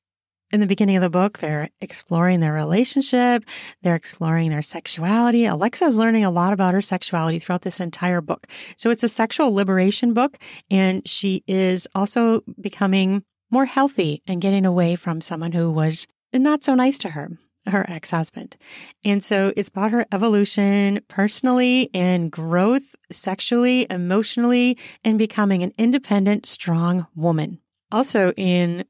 in 0.53 0.61
the 0.61 0.67
beginning 0.67 0.97
of 0.97 1.03
the 1.03 1.11
book, 1.11 1.39
they're 1.39 1.71
exploring 1.81 2.39
their 2.41 2.53
relationship, 2.53 3.45
they're 3.83 3.97
exploring 3.97 4.51
their 4.51 4.63
sexuality. 4.63 5.45
Alexa 5.45 5.85
is 5.85 5.99
learning 5.99 6.25
a 6.25 6.31
lot 6.31 6.53
about 6.53 6.73
her 6.73 6.81
sexuality 6.81 7.39
throughout 7.39 7.63
this 7.63 7.81
entire 7.81 8.21
book. 8.21 8.47
So 8.77 8.91
it's 8.91 9.03
a 9.03 9.09
sexual 9.09 9.53
liberation 9.53 10.15
book, 10.15 10.39
and 10.71 11.07
she 11.07 11.43
is 11.49 11.89
also 11.95 12.43
becoming 12.61 13.25
more 13.51 13.67
healthy 13.67 14.23
and 14.27 14.41
getting 14.41 14.65
away 14.65 14.95
from 14.97 15.21
someone 15.21 15.53
who 15.53 15.71
was 15.71 16.07
not 16.33 16.63
so 16.63 16.75
nice 16.75 16.99
to 16.99 17.11
her 17.11 17.39
her 17.69 17.89
ex 17.89 18.11
husband. 18.11 18.57
And 19.05 19.23
so 19.23 19.53
it's 19.57 19.69
about 19.69 19.93
her 19.93 20.07
evolution 20.13 21.01
personally 21.09 21.91
and 21.95 22.31
growth 22.31 22.95
sexually, 23.11 23.87
emotionally, 23.91 24.79
and 25.05 25.19
becoming 25.19 25.63
an 25.63 25.73
independent, 25.79 26.47
strong 26.47 27.07
woman. 27.15 27.61
Also, 27.93 28.33
in 28.37 28.85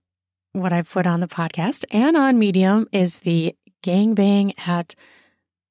what 0.53 0.73
I've 0.73 0.91
put 0.91 1.07
on 1.07 1.21
the 1.21 1.29
podcast 1.29 1.85
and 1.91 2.17
on 2.17 2.39
Medium 2.39 2.89
is 2.93 3.21
the 3.21 3.55
gangbang 3.83 4.53
at 4.67 4.95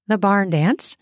the 0.08 0.18
barn 0.18 0.52
dance. 0.52 0.96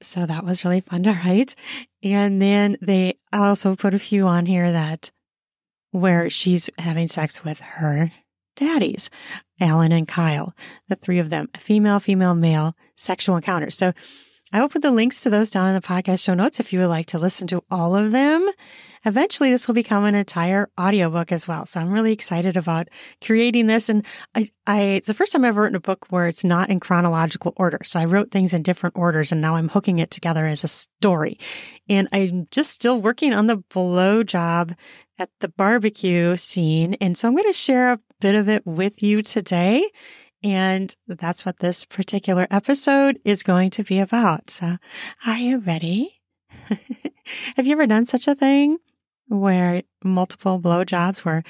So 0.00 0.26
that 0.26 0.44
was 0.44 0.64
really 0.64 0.80
fun 0.80 1.02
to 1.04 1.12
write. 1.24 1.54
And 2.02 2.40
then 2.40 2.76
they 2.80 3.14
also 3.32 3.76
put 3.76 3.94
a 3.94 3.98
few 3.98 4.26
on 4.26 4.46
here 4.46 4.72
that 4.72 5.10
where 5.90 6.28
she's 6.28 6.68
having 6.78 7.06
sex 7.06 7.44
with 7.44 7.60
her 7.60 8.10
daddies, 8.54 9.10
Alan 9.60 9.92
and 9.92 10.08
Kyle, 10.08 10.54
the 10.88 10.96
three 10.96 11.18
of 11.18 11.30
them, 11.30 11.48
female, 11.58 12.00
female, 12.00 12.34
male 12.34 12.76
sexual 12.96 13.36
encounters. 13.36 13.76
So 13.76 13.92
I 14.52 14.60
will 14.60 14.68
put 14.68 14.82
the 14.82 14.90
links 14.90 15.20
to 15.22 15.30
those 15.30 15.50
down 15.50 15.68
in 15.68 15.74
the 15.74 15.80
podcast 15.80 16.22
show 16.22 16.34
notes 16.34 16.60
if 16.60 16.72
you 16.72 16.80
would 16.80 16.88
like 16.88 17.06
to 17.06 17.18
listen 17.18 17.46
to 17.48 17.64
all 17.70 17.96
of 17.96 18.12
them. 18.12 18.48
Eventually, 19.04 19.50
this 19.50 19.66
will 19.66 19.74
become 19.74 20.04
an 20.04 20.14
entire 20.14 20.70
audiobook 20.80 21.32
as 21.32 21.46
well. 21.46 21.66
So 21.66 21.80
I'm 21.80 21.90
really 21.90 22.12
excited 22.12 22.56
about 22.56 22.88
creating 23.22 23.66
this. 23.66 23.88
And 23.88 24.04
I, 24.34 24.48
I, 24.66 24.80
it's 24.80 25.06
the 25.06 25.14
first 25.14 25.32
time 25.32 25.44
I've 25.44 25.50
ever 25.50 25.62
written 25.62 25.76
a 25.76 25.80
book 25.80 26.06
where 26.10 26.26
it's 26.26 26.44
not 26.44 26.70
in 26.70 26.80
chronological 26.80 27.52
order. 27.56 27.78
So 27.84 28.00
I 28.00 28.06
wrote 28.06 28.30
things 28.30 28.54
in 28.54 28.62
different 28.62 28.96
orders 28.96 29.32
and 29.32 29.40
now 29.40 29.56
I'm 29.56 29.68
hooking 29.68 29.98
it 29.98 30.10
together 30.10 30.46
as 30.46 30.64
a 30.64 30.68
story. 30.68 31.38
And 31.88 32.08
I'm 32.12 32.48
just 32.50 32.70
still 32.70 33.00
working 33.00 33.34
on 33.34 33.46
the 33.46 33.56
blow 33.56 34.22
job 34.22 34.74
at 35.18 35.30
the 35.40 35.48
barbecue 35.48 36.36
scene. 36.36 36.94
And 36.94 37.16
so 37.16 37.28
I'm 37.28 37.34
going 37.34 37.46
to 37.46 37.52
share 37.52 37.92
a 37.92 38.00
bit 38.20 38.34
of 38.34 38.48
it 38.48 38.66
with 38.66 39.02
you 39.02 39.22
today. 39.22 39.90
And 40.42 40.94
that's 41.06 41.46
what 41.46 41.60
this 41.60 41.84
particular 41.84 42.46
episode 42.50 43.18
is 43.24 43.42
going 43.42 43.70
to 43.70 43.84
be 43.84 43.98
about. 43.98 44.50
So 44.50 44.76
are 45.26 45.38
you 45.38 45.58
ready? 45.58 46.20
Have 47.56 47.66
you 47.66 47.72
ever 47.72 47.86
done 47.86 48.04
such 48.04 48.28
a 48.28 48.34
thing 48.34 48.78
where 49.28 49.82
multiple 50.02 50.60
blowjobs 50.60 51.18
where 51.18 51.42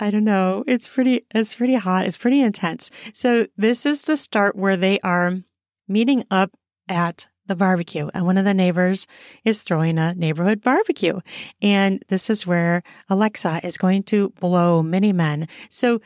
I 0.00 0.10
don't 0.10 0.24
know, 0.24 0.64
it's 0.66 0.88
pretty 0.88 1.26
it's 1.34 1.54
pretty 1.54 1.74
hot, 1.74 2.06
it's 2.06 2.16
pretty 2.16 2.40
intense. 2.40 2.90
So 3.14 3.46
this 3.56 3.86
is 3.86 4.02
the 4.02 4.16
start 4.16 4.56
where 4.56 4.76
they 4.76 4.98
are 5.00 5.38
meeting 5.86 6.24
up 6.30 6.50
at 6.88 7.28
the 7.46 7.56
barbecue 7.56 8.08
and 8.14 8.24
one 8.24 8.38
of 8.38 8.44
the 8.44 8.54
neighbors 8.54 9.06
is 9.44 9.62
throwing 9.62 9.98
a 9.98 10.14
neighborhood 10.14 10.62
barbecue. 10.62 11.20
And 11.60 12.02
this 12.08 12.30
is 12.30 12.46
where 12.46 12.82
Alexa 13.08 13.60
is 13.64 13.76
going 13.76 14.04
to 14.04 14.30
blow 14.30 14.82
many 14.82 15.12
men. 15.12 15.48
So 15.68 16.00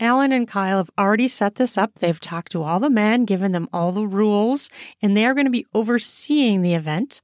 Alan 0.00 0.32
and 0.32 0.48
Kyle 0.48 0.78
have 0.78 0.90
already 0.98 1.28
set 1.28 1.54
this 1.56 1.78
up. 1.78 1.94
They've 1.94 2.18
talked 2.18 2.52
to 2.52 2.62
all 2.62 2.80
the 2.80 2.90
men, 2.90 3.24
given 3.24 3.52
them 3.52 3.68
all 3.72 3.92
the 3.92 4.06
rules, 4.06 4.68
and 5.00 5.16
they 5.16 5.24
are 5.24 5.34
going 5.34 5.46
to 5.46 5.50
be 5.50 5.66
overseeing 5.74 6.62
the 6.62 6.74
event, 6.74 7.22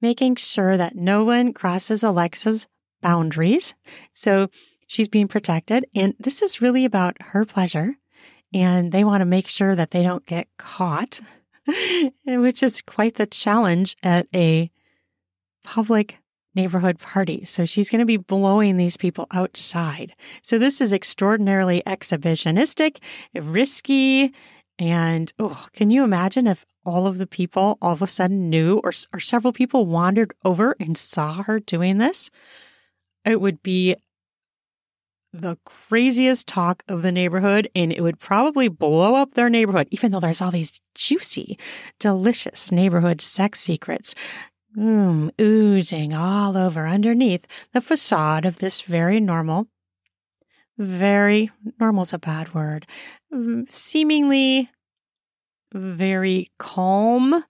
making 0.00 0.36
sure 0.36 0.76
that 0.76 0.96
no 0.96 1.24
one 1.24 1.52
crosses 1.52 2.02
Alexa's 2.02 2.66
boundaries. 3.00 3.74
So 4.10 4.48
she's 4.86 5.08
being 5.08 5.28
protected. 5.28 5.86
And 5.94 6.14
this 6.18 6.42
is 6.42 6.60
really 6.60 6.84
about 6.84 7.16
her 7.20 7.44
pleasure. 7.44 7.96
And 8.54 8.92
they 8.92 9.04
want 9.04 9.20
to 9.20 9.26
make 9.26 9.46
sure 9.46 9.74
that 9.74 9.90
they 9.90 10.02
don't 10.02 10.26
get 10.26 10.48
caught, 10.56 11.20
which 12.26 12.62
is 12.62 12.82
quite 12.82 13.16
the 13.16 13.26
challenge 13.26 13.96
at 14.02 14.26
a 14.34 14.70
public 15.62 16.18
neighborhood 16.54 16.98
party. 16.98 17.44
So 17.44 17.64
she's 17.64 17.90
going 17.90 18.00
to 18.00 18.06
be 18.06 18.16
blowing 18.16 18.76
these 18.76 18.96
people 18.96 19.26
outside. 19.32 20.14
So 20.42 20.58
this 20.58 20.80
is 20.80 20.92
extraordinarily 20.92 21.82
exhibitionistic, 21.86 22.98
risky, 23.34 24.32
and 24.78 25.32
oh, 25.38 25.66
can 25.72 25.90
you 25.90 26.04
imagine 26.04 26.46
if 26.46 26.64
all 26.88 27.06
of 27.06 27.18
the 27.18 27.26
people 27.26 27.78
all 27.80 27.92
of 27.92 28.02
a 28.02 28.06
sudden 28.06 28.50
knew 28.50 28.80
or, 28.82 28.92
or 29.12 29.20
several 29.20 29.52
people 29.52 29.86
wandered 29.86 30.32
over 30.44 30.74
and 30.80 30.96
saw 30.96 31.42
her 31.42 31.60
doing 31.60 31.98
this? 31.98 32.30
It 33.24 33.40
would 33.40 33.62
be 33.62 33.96
the 35.32 35.58
craziest 35.64 36.48
talk 36.48 36.82
of 36.88 37.02
the 37.02 37.12
neighborhood 37.12 37.68
and 37.74 37.92
it 37.92 38.00
would 38.00 38.18
probably 38.18 38.68
blow 38.68 39.14
up 39.14 39.34
their 39.34 39.50
neighborhood, 39.50 39.88
even 39.90 40.10
though 40.10 40.20
there's 40.20 40.40
all 40.40 40.50
these 40.50 40.80
juicy, 40.94 41.58
delicious 41.98 42.72
neighborhood 42.72 43.20
sex 43.20 43.60
secrets 43.60 44.14
mm, 44.76 45.30
oozing 45.40 46.14
all 46.14 46.56
over 46.56 46.86
underneath 46.86 47.46
the 47.72 47.80
facade 47.80 48.44
of 48.44 48.58
this 48.58 48.82
very 48.82 49.20
normal, 49.20 49.66
very 50.76 51.50
normal's 51.80 52.12
a 52.12 52.18
bad 52.18 52.54
word, 52.54 52.86
mm, 53.32 53.70
seemingly 53.70 54.70
very 55.72 56.50
calm, 56.58 57.44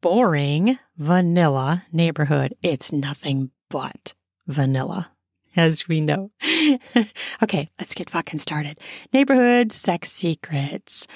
boring 0.00 0.78
vanilla 0.96 1.84
neighborhood. 1.92 2.54
It's 2.62 2.92
nothing 2.92 3.50
but 3.68 4.14
vanilla, 4.46 5.12
as 5.56 5.88
we 5.88 6.00
know. 6.00 6.30
okay, 7.42 7.70
let's 7.78 7.94
get 7.94 8.10
fucking 8.10 8.38
started. 8.38 8.78
Neighborhood 9.12 9.72
sex 9.72 10.10
secrets. 10.10 11.06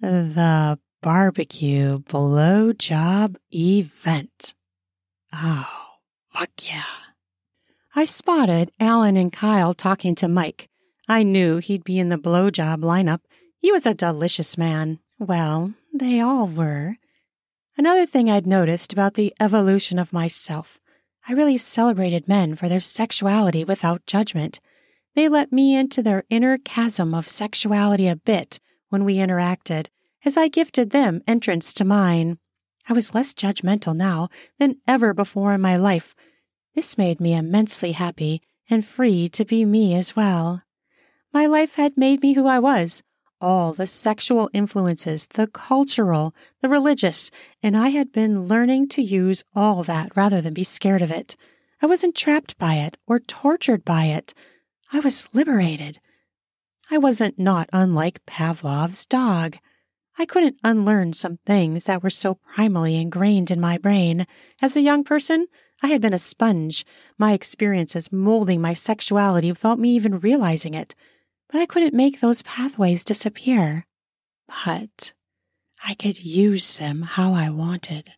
The 0.00 0.78
barbecue 1.02 1.98
blow 1.98 2.72
job 2.72 3.36
event. 3.54 4.54
Oh, 5.32 5.68
fuck 6.32 6.50
yeah. 6.62 6.82
I 7.94 8.04
spotted 8.04 8.70
Alan 8.78 9.16
and 9.16 9.32
Kyle 9.32 9.74
talking 9.74 10.14
to 10.16 10.28
Mike. 10.28 10.68
I 11.08 11.22
knew 11.22 11.58
he'd 11.58 11.84
be 11.84 11.98
in 11.98 12.08
the 12.08 12.18
blowjob 12.18 12.82
lineup. 12.82 13.20
He 13.58 13.72
was 13.72 13.84
a 13.84 13.94
delicious 13.94 14.56
man. 14.56 15.00
Well, 15.20 15.74
they 15.92 16.18
all 16.18 16.46
were. 16.46 16.96
Another 17.76 18.06
thing 18.06 18.30
I'd 18.30 18.46
noticed 18.46 18.90
about 18.90 19.14
the 19.14 19.34
evolution 19.38 19.98
of 19.98 20.14
myself, 20.14 20.80
I 21.28 21.34
really 21.34 21.58
celebrated 21.58 22.26
men 22.26 22.56
for 22.56 22.70
their 22.70 22.80
sexuality 22.80 23.62
without 23.62 24.06
judgment. 24.06 24.60
They 25.14 25.28
let 25.28 25.52
me 25.52 25.76
into 25.76 26.02
their 26.02 26.24
inner 26.30 26.56
chasm 26.56 27.14
of 27.14 27.28
sexuality 27.28 28.08
a 28.08 28.16
bit 28.16 28.60
when 28.88 29.04
we 29.04 29.16
interacted, 29.16 29.88
as 30.24 30.38
I 30.38 30.48
gifted 30.48 30.88
them 30.88 31.20
entrance 31.26 31.74
to 31.74 31.84
mine. 31.84 32.38
I 32.88 32.94
was 32.94 33.14
less 33.14 33.34
judgmental 33.34 33.94
now 33.94 34.30
than 34.58 34.80
ever 34.88 35.12
before 35.12 35.52
in 35.52 35.60
my 35.60 35.76
life. 35.76 36.16
This 36.74 36.96
made 36.96 37.20
me 37.20 37.34
immensely 37.34 37.92
happy 37.92 38.40
and 38.70 38.86
free 38.86 39.28
to 39.28 39.44
be 39.44 39.66
me 39.66 39.94
as 39.94 40.16
well. 40.16 40.62
My 41.30 41.44
life 41.44 41.74
had 41.74 41.98
made 41.98 42.22
me 42.22 42.32
who 42.32 42.46
I 42.46 42.58
was, 42.58 43.02
all 43.40 43.72
the 43.72 43.86
sexual 43.86 44.50
influences, 44.52 45.26
the 45.28 45.46
cultural, 45.46 46.34
the 46.60 46.68
religious, 46.68 47.30
and 47.62 47.76
I 47.76 47.88
had 47.88 48.12
been 48.12 48.44
learning 48.44 48.88
to 48.88 49.02
use 49.02 49.44
all 49.54 49.82
that 49.84 50.16
rather 50.16 50.40
than 50.40 50.54
be 50.54 50.64
scared 50.64 51.02
of 51.02 51.10
it. 51.10 51.36
I 51.82 51.86
wasn't 51.86 52.14
trapped 52.14 52.58
by 52.58 52.74
it 52.74 52.96
or 53.06 53.20
tortured 53.20 53.84
by 53.84 54.06
it. 54.06 54.34
I 54.92 55.00
was 55.00 55.28
liberated. 55.32 55.98
I 56.90 56.98
wasn't 56.98 57.38
not 57.38 57.70
unlike 57.72 58.26
Pavlov's 58.26 59.06
dog. 59.06 59.56
I 60.18 60.26
couldn't 60.26 60.58
unlearn 60.62 61.12
some 61.12 61.38
things 61.46 61.84
that 61.84 62.02
were 62.02 62.10
so 62.10 62.38
primally 62.54 63.00
ingrained 63.00 63.50
in 63.50 63.60
my 63.60 63.78
brain. 63.78 64.26
As 64.60 64.76
a 64.76 64.82
young 64.82 65.04
person, 65.04 65.46
I 65.82 65.86
had 65.86 66.02
been 66.02 66.12
a 66.12 66.18
sponge, 66.18 66.84
my 67.16 67.32
experiences 67.32 68.12
molding 68.12 68.60
my 68.60 68.74
sexuality 68.74 69.50
without 69.50 69.78
me 69.78 69.90
even 69.94 70.18
realizing 70.20 70.74
it. 70.74 70.94
But 71.50 71.60
I 71.60 71.66
couldn't 71.66 71.94
make 71.94 72.20
those 72.20 72.42
pathways 72.42 73.04
disappear. 73.04 73.84
But 74.46 75.12
I 75.84 75.94
could 75.94 76.22
use 76.22 76.76
them 76.76 77.02
how 77.02 77.32
I 77.32 77.50
wanted. 77.50 78.12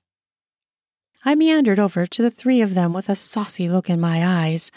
I 1.24 1.35
meandered 1.35 1.78
over 1.78 2.05
to 2.05 2.22
the 2.22 2.30
three 2.30 2.61
of 2.61 2.74
them 2.74 2.93
with 2.93 3.09
a 3.09 3.14
saucy 3.14 3.68
look 3.68 3.89
in 3.89 4.01
my 4.01 4.26
eyes. 4.26 4.70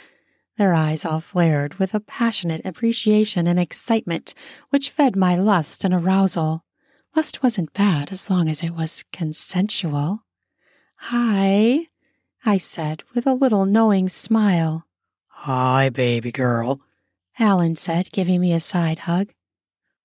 Their 0.58 0.74
eyes 0.74 1.04
all 1.04 1.20
flared 1.20 1.76
with 1.76 1.94
a 1.94 2.00
passionate 2.00 2.62
appreciation 2.64 3.48
and 3.48 3.60
excitement 3.60 4.34
which 4.70 4.92
fed 4.92 5.16
my 5.16 5.36
lust 5.36 5.84
and 5.84 5.94
arousal. 5.94 6.64
Lust 7.16 7.42
wasn't 7.42 7.74
bad 7.74 8.12
as 8.12 8.30
long 8.30 8.48
as 8.48 8.64
it 8.64 8.72
was 8.72 9.04
consensual. 9.12 10.24
Hi, 10.98 11.88
I 12.46 12.58
said 12.58 13.04
with 13.14 13.26
a 13.26 13.34
little 13.34 13.66
knowing 13.66 14.08
smile. 14.08 14.86
Hi, 15.28 15.90
baby 15.90 16.32
girl, 16.32 16.80
Alan 17.40 17.76
said, 17.76 18.12
giving 18.12 18.42
me 18.42 18.54
a 18.54 18.60
side 18.60 19.00
hug. 19.00 19.32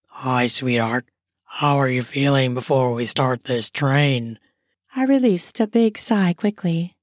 Hi, 0.09 0.47
sweetheart. 0.47 1.07
How 1.45 1.79
are 1.79 1.89
you 1.89 2.03
feeling 2.03 2.55
before 2.55 2.93
we 2.93 3.07
start 3.07 3.45
this 3.45 3.71
train? 3.71 4.39
I 4.95 5.05
released 5.05 5.61
a 5.61 5.67
big 5.67 5.99
sigh 5.99 6.33
quickly. 6.33 6.97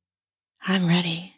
I'm 0.66 0.88
ready. 0.88 1.36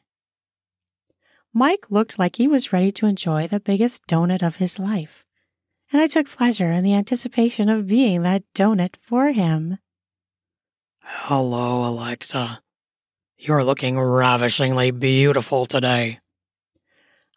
Mike 1.53 1.85
looked 1.89 2.19
like 2.19 2.35
he 2.35 2.47
was 2.47 2.73
ready 2.73 2.91
to 2.91 3.05
enjoy 3.05 3.47
the 3.47 3.59
biggest 3.59 4.07
donut 4.07 4.43
of 4.43 4.57
his 4.57 4.79
life 4.79 5.25
and 5.91 6.01
I 6.01 6.07
took 6.07 6.29
pleasure 6.29 6.71
in 6.71 6.83
the 6.83 6.93
anticipation 6.93 7.69
of 7.69 7.87
being 7.87 8.21
that 8.21 8.43
donut 8.53 8.95
for 9.01 9.31
him. 9.31 9.79
Hello, 11.01 11.85
Alexa. 11.85 12.61
You're 13.37 13.63
looking 13.63 13.99
ravishingly 13.99 14.91
beautiful 14.91 15.65
today. 15.65 16.19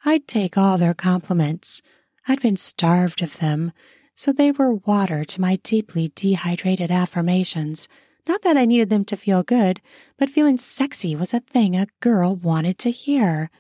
I'd 0.05 0.27
take 0.27 0.59
all 0.59 0.79
their 0.79 0.95
compliments. 0.95 1.81
I'd 2.27 2.41
been 2.41 2.57
starved 2.57 3.23
of 3.23 3.39
them, 3.39 3.73
so 4.15 4.33
they 4.33 4.51
were 4.51 4.75
water 4.75 5.25
to 5.25 5.41
my 5.41 5.57
deeply 5.63 6.11
dehydrated 6.15 6.91
affirmations. 6.91 7.89
Not 8.27 8.43
that 8.43 8.57
I 8.57 8.65
needed 8.65 8.91
them 8.91 9.05
to 9.07 9.17
feel 9.17 9.43
good, 9.43 9.81
but 10.17 10.31
feeling 10.31 10.57
sexy 10.57 11.15
was 11.15 11.33
a 11.33 11.41
thing 11.41 11.77
a 11.77 11.87
girl 12.01 12.37
wanted 12.37 12.79
to 12.79 12.91
hear. 12.91 13.51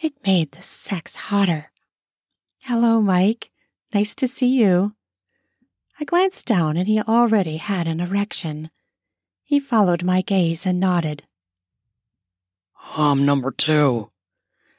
It 0.00 0.14
made 0.26 0.52
the 0.52 0.62
sex 0.62 1.16
hotter. 1.16 1.70
Hello, 2.62 3.00
Mike. 3.00 3.50
Nice 3.92 4.14
to 4.16 4.28
see 4.28 4.48
you. 4.48 4.94
I 6.00 6.04
glanced 6.04 6.46
down 6.46 6.76
and 6.76 6.88
he 6.88 7.00
already 7.00 7.58
had 7.58 7.86
an 7.86 8.00
erection. 8.00 8.70
He 9.44 9.60
followed 9.60 10.02
my 10.02 10.22
gaze 10.22 10.66
and 10.66 10.80
nodded. 10.80 11.24
I'm 12.96 13.24
number 13.24 13.52
two. 13.52 14.10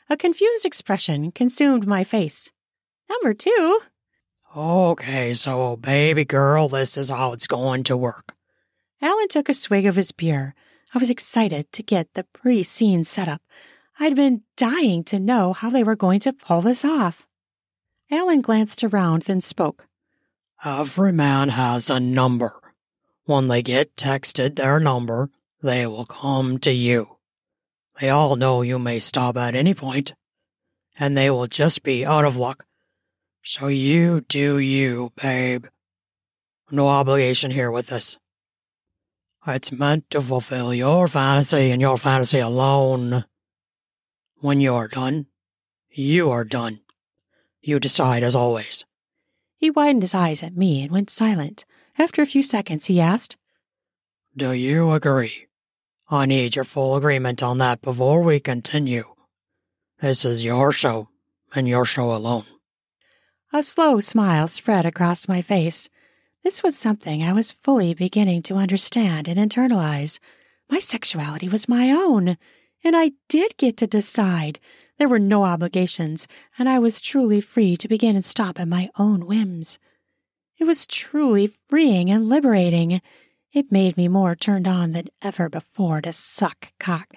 A 0.10 0.16
confused 0.16 0.66
expression 0.66 1.32
consumed 1.32 1.88
my 1.88 2.04
face. 2.04 2.52
Number 3.10 3.34
two? 3.34 3.80
Okay, 4.56 5.34
so 5.34 5.76
baby 5.78 6.26
girl, 6.26 6.70
this 6.70 6.96
is 6.96 7.10
how 7.10 7.34
it's 7.34 7.48
going 7.48 7.84
to 7.86 7.98
work. 7.98 8.36
Alan 9.02 9.28
took 9.28 9.50
a 9.50 9.54
swig 9.54 9.86
of 9.86 9.96
his 9.96 10.12
beer. 10.12 10.54
I 10.94 11.00
was 11.00 11.10
excited 11.10 11.72
to 11.72 11.84
get 11.84 12.14
the 12.14 12.24
pre 12.24 12.64
scene 12.64 13.04
set 13.04 13.28
up. 13.28 13.42
I'd 14.00 14.16
been 14.16 14.44
dying 14.56 15.04
to 15.06 15.20
know 15.20 15.54
how 15.54 15.70
they 15.70 15.84
were 15.84 15.96
going 15.96 16.20
to 16.22 16.34
pull 16.34 16.62
this 16.62 16.86
off. 16.86 17.28
Alan 18.12 18.42
glanced 18.42 18.84
around, 18.84 19.24
then 19.24 19.42
spoke. 19.42 19.88
Every 20.64 21.12
man 21.12 21.50
has 21.50 21.90
a 21.90 22.00
number. 22.00 22.62
When 23.26 23.48
they 23.48 23.64
get 23.64 23.96
texted 23.96 24.56
their 24.56 24.80
number, 24.80 25.32
they 25.62 25.88
will 25.88 26.06
come 26.06 26.60
to 26.60 26.72
you. 26.72 27.15
They 28.00 28.10
all 28.10 28.36
know 28.36 28.62
you 28.62 28.78
may 28.78 29.00
stop 29.00 29.38
at 29.38 29.56
any 29.56 29.74
point, 29.74 30.14
and 31.00 31.18
they 31.18 31.30
will 31.30 31.48
just 31.48 31.84
be 31.84 32.06
out 32.06 32.26
of 32.26 32.38
luck. 32.38 32.66
So 33.44 33.68
you 33.68 34.22
do 34.22 34.58
you, 34.60 35.12
babe. 35.22 35.66
No 36.72 36.88
obligation 36.88 37.52
here 37.52 37.72
with 37.72 37.88
this. 37.88 38.18
It's 39.48 39.72
meant 39.72 40.10
to 40.10 40.22
fulfill 40.22 40.74
your 40.74 41.08
fantasy 41.08 41.70
and 41.70 41.80
your 41.80 41.98
fantasy 41.98 42.40
alone. 42.40 43.26
When 44.40 44.60
you 44.60 44.74
are 44.74 44.88
done, 44.88 45.28
you 45.92 46.32
are 46.32 46.44
done. 46.44 46.82
You 47.62 47.80
decide 47.80 48.24
as 48.24 48.36
always. 48.36 48.84
He 49.58 49.70
widened 49.70 50.04
his 50.04 50.16
eyes 50.16 50.44
at 50.44 50.58
me 50.58 50.82
and 50.82 50.92
went 50.92 51.10
silent. 51.10 51.66
After 51.98 52.22
a 52.22 52.26
few 52.26 52.44
seconds, 52.44 52.88
he 52.88 53.00
asked, 53.00 53.38
Do 54.36 54.52
you 54.52 54.92
agree? 54.92 55.48
I 56.10 56.28
need 56.28 56.56
your 56.56 56.66
full 56.66 56.96
agreement 56.96 57.42
on 57.42 57.58
that 57.58 57.82
before 57.82 58.22
we 58.22 58.40
continue. 58.40 59.06
This 60.02 60.24
is 60.24 60.46
your 60.46 60.72
show, 60.72 61.10
and 61.56 61.68
your 61.68 61.84
show 61.84 62.14
alone. 62.14 62.46
A 63.52 63.64
slow 63.64 64.00
smile 64.00 64.48
spread 64.48 64.86
across 64.86 65.28
my 65.28 65.42
face. 65.42 65.90
This 66.44 66.62
was 66.62 66.78
something 66.78 67.24
I 67.24 67.34
was 67.34 67.54
fully 67.54 67.96
beginning 67.96 68.44
to 68.44 68.56
understand 68.56 69.28
and 69.28 69.40
internalize. 69.40 70.20
My 70.70 70.78
sexuality 70.78 71.50
was 71.50 71.68
my 71.68 71.90
own, 71.90 72.38
and 72.84 72.96
I 72.96 73.14
did 73.28 73.58
get 73.58 73.78
to 73.78 73.88
decide. 73.88 74.60
There 75.00 75.10
were 75.10 75.18
no 75.18 75.44
obligations, 75.44 76.28
and 76.60 76.70
I 76.70 76.78
was 76.78 77.02
truly 77.02 77.42
free 77.42 77.76
to 77.78 77.88
begin 77.88 78.16
and 78.16 78.24
stop 78.24 78.60
at 78.60 78.68
my 78.68 78.90
own 79.00 79.26
whims. 79.26 79.80
It 80.60 80.66
was 80.66 80.86
truly 80.86 81.52
freeing 81.68 82.12
and 82.12 82.30
liberating. 82.30 83.02
It 83.56 83.72
made 83.72 83.96
me 83.96 84.10
more 84.10 84.36
turned 84.36 84.68
on 84.68 84.92
than 84.92 85.08
ever 85.22 85.48
before 85.48 86.02
to 86.02 86.12
suck 86.12 86.74
cock. 86.78 87.14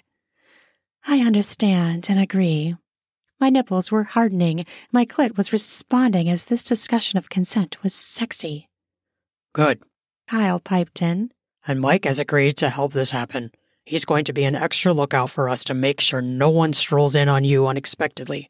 I 1.04 1.18
understand 1.18 2.06
and 2.08 2.20
agree. 2.20 2.76
My 3.40 3.50
nipples 3.50 3.90
were 3.90 4.04
hardening, 4.04 4.64
my 4.92 5.04
clit 5.04 5.36
was 5.36 5.52
responding 5.52 6.28
as 6.28 6.44
this 6.44 6.62
discussion 6.62 7.18
of 7.18 7.28
consent 7.28 7.82
was 7.82 7.92
sexy. 7.92 8.68
Good. 9.52 9.82
Kyle 10.28 10.60
piped 10.60 11.02
in. 11.02 11.32
And 11.66 11.80
Mike 11.80 12.04
has 12.04 12.20
agreed 12.20 12.56
to 12.58 12.70
help 12.70 12.92
this 12.92 13.10
happen. 13.10 13.50
He's 13.84 14.04
going 14.04 14.24
to 14.26 14.32
be 14.32 14.44
an 14.44 14.54
extra 14.54 14.92
lookout 14.92 15.30
for 15.30 15.48
us 15.48 15.64
to 15.64 15.74
make 15.74 16.00
sure 16.00 16.22
no 16.22 16.50
one 16.50 16.72
strolls 16.72 17.16
in 17.16 17.28
on 17.28 17.42
you 17.42 17.66
unexpectedly. 17.66 18.48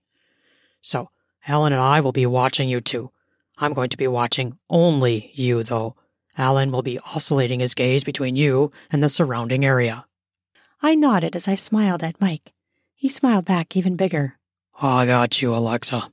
So, 0.82 1.08
Alan 1.46 1.72
and 1.72 1.80
I 1.80 2.00
will 2.00 2.12
be 2.12 2.26
watching 2.26 2.68
you 2.68 2.82
too. 2.82 3.12
I'm 3.56 3.72
going 3.72 3.88
to 3.88 3.96
be 3.96 4.08
watching 4.08 4.58
only 4.68 5.30
you, 5.32 5.62
though. 5.62 5.96
Alan 6.38 6.70
will 6.70 6.82
be 6.82 7.00
oscillating 7.00 7.60
his 7.60 7.74
gaze 7.74 8.04
between 8.04 8.36
you 8.36 8.72
and 8.90 9.02
the 9.02 9.08
surrounding 9.08 9.64
area. 9.64 10.06
I 10.80 10.94
nodded 10.94 11.34
as 11.34 11.48
I 11.48 11.56
smiled 11.56 12.04
at 12.04 12.20
Mike. 12.20 12.52
He 12.94 13.08
smiled 13.08 13.44
back 13.44 13.76
even 13.76 13.96
bigger. 13.96 14.38
I 14.80 15.06
got 15.06 15.42
you, 15.42 15.54
Alexa. 15.54 16.10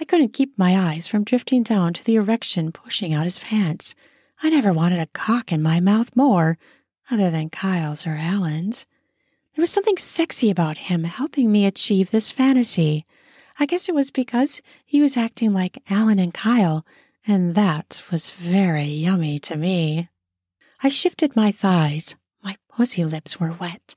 I 0.00 0.04
couldn't 0.04 0.32
keep 0.32 0.58
my 0.58 0.76
eyes 0.76 1.06
from 1.06 1.22
drifting 1.22 1.62
down 1.62 1.92
to 1.94 2.04
the 2.04 2.16
erection 2.16 2.72
pushing 2.72 3.14
out 3.14 3.24
his 3.24 3.38
pants. 3.38 3.94
I 4.42 4.50
never 4.50 4.72
wanted 4.72 4.98
a 4.98 5.06
cock 5.06 5.52
in 5.52 5.62
my 5.62 5.78
mouth 5.78 6.16
more, 6.16 6.58
other 7.08 7.30
than 7.30 7.50
Kyle's 7.50 8.04
or 8.04 8.16
Alan's. 8.18 8.86
There 9.54 9.62
was 9.62 9.70
something 9.70 9.96
sexy 9.96 10.50
about 10.50 10.78
him 10.78 11.04
helping 11.04 11.52
me 11.52 11.66
achieve 11.66 12.10
this 12.10 12.32
fantasy. 12.32 13.06
I 13.60 13.66
guess 13.66 13.88
it 13.88 13.94
was 13.94 14.10
because 14.10 14.62
he 14.84 15.00
was 15.00 15.16
acting 15.16 15.52
like 15.52 15.82
Alan 15.88 16.18
and 16.18 16.34
Kyle, 16.34 16.84
and 17.26 17.54
that 17.54 18.02
was 18.10 18.30
very 18.30 18.84
yummy 18.84 19.38
to 19.40 19.56
me. 19.56 20.08
I 20.82 20.88
shifted 20.88 21.36
my 21.36 21.52
thighs. 21.52 22.16
My 22.42 22.56
pussy 22.68 23.04
lips 23.04 23.38
were 23.38 23.52
wet. 23.52 23.94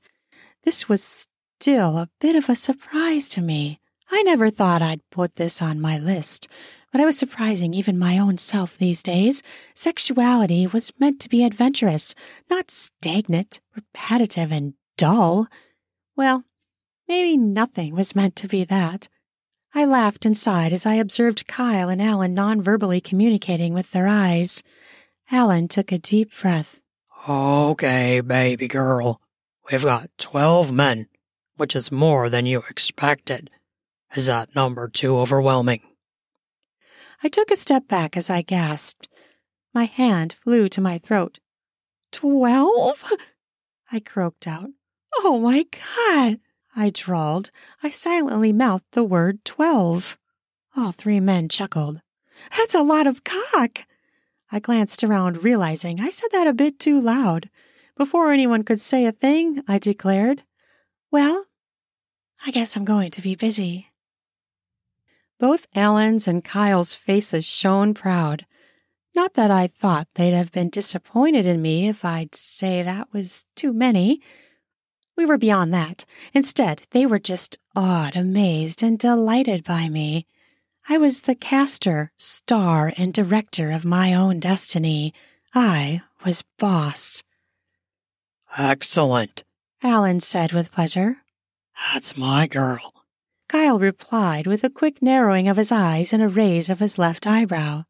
This 0.62 0.88
was 0.88 1.26
still 1.58 1.98
a 1.98 2.10
bit 2.20 2.36
of 2.36 2.48
a 2.48 2.54
surprise 2.54 3.28
to 3.30 3.40
me. 3.40 3.80
I 4.10 4.22
never 4.22 4.50
thought 4.50 4.82
I'd 4.82 5.08
put 5.10 5.36
this 5.36 5.60
on 5.60 5.80
my 5.80 5.98
list, 5.98 6.46
but 6.92 7.00
I 7.00 7.04
was 7.04 7.18
surprising 7.18 7.74
even 7.74 7.98
my 7.98 8.18
own 8.18 8.38
self 8.38 8.78
these 8.78 9.02
days. 9.02 9.42
Sexuality 9.74 10.66
was 10.66 10.92
meant 10.98 11.20
to 11.20 11.28
be 11.28 11.44
adventurous, 11.44 12.14
not 12.48 12.70
stagnant, 12.70 13.60
repetitive, 13.74 14.52
and 14.52 14.74
dull. 14.96 15.48
Well, 16.14 16.44
maybe 17.08 17.36
nothing 17.36 17.94
was 17.94 18.14
meant 18.14 18.36
to 18.36 18.48
be 18.48 18.62
that. 18.64 19.08
I 19.76 19.84
laughed 19.84 20.24
and 20.24 20.34
sighed 20.34 20.72
as 20.72 20.86
I 20.86 20.94
observed 20.94 21.46
Kyle 21.46 21.90
and 21.90 22.00
Alan 22.00 22.32
non-verbally 22.32 23.02
communicating 23.02 23.74
with 23.74 23.90
their 23.90 24.08
eyes. 24.08 24.62
Alan 25.30 25.68
took 25.68 25.92
a 25.92 25.98
deep 25.98 26.30
breath. 26.40 26.80
Okay, 27.28 28.22
baby 28.22 28.68
girl. 28.68 29.20
We've 29.70 29.84
got 29.84 30.08
twelve 30.16 30.72
men, 30.72 31.08
which 31.58 31.76
is 31.76 31.92
more 31.92 32.30
than 32.30 32.46
you 32.46 32.62
expected. 32.70 33.50
Is 34.14 34.24
that 34.28 34.54
number 34.56 34.88
too 34.88 35.18
overwhelming? 35.18 35.82
I 37.22 37.28
took 37.28 37.50
a 37.50 37.56
step 37.56 37.86
back 37.86 38.16
as 38.16 38.30
I 38.30 38.40
gasped. 38.40 39.10
My 39.74 39.84
hand 39.84 40.36
flew 40.42 40.70
to 40.70 40.80
my 40.80 40.96
throat. 40.96 41.38
Twelve? 42.12 43.12
I 43.92 44.00
croaked 44.00 44.46
out. 44.46 44.70
Oh 45.18 45.38
my 45.38 45.66
God! 46.06 46.38
I 46.76 46.90
drawled. 46.90 47.50
I 47.82 47.88
silently 47.88 48.52
mouthed 48.52 48.92
the 48.92 49.02
word 49.02 49.44
twelve. 49.46 50.18
All 50.76 50.92
three 50.92 51.20
men 51.20 51.48
chuckled. 51.48 52.02
That's 52.56 52.74
a 52.74 52.82
lot 52.82 53.06
of 53.06 53.24
cock! 53.24 53.86
I 54.52 54.58
glanced 54.60 55.02
around, 55.02 55.42
realizing 55.42 56.00
I 56.00 56.10
said 56.10 56.28
that 56.32 56.46
a 56.46 56.52
bit 56.52 56.78
too 56.78 57.00
loud. 57.00 57.48
Before 57.96 58.30
anyone 58.30 58.62
could 58.62 58.80
say 58.80 59.06
a 59.06 59.12
thing, 59.12 59.62
I 59.66 59.78
declared, 59.78 60.44
Well, 61.10 61.46
I 62.44 62.50
guess 62.50 62.76
I'm 62.76 62.84
going 62.84 63.10
to 63.12 63.22
be 63.22 63.34
busy. 63.34 63.88
Both 65.40 65.66
Alan's 65.74 66.28
and 66.28 66.44
Kyle's 66.44 66.94
faces 66.94 67.46
shone 67.46 67.94
proud. 67.94 68.46
Not 69.14 69.32
that 69.34 69.50
I 69.50 69.66
thought 69.66 70.08
they'd 70.14 70.34
have 70.34 70.52
been 70.52 70.68
disappointed 70.68 71.46
in 71.46 71.62
me 71.62 71.88
if 71.88 72.04
I'd 72.04 72.34
say 72.34 72.82
that 72.82 73.12
was 73.14 73.46
too 73.54 73.72
many. 73.72 74.20
We 75.16 75.24
were 75.24 75.38
beyond 75.38 75.72
that. 75.72 76.04
Instead, 76.34 76.82
they 76.90 77.06
were 77.06 77.18
just 77.18 77.58
awed, 77.74 78.14
amazed, 78.14 78.82
and 78.82 78.98
delighted 78.98 79.64
by 79.64 79.88
me. 79.88 80.26
I 80.88 80.98
was 80.98 81.22
the 81.22 81.34
caster, 81.34 82.12
star, 82.16 82.92
and 82.96 83.12
director 83.12 83.70
of 83.70 83.84
my 83.84 84.12
own 84.12 84.38
destiny. 84.38 85.14
I 85.54 86.02
was 86.24 86.44
boss. 86.58 87.22
Excellent, 88.58 89.42
Alan 89.82 90.20
said 90.20 90.52
with 90.52 90.70
pleasure. 90.70 91.18
That's 91.92 92.16
my 92.16 92.46
girl. 92.46 92.92
Kyle 93.48 93.78
replied 93.78 94.46
with 94.46 94.64
a 94.64 94.70
quick 94.70 95.00
narrowing 95.00 95.48
of 95.48 95.56
his 95.56 95.72
eyes 95.72 96.12
and 96.12 96.22
a 96.22 96.28
raise 96.28 96.68
of 96.68 96.80
his 96.80 96.98
left 96.98 97.26
eyebrow. 97.26 97.84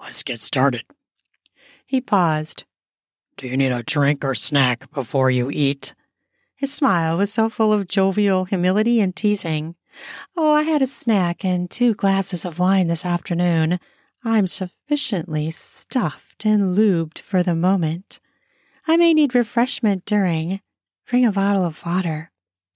Let's 0.00 0.22
get 0.22 0.40
started. 0.40 0.84
He 1.84 2.00
paused. 2.00 2.64
Do 3.36 3.48
you 3.48 3.56
need 3.56 3.72
a 3.72 3.82
drink 3.82 4.24
or 4.24 4.34
snack 4.34 4.90
before 4.92 5.30
you 5.30 5.50
eat? 5.50 5.94
His 6.60 6.74
smile 6.74 7.16
was 7.16 7.32
so 7.32 7.48
full 7.48 7.72
of 7.72 7.88
jovial 7.88 8.44
humility 8.44 9.00
and 9.00 9.16
teasing. 9.16 9.76
Oh, 10.36 10.52
I 10.52 10.64
had 10.64 10.82
a 10.82 10.86
snack 10.86 11.42
and 11.42 11.70
two 11.70 11.94
glasses 11.94 12.44
of 12.44 12.58
wine 12.58 12.86
this 12.86 13.06
afternoon. 13.06 13.80
I'm 14.26 14.46
sufficiently 14.46 15.50
stuffed 15.52 16.44
and 16.44 16.76
lubed 16.76 17.18
for 17.18 17.42
the 17.42 17.54
moment. 17.54 18.20
I 18.86 18.98
may 18.98 19.14
need 19.14 19.34
refreshment 19.34 20.04
during. 20.04 20.60
Bring 21.08 21.24
a 21.24 21.32
bottle 21.32 21.64
of 21.64 21.82
water. 21.86 22.30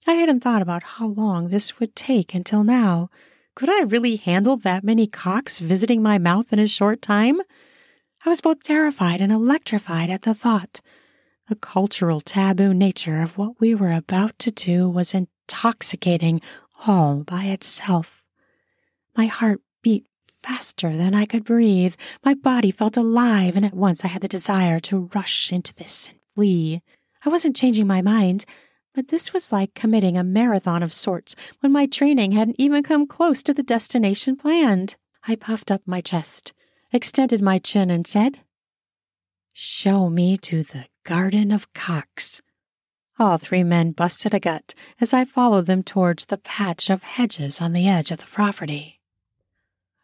I 0.07 0.13
hadn't 0.13 0.39
thought 0.39 0.63
about 0.63 0.81
how 0.97 1.05
long 1.05 1.49
this 1.49 1.79
would 1.79 1.95
take 1.95 2.33
until 2.33 2.63
now. 2.63 3.11
Could 3.53 3.69
I 3.69 3.81
really 3.81 4.15
handle 4.15 4.57
that 4.57 4.83
many 4.83 5.05
cocks 5.05 5.59
visiting 5.59 6.01
my 6.01 6.17
mouth 6.17 6.51
in 6.51 6.57
a 6.57 6.67
short 6.67 7.03
time? 7.03 7.39
I 8.25 8.29
was 8.29 8.41
both 8.41 8.63
terrified 8.63 9.21
and 9.21 9.31
electrified 9.31 10.09
at 10.09 10.23
the 10.23 10.33
thought. 10.33 10.81
The 11.47 11.55
cultural 11.55 12.21
taboo 12.21 12.73
nature 12.73 13.21
of 13.21 13.37
what 13.37 13.59
we 13.59 13.75
were 13.75 13.91
about 13.91 14.39
to 14.39 14.51
do 14.51 14.89
was 14.89 15.13
intoxicating 15.13 16.41
all 16.87 17.23
by 17.23 17.43
itself. 17.45 18.23
My 19.15 19.27
heart 19.27 19.61
beat 19.83 20.07
faster 20.25 20.95
than 20.95 21.13
I 21.13 21.25
could 21.25 21.43
breathe. 21.43 21.95
My 22.23 22.33
body 22.33 22.71
felt 22.71 22.97
alive, 22.97 23.55
and 23.55 23.63
at 23.63 23.75
once 23.75 24.03
I 24.03 24.07
had 24.07 24.23
the 24.23 24.27
desire 24.27 24.79
to 24.81 25.09
rush 25.13 25.53
into 25.53 25.71
this 25.75 26.09
and 26.09 26.19
flee. 26.33 26.81
I 27.23 27.29
wasn't 27.29 27.55
changing 27.55 27.85
my 27.85 28.01
mind, 28.01 28.45
but 28.95 29.09
this 29.09 29.31
was 29.31 29.51
like 29.51 29.75
committing 29.75 30.17
a 30.17 30.23
marathon 30.23 30.81
of 30.81 30.93
sorts 30.93 31.35
when 31.59 31.71
my 31.71 31.85
training 31.85 32.31
hadn't 32.31 32.59
even 32.59 32.81
come 32.81 33.05
close 33.05 33.43
to 33.43 33.53
the 33.53 33.63
destination 33.63 34.35
planned. 34.35 34.95
I 35.27 35.35
puffed 35.35 35.69
up 35.69 35.81
my 35.85 36.01
chest, 36.01 36.53
extended 36.91 37.41
my 37.41 37.59
chin, 37.59 37.91
and 37.91 38.07
said, 38.07 38.39
Show 39.57 40.09
me 40.09 40.35
to 40.39 40.63
the 40.63 40.87
Garden 41.05 41.49
of 41.49 41.71
Cocks. 41.71 42.41
All 43.17 43.37
three 43.37 43.63
men 43.63 43.93
busted 43.93 44.33
a 44.33 44.39
gut 44.41 44.75
as 44.99 45.13
I 45.13 45.23
followed 45.23 45.65
them 45.65 45.81
towards 45.81 46.25
the 46.25 46.37
patch 46.37 46.89
of 46.89 47.03
hedges 47.03 47.61
on 47.61 47.71
the 47.71 47.87
edge 47.87 48.11
of 48.11 48.17
the 48.17 48.25
property. 48.25 48.99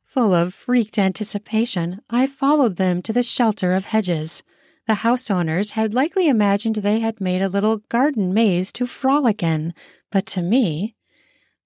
Full 0.05 0.33
of 0.33 0.53
freaked 0.53 0.97
anticipation, 0.97 1.99
I 2.09 2.27
followed 2.27 2.77
them 2.77 3.01
to 3.01 3.11
the 3.11 3.23
shelter 3.23 3.73
of 3.73 3.83
hedges. 3.83 4.41
The 4.87 5.03
house 5.03 5.29
owners 5.29 5.71
had 5.71 5.93
likely 5.93 6.29
imagined 6.29 6.77
they 6.77 7.01
had 7.01 7.19
made 7.19 7.41
a 7.41 7.49
little 7.49 7.79
garden 7.89 8.33
maze 8.33 8.71
to 8.71 8.87
frolic 8.87 9.43
in, 9.43 9.73
but 10.11 10.25
to 10.27 10.41
me, 10.41 10.95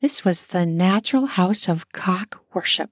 this 0.01 0.25
was 0.25 0.45
the 0.45 0.65
natural 0.65 1.27
house 1.27 1.69
of 1.69 1.91
cock 1.91 2.41
worship. 2.51 2.89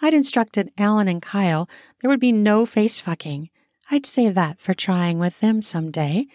I'd 0.00 0.14
instructed 0.14 0.72
Alan 0.78 1.06
and 1.06 1.20
Kyle 1.20 1.68
there 2.00 2.08
would 2.08 2.18
be 2.18 2.32
no 2.32 2.64
face 2.64 2.98
fucking. 2.98 3.50
I'd 3.90 4.06
save 4.06 4.34
that 4.34 4.60
for 4.60 4.74
trying 4.74 5.18
with 5.18 5.40
them 5.40 5.62
some 5.62 5.90
day 5.90 6.26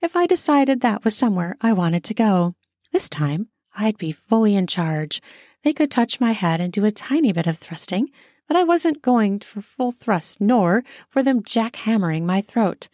if 0.00 0.14
I 0.14 0.26
decided 0.26 0.80
that 0.80 1.02
was 1.02 1.16
somewhere 1.16 1.56
I 1.60 1.72
wanted 1.72 2.04
to 2.04 2.14
go. 2.14 2.54
This 2.92 3.08
time, 3.08 3.48
I'd 3.76 3.98
be 3.98 4.12
fully 4.12 4.54
in 4.54 4.66
charge. 4.66 5.20
They 5.62 5.72
could 5.72 5.90
touch 5.90 6.20
my 6.20 6.32
head 6.32 6.60
and 6.60 6.72
do 6.72 6.84
a 6.84 6.92
tiny 6.92 7.32
bit 7.32 7.46
of 7.46 7.58
thrusting, 7.58 8.10
but 8.46 8.56
I 8.56 8.62
wasn't 8.62 9.02
going 9.02 9.40
for 9.40 9.60
full 9.60 9.90
thrust, 9.92 10.40
nor 10.40 10.84
for 11.08 11.22
them 11.22 11.42
jackhammering 11.42 12.22
my 12.22 12.40
throat. 12.40 12.88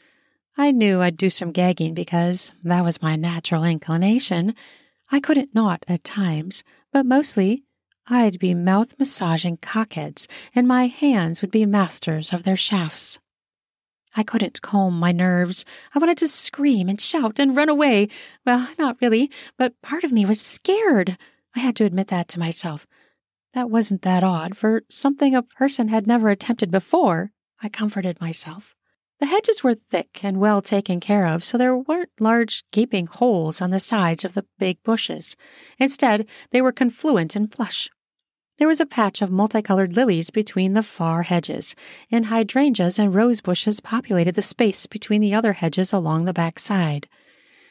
I 0.57 0.71
knew 0.71 1.01
I'd 1.01 1.17
do 1.17 1.31
some 1.31 1.53
gagging 1.53 1.95
because 1.95 2.53
that 2.65 2.85
was 2.85 3.03
my 3.03 3.17
natural 3.17 3.65
inclination. 3.65 4.55
I 5.11 5.21
couldn't 5.21 5.55
not 5.55 5.85
at 5.89 6.05
times, 6.05 6.65
but 6.93 7.07
mostly 7.07 7.65
I'd 8.09 8.41
be 8.41 8.55
mouth 8.55 8.99
massaging 8.99 9.59
cockheads, 9.59 10.27
and 10.55 10.67
my 10.67 10.89
hands 10.89 11.43
would 11.43 11.53
be 11.53 11.65
masters 11.65 12.33
of 12.33 12.43
their 12.43 12.57
shafts. 12.57 13.20
I 14.17 14.23
couldn't 14.23 14.63
calm 14.63 14.99
my 14.99 15.13
nerves. 15.13 15.65
I 15.95 15.99
wanted 15.99 16.19
to 16.19 16.29
scream 16.29 16.89
and 16.89 17.01
shout 17.01 17.39
and 17.39 17.57
run 17.57 17.69
away. 17.69 18.09
Well, 18.45 18.69
not 18.79 19.01
really, 19.01 19.31
but 19.57 19.81
part 19.83 20.05
of 20.05 20.13
me 20.13 20.27
was 20.27 20.41
scared. 20.41 21.17
I 21.55 21.61
had 21.61 21.77
to 21.77 21.85
admit 21.85 22.09
that 22.09 22.29
to 22.29 22.39
myself. 22.39 22.87
That 23.55 23.71
wasn't 23.71 24.03
that 24.03 24.23
odd, 24.23 24.57
for 24.57 24.83
something 24.89 25.35
a 25.35 25.43
person 25.43 25.89
had 25.89 26.07
never 26.07 26.31
attempted 26.31 26.71
before, 26.71 27.33
I 27.63 27.69
comforted 27.69 28.21
myself. 28.21 28.77
The 29.19 29.27
hedges 29.27 29.63
were 29.63 29.75
thick 29.75 30.25
and 30.25 30.39
well 30.39 30.63
taken 30.63 30.99
care 30.99 31.27
of, 31.27 31.45
so 31.45 31.59
there 31.59 31.77
weren't 31.77 32.21
large 32.21 32.65
gaping 32.71 33.07
holes 33.07 33.61
on 33.61 33.71
the 33.71 33.81
sides 33.81 34.25
of 34.25 34.33
the 34.33 34.47
big 34.59 34.83
bushes. 34.83 35.37
Instead, 35.79 36.27
they 36.53 36.63
were 36.63 36.73
confluent 36.73 37.37
and 37.37 37.53
flush. 37.53 37.91
There 38.61 38.69
was 38.69 38.79
a 38.79 38.85
patch 38.85 39.23
of 39.23 39.31
multicolored 39.31 39.97
lilies 39.97 40.29
between 40.29 40.75
the 40.75 40.83
far 40.83 41.23
hedges, 41.23 41.75
and 42.11 42.27
hydrangeas 42.27 42.99
and 42.99 43.15
rose 43.15 43.41
bushes 43.41 43.81
populated 43.81 44.35
the 44.35 44.43
space 44.43 44.85
between 44.85 45.23
the 45.23 45.33
other 45.33 45.55
hedges 45.55 45.95
along 45.95 46.27
the 46.27 46.35
back 46.35 46.59
side. 46.59 47.09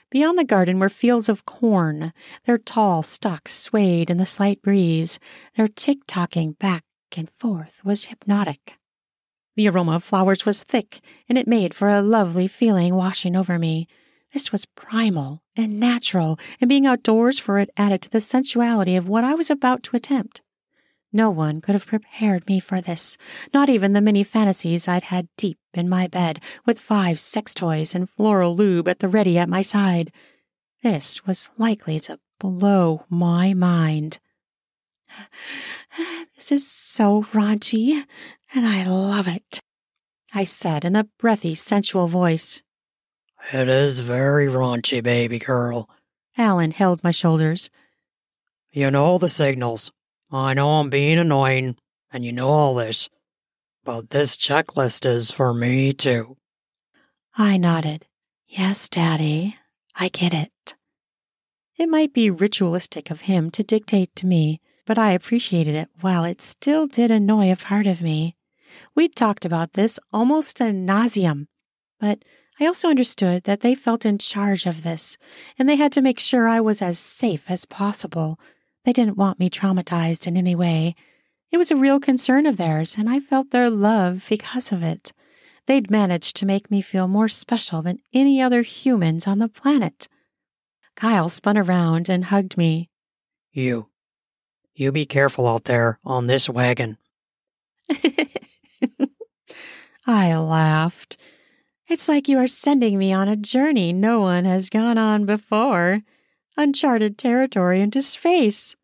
Beyond 0.10 0.40
the 0.40 0.44
garden 0.44 0.80
were 0.80 0.90
fields 0.90 1.30
of 1.30 1.46
corn. 1.46 2.12
Their 2.46 2.58
tall 2.58 3.04
stalks 3.04 3.54
swayed 3.54 4.10
in 4.10 4.18
the 4.18 4.26
slight 4.26 4.64
breeze. 4.64 5.20
Their 5.56 5.68
tick-tocking 5.68 6.54
back 6.54 6.84
and 7.16 7.30
forth 7.30 7.86
was 7.86 8.06
hypnotic. 8.06 8.80
The 9.56 9.70
aroma 9.70 9.98
of 9.98 10.04
flowers 10.04 10.44
was 10.44 10.64
thick, 10.64 11.02
and 11.30 11.38
it 11.38 11.48
made 11.48 11.76
for 11.76 11.90
a 11.90 12.02
lovely 12.02 12.48
feeling 12.48 12.96
washing 12.96 13.36
over 13.36 13.60
me. 13.60 13.88
This 14.34 14.52
was 14.52 14.66
primal 14.66 15.44
and 15.56 15.80
natural, 15.80 16.40
and 16.60 16.68
being 16.68 16.88
outdoors 16.88 17.38
for 17.38 17.60
it 17.60 17.70
added 17.78 18.02
to 18.02 18.10
the 18.10 18.20
sensuality 18.20 18.96
of 18.96 19.08
what 19.08 19.24
I 19.24 19.36
was 19.36 19.52
about 19.52 19.84
to 19.84 19.96
attempt. 19.96 20.42
No 21.12 21.32
one 21.32 21.60
could 21.60 21.74
have 21.74 21.88
prepared 21.88 22.48
me 22.48 22.60
for 22.60 22.82
this, 22.82 23.18
not 23.54 23.70
even 23.70 23.94
the 23.94 24.02
many 24.02 24.24
fantasies 24.24 24.88
I'd 24.88 25.04
had 25.04 25.28
deep 25.38 25.58
in 25.74 25.90
my 25.90 26.08
bed, 26.08 26.40
with 26.66 26.80
five 26.80 27.20
sex 27.20 27.54
toys 27.54 27.96
and 27.96 28.10
floral 28.10 28.56
lube 28.56 28.88
at 28.88 29.00
the 29.00 29.08
ready 29.08 29.38
at 29.38 29.50
my 29.50 29.62
side. 29.62 30.12
This 30.84 31.26
was 31.26 31.50
likely 31.58 32.00
to 32.02 32.20
blow 32.40 33.06
my 33.10 33.54
mind. 33.54 34.20
This 36.36 36.54
is 36.54 36.72
so 36.72 37.24
raunchy, 37.34 38.06
and 38.56 38.66
I 38.66 38.86
love 38.86 39.28
it, 39.28 39.60
I 40.34 40.46
said 40.46 40.86
in 40.86 40.96
a 40.96 41.04
breathy, 41.04 41.54
sensual 41.54 42.08
voice. 42.08 42.64
It 43.52 43.68
is 43.68 44.00
very 44.00 44.46
raunchy, 44.48 45.04
baby 45.04 45.38
girl. 45.38 45.90
Alan 46.38 46.72
held 46.72 47.04
my 47.04 47.12
shoulders. 47.12 47.70
You 48.72 48.90
know 48.90 49.18
the 49.18 49.28
signals. 49.28 49.92
I 50.32 50.54
know 50.54 50.80
I'm 50.80 50.90
being 50.90 51.18
annoying, 51.18 51.76
and 52.12 52.24
you 52.24 52.32
know 52.32 52.50
all 52.50 52.76
this, 52.76 53.10
but 53.84 54.12
this 54.12 54.38
checklist 54.38 55.06
is 55.06 55.32
for 55.32 55.54
me 55.54 55.94
too. 55.94 56.38
I 57.36 57.58
nodded. 57.58 58.06
Yes, 58.48 58.90
Daddy, 58.90 59.56
I 59.96 60.10
get 60.10 60.34
it. 60.34 60.76
It 61.78 61.90
might 61.90 62.14
be 62.14 62.30
ritualistic 62.30 63.10
of 63.10 63.22
him 63.22 63.50
to 63.52 63.64
dictate 63.64 64.16
to 64.18 64.28
me, 64.28 64.60
but 64.86 64.98
I 64.98 65.12
appreciated 65.12 65.76
it 65.76 65.90
while 66.02 66.26
it 66.26 66.42
still 66.42 66.86
did 66.86 67.10
annoy 67.10 67.52
a 67.52 67.56
part 67.56 67.88
of 67.88 68.02
me. 68.02 68.36
We'd 68.94 69.16
talked 69.16 69.46
about 69.46 69.74
this 69.74 70.00
almost 70.14 70.60
a 70.62 70.66
nauseum, 70.66 71.48
but 72.00 72.24
I 72.60 72.66
also 72.66 72.90
understood 72.90 73.46
that 73.46 73.62
they 73.62 73.74
felt 73.74 74.06
in 74.06 74.18
charge 74.18 74.66
of 74.66 74.84
this, 74.84 75.18
and 75.58 75.68
they 75.68 75.78
had 75.78 75.92
to 75.94 76.02
make 76.02 76.20
sure 76.20 76.48
I 76.48 76.60
was 76.60 76.82
as 76.82 77.00
safe 77.00 77.46
as 77.50 77.66
possible 77.66 78.40
they 78.86 78.94
didn't 78.94 79.18
want 79.18 79.40
me 79.40 79.50
traumatized 79.50 80.28
in 80.28 80.38
any 80.38 80.56
way. 80.56 80.96
It 81.52 81.58
was 81.58 81.72
a 81.72 81.76
real 81.76 82.00
concern 82.00 82.46
of 82.46 82.58
theirs, 82.58 82.96
and 82.98 83.10
I 83.10 83.20
felt 83.20 83.52
their 83.52 83.70
love 83.70 84.26
because 84.30 84.72
of 84.72 84.84
it. 84.84 85.14
They'd 85.66 85.92
managed 85.92 86.36
to 86.38 86.46
make 86.46 86.72
me 86.72 86.82
feel 86.82 87.08
more 87.08 87.28
special 87.28 87.82
than 87.82 88.00
any 88.14 88.42
other 88.42 88.62
humans 88.62 89.28
on 89.28 89.40
the 89.40 89.48
planet. 89.48 90.08
Kyle 90.96 91.30
spun 91.30 91.58
around 91.58 92.10
and 92.10 92.26
hugged 92.26 92.58
me. 92.58 92.90
You. 93.52 93.90
You 94.74 94.92
be 94.92 95.06
careful 95.06 95.48
out 95.48 95.66
there 95.66 96.00
on 96.04 96.28
this 96.28 96.50
wagon. 96.50 96.98
I 100.06 100.36
laughed. 100.36 101.18
It's 101.88 102.08
like 102.08 102.28
you 102.28 102.38
are 102.38 102.48
sending 102.48 102.98
me 102.98 103.12
on 103.12 103.28
a 103.28 103.36
journey 103.36 103.94
no 103.94 104.20
one 104.22 104.46
has 104.46 104.70
gone 104.70 104.98
on 104.98 105.26
before 105.26 106.02
uncharted 106.60 107.18
territory 107.18 107.80
into 107.80 108.02
space. 108.02 108.76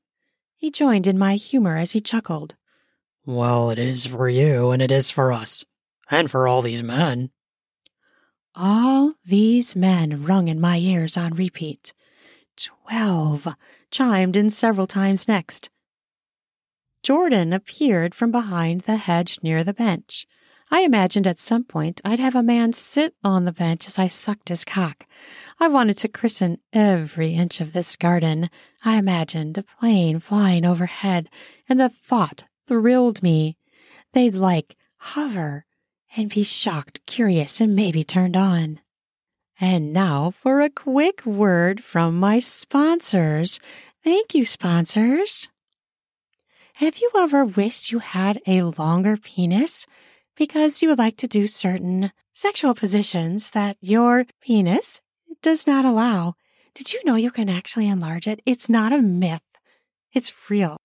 He 0.55 0.71
joined 0.71 1.05
in 1.05 1.17
my 1.17 1.35
humor 1.35 1.75
as 1.75 1.91
he 1.91 1.99
chuckled. 1.99 2.55
Well, 3.25 3.69
it 3.69 3.77
is 3.77 4.05
for 4.05 4.29
you, 4.29 4.71
and 4.71 4.81
it 4.81 4.91
is 4.91 5.11
for 5.11 5.33
us, 5.33 5.65
and 6.09 6.31
for 6.31 6.47
all 6.47 6.61
these 6.61 6.81
men. 6.81 7.31
All 8.55 9.15
these 9.25 9.75
men 9.75 10.23
rung 10.23 10.47
in 10.47 10.61
my 10.61 10.77
ears 10.77 11.17
on 11.17 11.33
repeat. 11.33 11.93
Twelve 12.55 13.47
chimed 13.91 14.37
in 14.37 14.49
several 14.49 14.87
times 14.87 15.27
next. 15.27 15.69
Jordan 17.03 17.51
appeared 17.51 18.15
from 18.15 18.31
behind 18.31 18.81
the 18.81 18.95
hedge 18.95 19.39
near 19.43 19.65
the 19.65 19.73
bench. 19.73 20.25
I 20.75 20.81
imagined 20.81 21.25
at 21.25 21.39
some 21.39 21.63
point 21.63 22.01
I'd 22.03 22.19
have 22.19 22.35
a 22.35 22.43
man 22.43 22.73
sit 22.73 23.15
on 23.23 23.45
the 23.45 23.53
bench 23.53 23.87
as 23.87 23.97
I 23.97 24.09
sucked 24.09 24.49
his 24.49 24.65
cock. 24.65 25.05
I 25.57 25.69
wanted 25.69 25.97
to 25.99 26.09
christen 26.09 26.57
every 26.73 27.33
inch 27.33 27.61
of 27.61 27.71
this 27.71 27.95
garden. 27.95 28.49
I 28.83 28.97
imagined 28.97 29.57
a 29.57 29.63
plane 29.63 30.19
flying 30.19 30.65
overhead, 30.65 31.29
and 31.69 31.79
the 31.79 31.87
thought 31.87 32.43
thrilled 32.67 33.23
me. 33.23 33.55
They'd 34.11 34.35
like 34.35 34.75
hover 34.97 35.63
and 36.17 36.29
be 36.29 36.43
shocked, 36.43 36.99
curious, 37.05 37.61
and 37.61 37.73
maybe 37.73 38.03
turned 38.03 38.35
on. 38.35 38.81
And 39.61 39.93
now 39.93 40.29
for 40.29 40.59
a 40.59 40.69
quick 40.69 41.25
word 41.25 41.85
from 41.85 42.19
my 42.19 42.39
sponsors. 42.39 43.61
Thank 44.03 44.35
you, 44.35 44.43
sponsors. 44.43 45.47
Have 46.79 46.97
you 46.97 47.09
ever 47.15 47.45
wished 47.45 47.93
you 47.93 47.99
had 47.99 48.41
a 48.45 48.63
longer 48.63 49.15
penis? 49.15 49.87
Because 50.35 50.81
you 50.81 50.89
would 50.89 50.97
like 50.97 51.17
to 51.17 51.27
do 51.27 51.47
certain 51.47 52.11
sexual 52.33 52.75
positions 52.75 53.51
that 53.51 53.77
your 53.81 54.25
penis 54.41 55.01
does 55.41 55.65
not 55.65 55.85
allow. 55.85 56.35
Did 56.73 56.93
you 56.93 57.01
know 57.05 57.15
you 57.15 57.31
can 57.31 57.49
actually 57.49 57.87
enlarge 57.87 58.27
it? 58.27 58.41
It's 58.45 58.69
not 58.69 58.91
a 58.91 59.01
myth. 59.01 59.41
It's 60.13 60.33
real. 60.49 60.77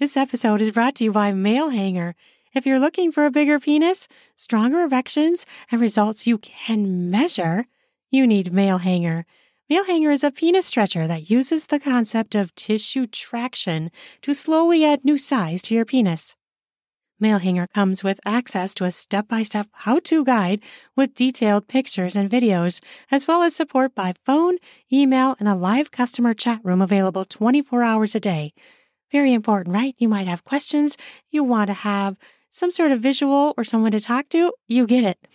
This 0.00 0.16
episode 0.16 0.60
is 0.60 0.72
brought 0.72 0.96
to 0.96 1.04
you 1.04 1.12
by 1.12 1.32
Male 1.32 1.70
Hanger. 1.70 2.16
If 2.52 2.66
you're 2.66 2.80
looking 2.80 3.12
for 3.12 3.26
a 3.26 3.30
bigger 3.30 3.60
penis, 3.60 4.08
stronger 4.36 4.82
erections, 4.82 5.46
and 5.70 5.80
results 5.80 6.26
you 6.26 6.38
can 6.38 7.10
measure, 7.10 7.66
you 8.10 8.26
need 8.26 8.52
Male 8.52 8.78
Hanger. 8.78 9.24
Male 9.68 9.84
Hanger 9.84 10.10
is 10.10 10.24
a 10.24 10.30
penis 10.30 10.66
stretcher 10.66 11.06
that 11.06 11.30
uses 11.30 11.66
the 11.66 11.80
concept 11.80 12.34
of 12.34 12.54
tissue 12.54 13.06
traction 13.06 13.90
to 14.22 14.34
slowly 14.34 14.84
add 14.84 15.04
new 15.04 15.16
size 15.16 15.62
to 15.62 15.74
your 15.74 15.84
penis. 15.84 16.36
Male 17.24 17.38
Hanger 17.38 17.66
comes 17.68 18.04
with 18.04 18.20
access 18.26 18.74
to 18.74 18.84
a 18.84 18.90
step 18.90 19.28
by 19.28 19.42
step 19.42 19.68
how 19.72 19.98
to 20.00 20.26
guide 20.26 20.60
with 20.94 21.14
detailed 21.14 21.68
pictures 21.68 22.16
and 22.16 22.28
videos, 22.28 22.82
as 23.10 23.26
well 23.26 23.42
as 23.42 23.56
support 23.56 23.94
by 23.94 24.12
phone, 24.26 24.58
email, 24.92 25.34
and 25.38 25.48
a 25.48 25.54
live 25.54 25.90
customer 25.90 26.34
chat 26.34 26.60
room 26.62 26.82
available 26.82 27.24
24 27.24 27.82
hours 27.82 28.14
a 28.14 28.20
day. 28.20 28.52
Very 29.10 29.32
important, 29.32 29.74
right? 29.74 29.94
You 29.96 30.06
might 30.06 30.26
have 30.26 30.44
questions, 30.44 30.98
you 31.30 31.42
want 31.42 31.68
to 31.68 31.72
have 31.72 32.18
some 32.50 32.70
sort 32.70 32.92
of 32.92 33.00
visual 33.00 33.54
or 33.56 33.64
someone 33.64 33.92
to 33.92 34.00
talk 34.00 34.28
to, 34.28 34.52
you 34.68 34.86
get 34.86 35.04
it. 35.04 35.26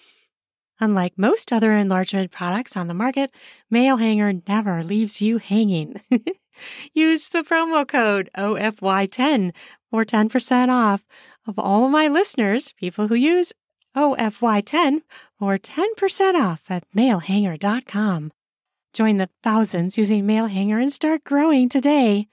Unlike 0.80 1.14
most 1.18 1.52
other 1.52 1.74
enlargement 1.74 2.30
products 2.30 2.78
on 2.78 2.88
the 2.88 2.94
market, 2.94 3.32
Male 3.72 3.98
Hanger 3.98 4.34
never 4.48 4.84
leaves 4.84 5.24
you 5.24 5.40
hanging. 5.40 6.00
Use 6.94 7.30
the 7.30 7.42
promo 7.42 7.88
code 7.88 8.30
OFY10 8.38 9.54
for 9.90 10.06
10% 10.06 10.70
off 10.70 11.04
of 11.50 11.58
all 11.60 11.86
of 11.86 11.92
my 11.92 12.08
listeners, 12.08 12.72
people 12.74 13.08
who 13.08 13.16
use 13.16 13.52
OFY10 13.96 15.02
for 15.38 15.58
10% 15.58 16.36
off 16.36 16.70
at 16.70 16.86
malehanger.com. 16.96 18.32
Join 18.94 19.18
the 19.18 19.30
thousands 19.44 19.98
using 19.98 20.26
Male 20.26 20.46
Hanger 20.46 20.80
and 20.80 20.94
start 20.94 21.24
growing 21.24 21.68
today. 21.68 22.28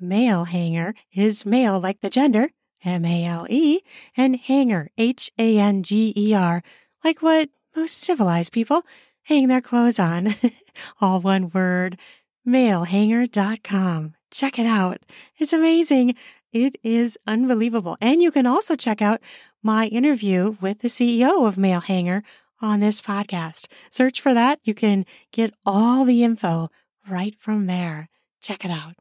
Male 0.00 0.44
Hanger 0.44 0.94
is 1.12 1.46
male 1.46 1.78
like 1.78 2.00
the 2.00 2.10
gender, 2.10 2.50
M 2.84 3.04
A 3.04 3.24
L 3.24 3.46
E, 3.48 3.80
and 4.16 4.36
hanger, 4.36 4.90
H 4.98 5.30
A 5.38 5.58
N 5.58 5.82
G 5.82 6.12
E 6.16 6.34
R, 6.34 6.62
like 7.04 7.22
what 7.22 7.50
most 7.76 7.98
civilized 7.98 8.52
people 8.52 8.82
hang 9.24 9.48
their 9.48 9.60
clothes 9.60 9.98
on. 9.98 10.34
All 11.00 11.20
one 11.20 11.50
word. 11.50 11.98
Malehanger.com. 12.46 14.14
Check 14.30 14.58
it 14.58 14.66
out. 14.66 15.02
It's 15.38 15.52
amazing. 15.52 16.16
It 16.52 16.76
is 16.82 17.18
unbelievable. 17.26 17.96
And 18.00 18.22
you 18.22 18.30
can 18.30 18.46
also 18.46 18.76
check 18.76 19.00
out 19.00 19.20
my 19.62 19.86
interview 19.86 20.56
with 20.60 20.80
the 20.80 20.88
CEO 20.88 21.46
of 21.46 21.56
Male 21.56 21.80
Hanger 21.80 22.22
on 22.60 22.80
this 22.80 23.00
podcast. 23.00 23.66
Search 23.90 24.20
for 24.20 24.34
that. 24.34 24.60
You 24.64 24.74
can 24.74 25.06
get 25.32 25.54
all 25.64 26.04
the 26.04 26.22
info 26.22 26.70
right 27.08 27.34
from 27.38 27.66
there. 27.66 28.08
Check 28.40 28.64
it 28.64 28.70
out. 28.70 28.94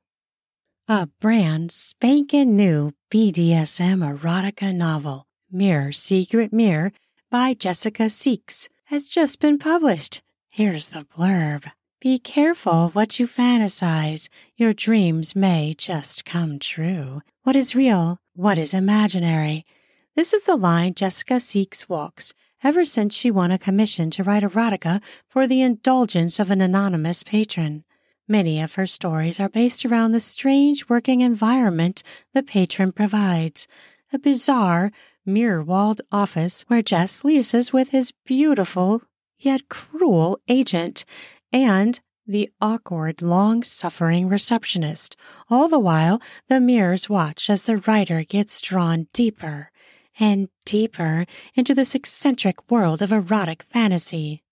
A 0.87 1.07
brand 1.19 1.71
spanking 1.71 2.55
new 2.55 2.91
BDSM 3.11 4.01
erotica 4.01 4.73
novel, 4.73 5.27
Mirror 5.51 5.91
Secret 5.91 6.51
Mirror 6.51 6.91
by 7.29 7.53
Jessica 7.53 8.03
Seaques, 8.03 8.67
has 8.85 9.07
just 9.07 9.39
been 9.39 9.57
published. 9.57 10.21
Here's 10.49 10.89
the 10.89 11.05
blurb. 11.05 11.71
Be 12.01 12.17
careful 12.17 12.89
what 12.93 13.19
you 13.19 13.27
fantasize. 13.27 14.27
Your 14.55 14.73
dreams 14.73 15.35
may 15.35 15.75
just 15.77 16.25
come 16.25 16.57
true. 16.57 17.21
What 17.43 17.55
is 17.55 17.75
real? 17.75 18.17
What 18.33 18.57
is 18.57 18.73
imaginary? 18.73 19.67
This 20.15 20.33
is 20.33 20.45
the 20.45 20.55
line 20.55 20.95
Jessica 20.95 21.35
Seaques 21.35 21.87
walks 21.87 22.33
ever 22.63 22.85
since 22.85 23.13
she 23.13 23.29
won 23.29 23.51
a 23.51 23.59
commission 23.59 24.09
to 24.11 24.23
write 24.23 24.41
erotica 24.41 24.99
for 25.29 25.45
the 25.45 25.61
indulgence 25.61 26.39
of 26.39 26.49
an 26.49 26.59
anonymous 26.59 27.21
patron. 27.21 27.83
Many 28.27 28.59
of 28.59 28.73
her 28.73 28.87
stories 28.87 29.39
are 29.39 29.47
based 29.47 29.85
around 29.85 30.11
the 30.11 30.19
strange 30.19 30.89
working 30.89 31.21
environment 31.21 32.01
the 32.33 32.41
patron 32.41 32.93
provides, 32.93 33.67
a 34.11 34.17
bizarre, 34.17 34.91
mirror 35.23 35.61
walled 35.61 36.01
office 36.11 36.63
where 36.67 36.81
Jess 36.81 37.23
leases 37.23 37.71
with 37.71 37.91
his 37.91 38.11
beautiful 38.25 39.03
yet 39.37 39.69
cruel 39.69 40.39
agent 40.47 41.05
and 41.51 41.99
the 42.27 42.49
awkward, 42.61 43.21
long 43.21 43.63
suffering 43.63 44.29
receptionist. 44.29 45.15
All 45.49 45.67
the 45.67 45.79
while, 45.79 46.21
the 46.47 46.59
mirrors 46.59 47.09
watch 47.09 47.49
as 47.49 47.63
the 47.63 47.77
writer 47.77 48.23
gets 48.23 48.61
drawn 48.61 49.07
deeper 49.13 49.71
and 50.19 50.49
deeper 50.65 51.25
into 51.55 51.73
this 51.73 51.95
eccentric 51.95 52.69
world 52.69 53.01
of 53.01 53.11
erotic 53.11 53.63
fantasy. 53.63 54.43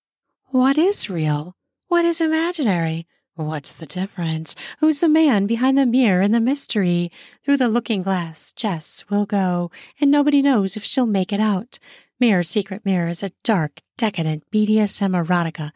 What 0.47 0.78
is 0.78 1.10
real? 1.10 1.56
What 1.88 2.06
is 2.06 2.22
imaginary? 2.22 3.08
What's 3.36 3.72
the 3.72 3.86
difference? 3.86 4.56
Who's 4.80 5.00
the 5.00 5.08
man 5.08 5.47
behind 5.47 5.78
the 5.78 5.86
mirror 5.86 6.22
and 6.22 6.34
the 6.34 6.41
mystery? 6.41 7.12
Through 7.45 7.58
the 7.58 7.70
looking 7.70 8.02
glass, 8.04 8.52
Jess 8.52 9.06
will 9.10 9.26
go, 9.26 9.72
and 10.02 10.12
nobody 10.12 10.41
knows 10.41 10.76
if 10.76 10.84
she'll 10.84 11.06
make 11.06 11.32
it 11.32 11.39
out. 11.39 11.80
Mirror 12.20 12.43
Secret 12.43 12.84
Mirror 12.84 13.08
is 13.08 13.24
a 13.24 13.32
dark, 13.43 13.82
decadent 13.97 14.43
BDSM 14.52 15.16
erotica. 15.16 15.72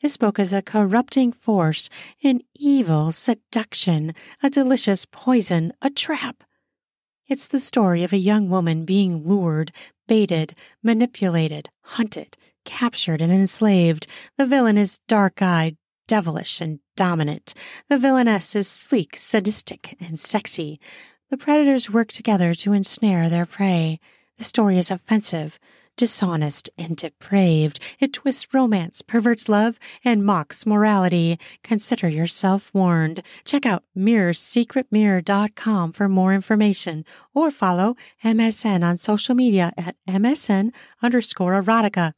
This 0.00 0.16
book 0.16 0.38
is 0.38 0.52
a 0.52 0.62
corrupting 0.62 1.32
force, 1.32 1.90
an 2.22 2.42
evil 2.54 3.10
seduction, 3.10 4.14
a 4.40 4.48
delicious 4.48 5.04
poison, 5.04 5.72
a 5.82 5.90
trap. 5.90 6.44
It's 7.26 7.48
the 7.48 7.58
story 7.58 8.04
of 8.04 8.12
a 8.12 8.16
young 8.16 8.48
woman 8.48 8.84
being 8.84 9.26
lured, 9.26 9.72
baited, 10.06 10.54
manipulated, 10.84 11.70
hunted, 11.80 12.36
captured, 12.64 13.20
and 13.20 13.32
enslaved. 13.32 14.06
The 14.36 14.46
villain 14.46 14.78
is 14.78 15.00
dark 15.08 15.42
eyed, 15.42 15.76
devilish, 16.06 16.60
and 16.60 16.78
dominant. 16.96 17.52
The 17.88 17.98
villainess 17.98 18.54
is 18.54 18.68
sleek, 18.68 19.16
sadistic, 19.16 19.96
and 20.00 20.16
sexy. 20.16 20.78
The 21.28 21.36
predators 21.36 21.90
work 21.90 22.12
together 22.12 22.54
to 22.54 22.72
ensnare 22.72 23.28
their 23.28 23.46
prey. 23.46 23.98
The 24.38 24.44
story 24.44 24.78
is 24.78 24.92
offensive, 24.92 25.58
dishonest, 25.98 26.70
and 26.78 26.96
depraved. 26.96 27.78
It 28.00 28.14
twists 28.14 28.54
romance, 28.54 29.02
perverts 29.02 29.50
love, 29.50 29.78
and 30.02 30.24
mocks 30.24 30.64
morality. 30.64 31.38
Consider 31.62 32.08
yourself 32.08 32.70
warned. 32.72 33.22
Check 33.44 33.66
out 33.66 33.84
mirrorsecretmirror.com 33.94 35.92
for 35.92 36.08
more 36.08 36.32
information 36.32 37.04
or 37.34 37.50
follow 37.50 37.96
MSM 38.24 38.82
on 38.82 38.96
social 38.96 39.34
media 39.34 39.72
at 39.76 39.96
MSM 40.08 40.70
underscore 41.02 41.60
erotica. 41.62 42.12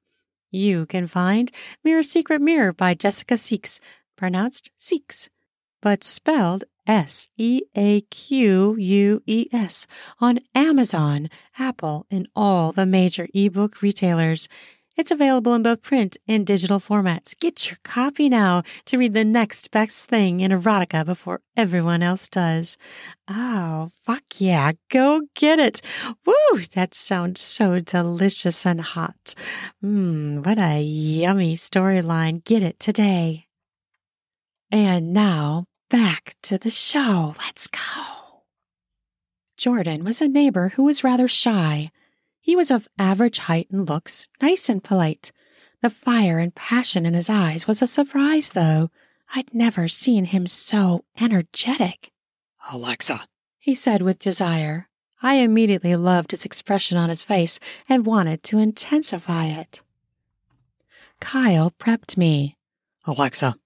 You 0.53 0.87
can 0.87 1.07
find 1.07 1.51
Mirror 1.83 2.03
Secret 2.05 2.41
Mirror 2.41 2.74
by 2.74 2.95
Jessica 2.95 3.35
Seaques, 3.35 3.81
pronounced 4.16 4.70
Seeks, 4.76 5.31
but 5.81 6.05
spelled 6.05 6.64
S 6.91 7.28
E 7.36 7.62
A 7.76 8.01
Q 8.01 8.74
U 8.76 9.22
E 9.24 9.47
S 9.53 9.86
on 10.20 10.41
Amazon, 10.57 11.28
Apple, 11.57 12.05
and 12.11 12.28
all 12.34 12.72
the 12.72 12.84
major 12.84 13.28
ebook 13.32 13.80
retailers. 13.80 14.49
It's 14.97 15.12
available 15.12 15.55
in 15.55 15.62
both 15.62 15.82
print 15.82 16.16
and 16.26 16.45
digital 16.45 16.80
formats. 16.80 17.38
Get 17.38 17.70
your 17.70 17.78
copy 17.84 18.28
now 18.28 18.64
to 18.86 18.99
read 18.99 19.14
the 19.14 19.24
next 19.24 19.70
best 19.70 20.11
thing 20.11 20.41
in 20.41 20.51
erotica 20.51 21.07
before 21.07 21.43
everyone 21.57 22.03
else 22.03 22.28
does. 22.28 22.76
Oh, 23.28 23.91
fuck 24.05 24.24
yeah. 24.38 24.72
Go 24.91 25.22
get 25.36 25.61
it. 25.61 25.80
Woo! 26.26 26.59
That 26.74 26.95
sounds 26.95 27.41
so 27.41 27.78
delicious 27.78 28.66
and 28.66 28.80
hot. 28.80 29.34
Mmm, 29.82 30.45
what 30.45 30.59
a 30.59 30.82
yummy 30.82 31.55
storyline. 31.55 32.43
Get 32.43 32.64
it 32.64 32.80
today. 32.80 33.47
And 34.72 35.12
now 35.12 35.66
back 35.91 36.34
to 36.43 36.57
the 36.57 36.70
show. 36.70 37.34
Let's 37.45 37.66
go. 37.66 38.45
Jordan 39.59 40.05
was 40.05 40.22
a 40.22 40.28
neighbor 40.28 40.70
who 40.70 40.84
was 40.84 41.05
rather 41.05 41.28
shy. 41.28 41.91
He 42.41 42.57
was 42.57 42.70
of 42.70 42.88
average 42.99 43.41
height 43.41 43.68
and 43.70 43.86
looks, 43.86 44.26
nice 44.41 44.70
and 44.70 44.82
polite. 44.82 45.32
The 45.82 45.91
fire 45.91 46.38
and 46.38 46.55
passion 46.55 47.05
in 47.05 47.12
his 47.12 47.28
eyes 47.28 47.66
was 47.66 47.82
a 47.82 47.86
surprise, 47.86 48.51
though. 48.51 48.91
I'd 49.34 49.53
never 49.53 49.86
seen 49.88 50.26
him 50.26 50.47
so 50.47 51.05
energetic. 51.20 52.11
Alexa, 52.72 53.26
he 53.59 53.74
said 53.74 54.01
with 54.01 54.18
desire. 54.18 54.88
I 55.22 55.34
immediately 55.34 55.95
loved 55.97 56.30
his 56.30 56.47
expression 56.47 56.97
on 56.97 57.11
his 57.11 57.24
face 57.24 57.61
and 57.88 58.07
wanted 58.07 58.43
to 58.45 58.59
intensify 58.59 59.47
it. 59.47 59.82
Kyle 61.20 61.70
prepped 61.70 62.16
me. 62.16 62.57
Alexa, 63.07 63.57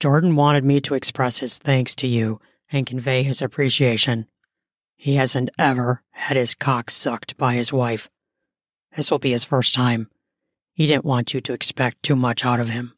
Jordan 0.00 0.36
wanted 0.36 0.64
me 0.64 0.80
to 0.82 0.94
express 0.94 1.38
his 1.38 1.58
thanks 1.58 1.96
to 1.96 2.06
you 2.06 2.40
and 2.70 2.86
convey 2.86 3.22
his 3.22 3.40
appreciation. 3.40 4.26
He 4.96 5.16
hasn't 5.16 5.50
ever 5.58 6.02
had 6.10 6.36
his 6.36 6.54
cock 6.54 6.90
sucked 6.90 7.36
by 7.36 7.54
his 7.54 7.72
wife. 7.72 8.08
This 8.94 9.10
will 9.10 9.18
be 9.18 9.32
his 9.32 9.44
first 9.44 9.74
time. 9.74 10.10
He 10.72 10.86
didn't 10.86 11.04
want 11.04 11.32
you 11.32 11.40
to 11.42 11.52
expect 11.52 12.02
too 12.02 12.16
much 12.16 12.44
out 12.44 12.60
of 12.60 12.70
him. 12.70 12.94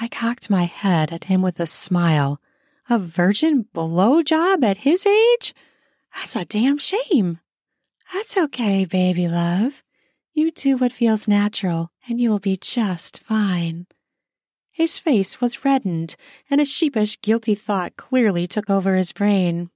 I 0.00 0.08
cocked 0.08 0.48
my 0.48 0.64
head 0.64 1.12
at 1.12 1.24
him 1.24 1.42
with 1.42 1.58
a 1.60 1.66
smile. 1.66 2.40
A 2.88 2.98
virgin 2.98 3.66
blowjob 3.74 4.64
at 4.64 4.78
his 4.78 5.04
age? 5.04 5.54
That's 6.14 6.36
a 6.36 6.44
damn 6.44 6.78
shame. 6.78 7.40
That's 8.12 8.36
okay, 8.36 8.86
baby 8.86 9.28
love. 9.28 9.82
You 10.32 10.50
do 10.50 10.76
what 10.76 10.92
feels 10.92 11.28
natural, 11.28 11.90
and 12.08 12.20
you 12.20 12.30
will 12.30 12.38
be 12.38 12.56
just 12.56 13.22
fine. 13.22 13.86
His 14.78 14.96
face 14.96 15.40
was 15.40 15.64
reddened, 15.64 16.14
and 16.48 16.60
a 16.60 16.64
sheepish, 16.64 17.20
guilty 17.20 17.56
thought 17.56 17.96
clearly 17.96 18.46
took 18.46 18.70
over 18.70 18.94
his 18.94 19.10
brain. 19.10 19.70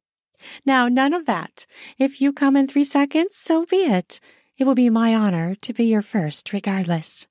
Now, 0.64 0.86
none 0.86 1.12
of 1.12 1.26
that. 1.26 1.66
If 1.98 2.20
you 2.20 2.32
come 2.32 2.57
in 2.57 2.68
three 2.68 2.84
seconds, 2.84 3.36
so 3.36 3.66
be 3.66 3.78
it. 3.78 4.20
It 4.57 4.64
will 4.64 4.76
be 4.76 4.90
my 4.90 5.12
honor 5.12 5.57
to 5.57 5.72
be 5.72 5.86
your 5.86 6.03
first, 6.03 6.53
regardless. 6.53 7.26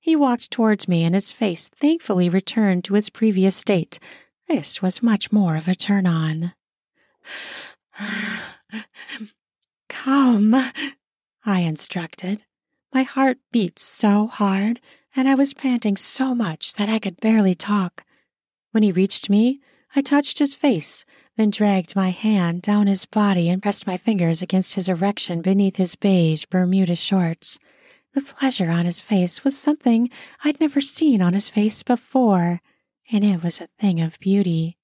He 0.00 0.16
walked 0.16 0.50
towards 0.50 0.88
me, 0.88 1.04
and 1.04 1.14
his 1.14 1.30
face 1.30 1.68
thankfully 1.68 2.30
returned 2.30 2.84
to 2.84 2.96
its 2.96 3.10
previous 3.10 3.54
state. 3.54 3.98
This 4.48 4.80
was 4.80 5.02
much 5.02 5.30
more 5.30 5.56
of 5.56 5.68
a 5.68 5.74
turn 5.74 6.06
on. 6.06 6.54
Come, 9.90 10.54
I 11.44 11.60
instructed. 11.60 12.40
My 12.94 13.02
heart 13.02 13.36
beat 13.52 13.78
so 13.78 14.26
hard 14.26 14.80
and 15.18 15.28
I 15.28 15.34
was 15.34 15.52
panting 15.52 15.96
so 15.96 16.32
much 16.32 16.74
that 16.74 16.88
I 16.88 17.00
could 17.00 17.20
barely 17.20 17.56
talk. 17.56 18.04
When 18.70 18.84
he 18.84 18.92
reached 18.92 19.28
me, 19.28 19.58
I 19.96 20.00
touched 20.00 20.38
his 20.38 20.54
face, 20.54 21.04
then 21.36 21.50
dragged 21.50 21.96
my 21.96 22.10
hand 22.10 22.62
down 22.62 22.86
his 22.86 23.04
body 23.04 23.48
and 23.48 23.60
pressed 23.60 23.84
my 23.84 23.96
fingers 23.96 24.42
against 24.42 24.74
his 24.74 24.88
erection 24.88 25.42
beneath 25.42 25.74
his 25.74 25.96
beige 25.96 26.44
Bermuda 26.44 26.94
shorts. 26.94 27.58
The 28.14 28.20
pleasure 28.20 28.70
on 28.70 28.84
his 28.84 29.00
face 29.00 29.42
was 29.42 29.58
something 29.58 30.08
I'd 30.44 30.60
never 30.60 30.80
seen 30.80 31.20
on 31.20 31.34
his 31.34 31.48
face 31.48 31.82
before, 31.82 32.60
and 33.10 33.24
it 33.24 33.42
was 33.42 33.60
a 33.60 33.66
thing 33.80 34.00
of 34.00 34.20
beauty. 34.20 34.78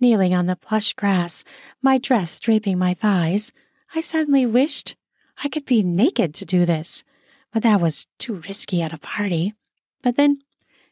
Kneeling 0.00 0.34
on 0.34 0.46
the 0.46 0.56
plush 0.56 0.94
grass, 0.94 1.44
my 1.80 1.96
dress 1.98 2.40
draping 2.40 2.76
my 2.76 2.92
thighs, 2.92 3.52
I 3.94 4.00
suddenly 4.00 4.46
wished 4.46 4.96
I 5.44 5.48
could 5.48 5.64
be 5.64 5.84
naked 5.84 6.34
to 6.34 6.44
do 6.44 6.66
this, 6.66 7.04
but 7.54 7.62
that 7.62 7.80
was 7.80 8.08
too 8.18 8.42
risky 8.48 8.82
at 8.82 8.92
a 8.92 8.98
party. 8.98 9.54
But 10.02 10.16
then, 10.16 10.40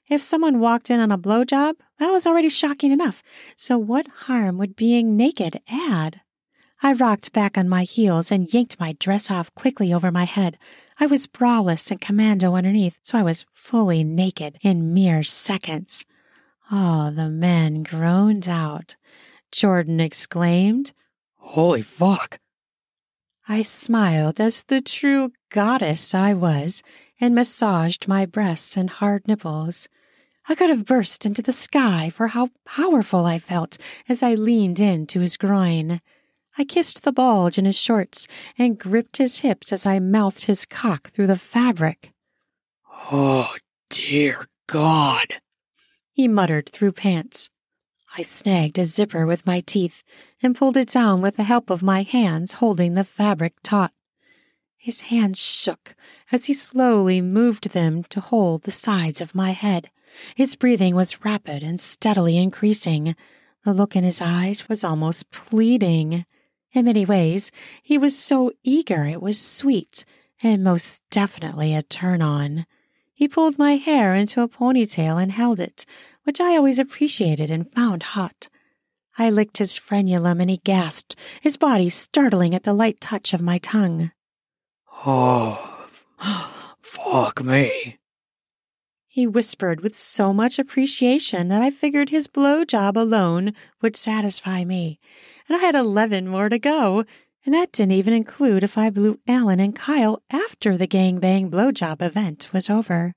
if 0.09 0.23
someone 0.23 0.61
walked 0.61 0.91
in 0.91 1.01
on 1.01 1.11
a 1.11 1.19
blowjob, 1.19 1.75
that 1.99 2.13
was 2.13 2.25
already 2.25 2.49
shocking 2.49 2.93
enough, 2.93 3.23
so 3.57 3.77
what 3.77 4.07
harm 4.07 4.59
would 4.59 4.77
being 4.77 5.17
naked 5.17 5.61
add? 5.69 6.21
I 6.81 6.93
rocked 6.93 7.33
back 7.33 7.59
on 7.59 7.69
my 7.69 7.83
heels 7.83 8.31
and 8.31 8.53
yanked 8.53 8.79
my 8.79 8.93
dress 8.93 9.31
off 9.31 9.55
quickly 9.55 9.93
over 9.93 10.13
my 10.13 10.25
head. 10.25 10.57
I 11.01 11.07
was 11.07 11.27
braless 11.27 11.91
and 11.91 12.01
commando 12.01 12.55
underneath, 12.55 12.99
so 13.03 13.19
I 13.19 13.23
was 13.23 13.45
fully 13.53 14.05
naked 14.05 14.59
in 14.63 14.95
mere 14.95 15.25
seconds. 15.25 16.05
Oh, 16.71 17.11
the 17.11 17.29
men 17.29 17.83
groaned 17.83 18.49
out. 18.49 18.97
Jordan 19.51 20.01
exclaimed, 20.01 20.93
Holy 21.39 21.83
fuck! 21.83 22.39
I 23.49 23.63
smiled 23.63 24.41
as 24.41 24.63
the 24.63 24.81
true 24.81 25.33
goddess 25.53 26.15
I 26.15 26.33
was 26.33 26.83
and 27.21 27.35
massaged 27.35 28.09
my 28.09 28.25
breasts 28.25 28.75
and 28.75 28.89
hard 28.89 29.29
nipples. 29.29 29.87
I 30.49 30.55
could 30.55 30.71
have 30.71 30.87
burst 30.87 31.27
into 31.27 31.43
the 31.43 31.53
sky 31.53 32.09
for 32.09 32.29
how 32.29 32.49
powerful 32.65 33.27
I 33.27 33.39
felt 33.39 33.77
as 34.09 34.23
I 34.23 34.33
leaned 34.35 34.81
into 34.81 35.21
his 35.21 35.37
groin. 35.37 36.01
I 36.57 36.65
kissed 36.65 37.03
the 37.03 37.13
bulge 37.13 37.59
in 37.59 37.67
his 37.67 37.79
shorts 37.79 38.27
and 38.59 38.79
gripped 38.79 39.19
his 39.19 39.41
hips 39.41 39.75
as 39.75 39.85
I 39.85 39.99
mouthed 39.99 40.47
his 40.47 40.65
cock 40.65 41.11
through 41.11 41.27
the 41.27 41.37
fabric. 41.37 42.13
Oh, 43.13 43.55
dear 43.91 44.47
God, 44.67 45.37
he 46.13 46.29
muttered 46.29 46.71
through 46.71 46.93
pants. 46.93 47.51
I 48.17 48.23
snagged 48.23 48.79
a 48.79 48.87
zipper 48.87 49.27
with 49.27 49.47
my 49.47 49.61
teeth 49.61 50.03
and 50.43 50.57
pulled 50.57 50.79
it 50.79 50.89
down 50.89 51.21
with 51.21 51.37
the 51.37 51.45
help 51.45 51.69
of 51.69 51.83
my 51.83 52.03
hands 52.03 52.55
holding 52.55 52.95
the 52.95 53.05
fabric 53.05 53.55
taut. 53.63 53.93
His 54.83 55.03
hands 55.03 55.39
shook 55.39 55.95
as 56.33 56.47
he 56.47 56.53
slowly 56.53 57.21
moved 57.21 57.71
them 57.71 58.03
to 58.11 58.19
hold 58.19 58.63
the 58.63 58.73
sides 58.73 59.21
of 59.21 59.33
my 59.33 59.53
head. 59.53 59.93
His 60.35 60.57
breathing 60.57 60.97
was 60.97 61.25
rapid 61.25 61.63
and 61.63 61.81
steadily 61.81 62.37
increasing. 62.37 63.15
The 63.65 63.75
look 63.75 63.95
in 63.95 64.03
his 64.03 64.21
eyes 64.21 64.69
was 64.69 64.83
almost 64.83 65.31
pleading. 65.31 66.27
In 66.73 66.87
many 66.87 67.07
ways, 67.07 67.53
he 67.81 67.97
was 67.97 68.19
so 68.19 68.51
eager 68.65 69.05
it 69.05 69.23
was 69.23 69.41
sweet 69.41 70.05
and 70.43 70.65
most 70.65 71.01
definitely 71.13 71.77
a 71.77 71.85
turn 71.85 72.21
on. 72.21 72.67
He 73.15 73.29
pulled 73.29 73.61
my 73.61 73.77
hair 73.77 74.17
into 74.17 74.43
a 74.43 74.49
ponytail 74.49 75.23
and 75.23 75.31
held 75.31 75.61
it, 75.61 75.87
which 76.25 76.41
I 76.41 76.57
always 76.57 76.81
appreciated 76.81 77.51
and 77.51 77.71
found 77.71 78.03
hot. 78.03 78.49
I 79.17 79.31
licked 79.31 79.59
his 79.59 79.79
frenulum 79.79 80.41
and 80.41 80.51
he 80.51 80.57
gasped, 80.57 81.15
his 81.41 81.57
body 81.57 81.89
startling 81.89 82.53
at 82.53 82.65
the 82.65 82.75
light 82.75 83.01
touch 83.01 83.33
of 83.33 83.41
my 83.41 83.59
tongue. 83.59 84.11
Oh, 85.05 85.89
fuck 86.81 87.43
me. 87.43 87.99
He 89.09 89.27
whispered 89.27 89.83
with 89.83 89.95
so 89.95 90.33
much 90.33 90.59
appreciation 90.59 91.49
that 91.49 91.61
I 91.61 91.71
figured 91.71 92.09
his 92.09 92.27
blow 92.27 92.65
job 92.65 92.97
alone 92.97 93.53
would 93.83 93.97
satisfy 93.97 94.65
me, 94.65 94.99
and 95.49 95.57
I 95.57 95.61
had 95.61 95.75
eleven 95.75 96.27
more 96.27 96.49
to 96.49 96.59
go, 96.59 97.05
and 97.45 97.55
that 97.55 97.73
didn't 97.73 97.93
even 97.93 98.15
include 98.15 98.63
if 98.65 98.79
I 98.79 98.89
blew 98.89 99.21
Alan 99.29 99.61
and 99.61 99.75
Kyle 99.75 100.23
after 100.31 100.79
the 100.79 100.87
gangbang 100.87 101.51
blowjob 101.51 102.01
event 102.01 102.53
was 102.53 102.71
over. 102.71 103.15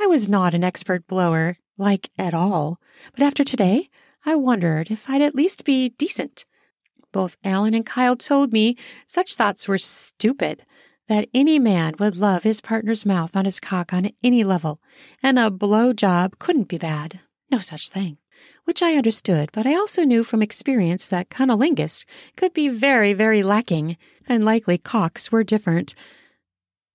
I 0.00 0.06
was 0.06 0.28
not 0.28 0.54
an 0.54 0.64
expert 0.64 1.06
blower, 1.06 1.56
like 1.76 2.10
at 2.16 2.32
all, 2.32 2.80
but 3.12 3.22
after 3.22 3.44
today, 3.44 3.90
I 4.24 4.34
wondered 4.36 4.90
if 4.90 5.10
I'd 5.10 5.20
at 5.20 5.34
least 5.34 5.64
be 5.64 5.90
decent. 5.90 6.46
Both 7.14 7.36
Alan 7.44 7.74
and 7.74 7.86
Kyle 7.86 8.16
told 8.16 8.52
me 8.52 8.76
such 9.06 9.36
thoughts 9.36 9.68
were 9.68 9.78
stupid, 9.78 10.64
that 11.06 11.28
any 11.32 11.60
man 11.60 11.94
would 12.00 12.16
love 12.16 12.42
his 12.42 12.60
partner's 12.60 13.06
mouth 13.06 13.36
on 13.36 13.44
his 13.44 13.60
cock 13.60 13.92
on 13.92 14.10
any 14.24 14.42
level, 14.42 14.80
and 15.22 15.38
a 15.38 15.48
blow 15.48 15.92
job 15.92 16.40
couldn't 16.40 16.66
be 16.66 16.76
bad. 16.76 17.20
No 17.52 17.60
such 17.60 17.88
thing. 17.88 18.18
Which 18.64 18.82
I 18.82 18.96
understood, 18.96 19.50
but 19.52 19.64
I 19.64 19.76
also 19.76 20.02
knew 20.02 20.24
from 20.24 20.42
experience 20.42 21.06
that 21.06 21.30
cunnilingus 21.30 22.04
could 22.36 22.52
be 22.52 22.68
very, 22.68 23.12
very 23.12 23.44
lacking, 23.44 23.96
and 24.26 24.44
likely 24.44 24.76
cocks 24.76 25.30
were 25.30 25.44
different. 25.44 25.94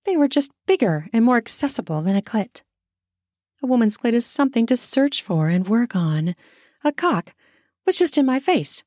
They 0.04 0.18
were 0.18 0.28
just 0.28 0.50
bigger 0.66 1.08
and 1.14 1.24
more 1.24 1.38
accessible 1.38 2.02
than 2.02 2.14
a 2.14 2.20
clit. 2.20 2.60
A 3.62 3.66
woman's 3.66 3.96
clit 3.96 4.12
is 4.12 4.26
something 4.26 4.66
to 4.66 4.76
search 4.76 5.22
for 5.22 5.48
and 5.48 5.66
work 5.66 5.96
on. 5.96 6.34
A 6.84 6.92
cock 6.92 7.32
was 7.86 7.96
just 7.96 8.18
in 8.18 8.26
my 8.26 8.38
face. 8.38 8.84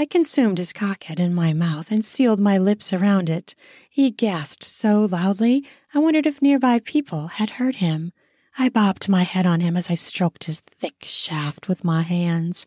I 0.00 0.04
consumed 0.06 0.58
his 0.58 0.72
cockhead 0.72 1.18
in 1.18 1.34
my 1.34 1.52
mouth 1.52 1.90
and 1.90 2.04
sealed 2.04 2.38
my 2.38 2.56
lips 2.56 2.92
around 2.92 3.28
it. 3.28 3.56
He 3.90 4.12
gasped 4.12 4.62
so 4.62 5.06
loudly, 5.06 5.64
I 5.92 5.98
wondered 5.98 6.24
if 6.24 6.40
nearby 6.40 6.78
people 6.78 7.26
had 7.26 7.50
heard 7.50 7.76
him. 7.76 8.12
I 8.56 8.68
bobbed 8.68 9.08
my 9.08 9.24
head 9.24 9.44
on 9.44 9.58
him 9.58 9.76
as 9.76 9.90
I 9.90 9.94
stroked 9.94 10.44
his 10.44 10.60
thick 10.60 10.98
shaft 11.02 11.68
with 11.68 11.82
my 11.82 12.02
hands. 12.02 12.64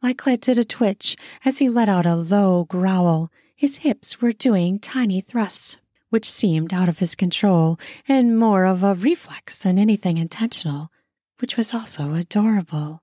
My 0.00 0.14
clit 0.14 0.40
did 0.40 0.58
a 0.58 0.64
twitch 0.64 1.14
as 1.44 1.58
he 1.58 1.68
let 1.68 1.90
out 1.90 2.06
a 2.06 2.16
low 2.16 2.64
growl. 2.64 3.30
His 3.54 3.78
hips 3.78 4.22
were 4.22 4.32
doing 4.32 4.78
tiny 4.78 5.20
thrusts, 5.20 5.76
which 6.08 6.30
seemed 6.30 6.72
out 6.72 6.88
of 6.88 7.00
his 7.00 7.14
control 7.14 7.78
and 8.08 8.38
more 8.38 8.64
of 8.64 8.82
a 8.82 8.94
reflex 8.94 9.62
than 9.62 9.78
anything 9.78 10.16
intentional, 10.16 10.90
which 11.38 11.58
was 11.58 11.74
also 11.74 12.14
adorable. 12.14 13.02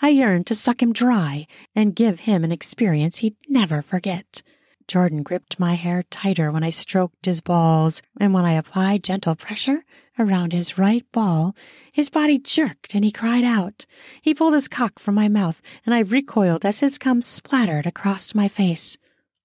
I 0.00 0.10
yearned 0.10 0.46
to 0.46 0.54
suck 0.54 0.80
him 0.80 0.92
dry 0.92 1.46
and 1.74 1.96
give 1.96 2.20
him 2.20 2.44
an 2.44 2.52
experience 2.52 3.18
he'd 3.18 3.36
never 3.48 3.82
forget. 3.82 4.42
Jordan 4.86 5.22
gripped 5.22 5.58
my 5.58 5.74
hair 5.74 6.04
tighter 6.04 6.50
when 6.50 6.62
I 6.62 6.70
stroked 6.70 7.26
his 7.26 7.40
balls, 7.40 8.00
and 8.18 8.32
when 8.32 8.44
I 8.44 8.52
applied 8.52 9.04
gentle 9.04 9.34
pressure 9.34 9.84
around 10.18 10.52
his 10.52 10.78
right 10.78 11.04
ball, 11.12 11.54
his 11.92 12.10
body 12.10 12.38
jerked 12.38 12.94
and 12.94 13.04
he 13.04 13.10
cried 13.10 13.44
out. 13.44 13.86
He 14.22 14.34
pulled 14.34 14.54
his 14.54 14.68
cock 14.68 14.98
from 14.98 15.14
my 15.14 15.28
mouth, 15.28 15.60
and 15.84 15.94
I 15.94 16.00
recoiled 16.00 16.64
as 16.64 16.80
his 16.80 16.96
cum 16.96 17.20
splattered 17.20 17.86
across 17.86 18.34
my 18.34 18.48
face. 18.48 18.96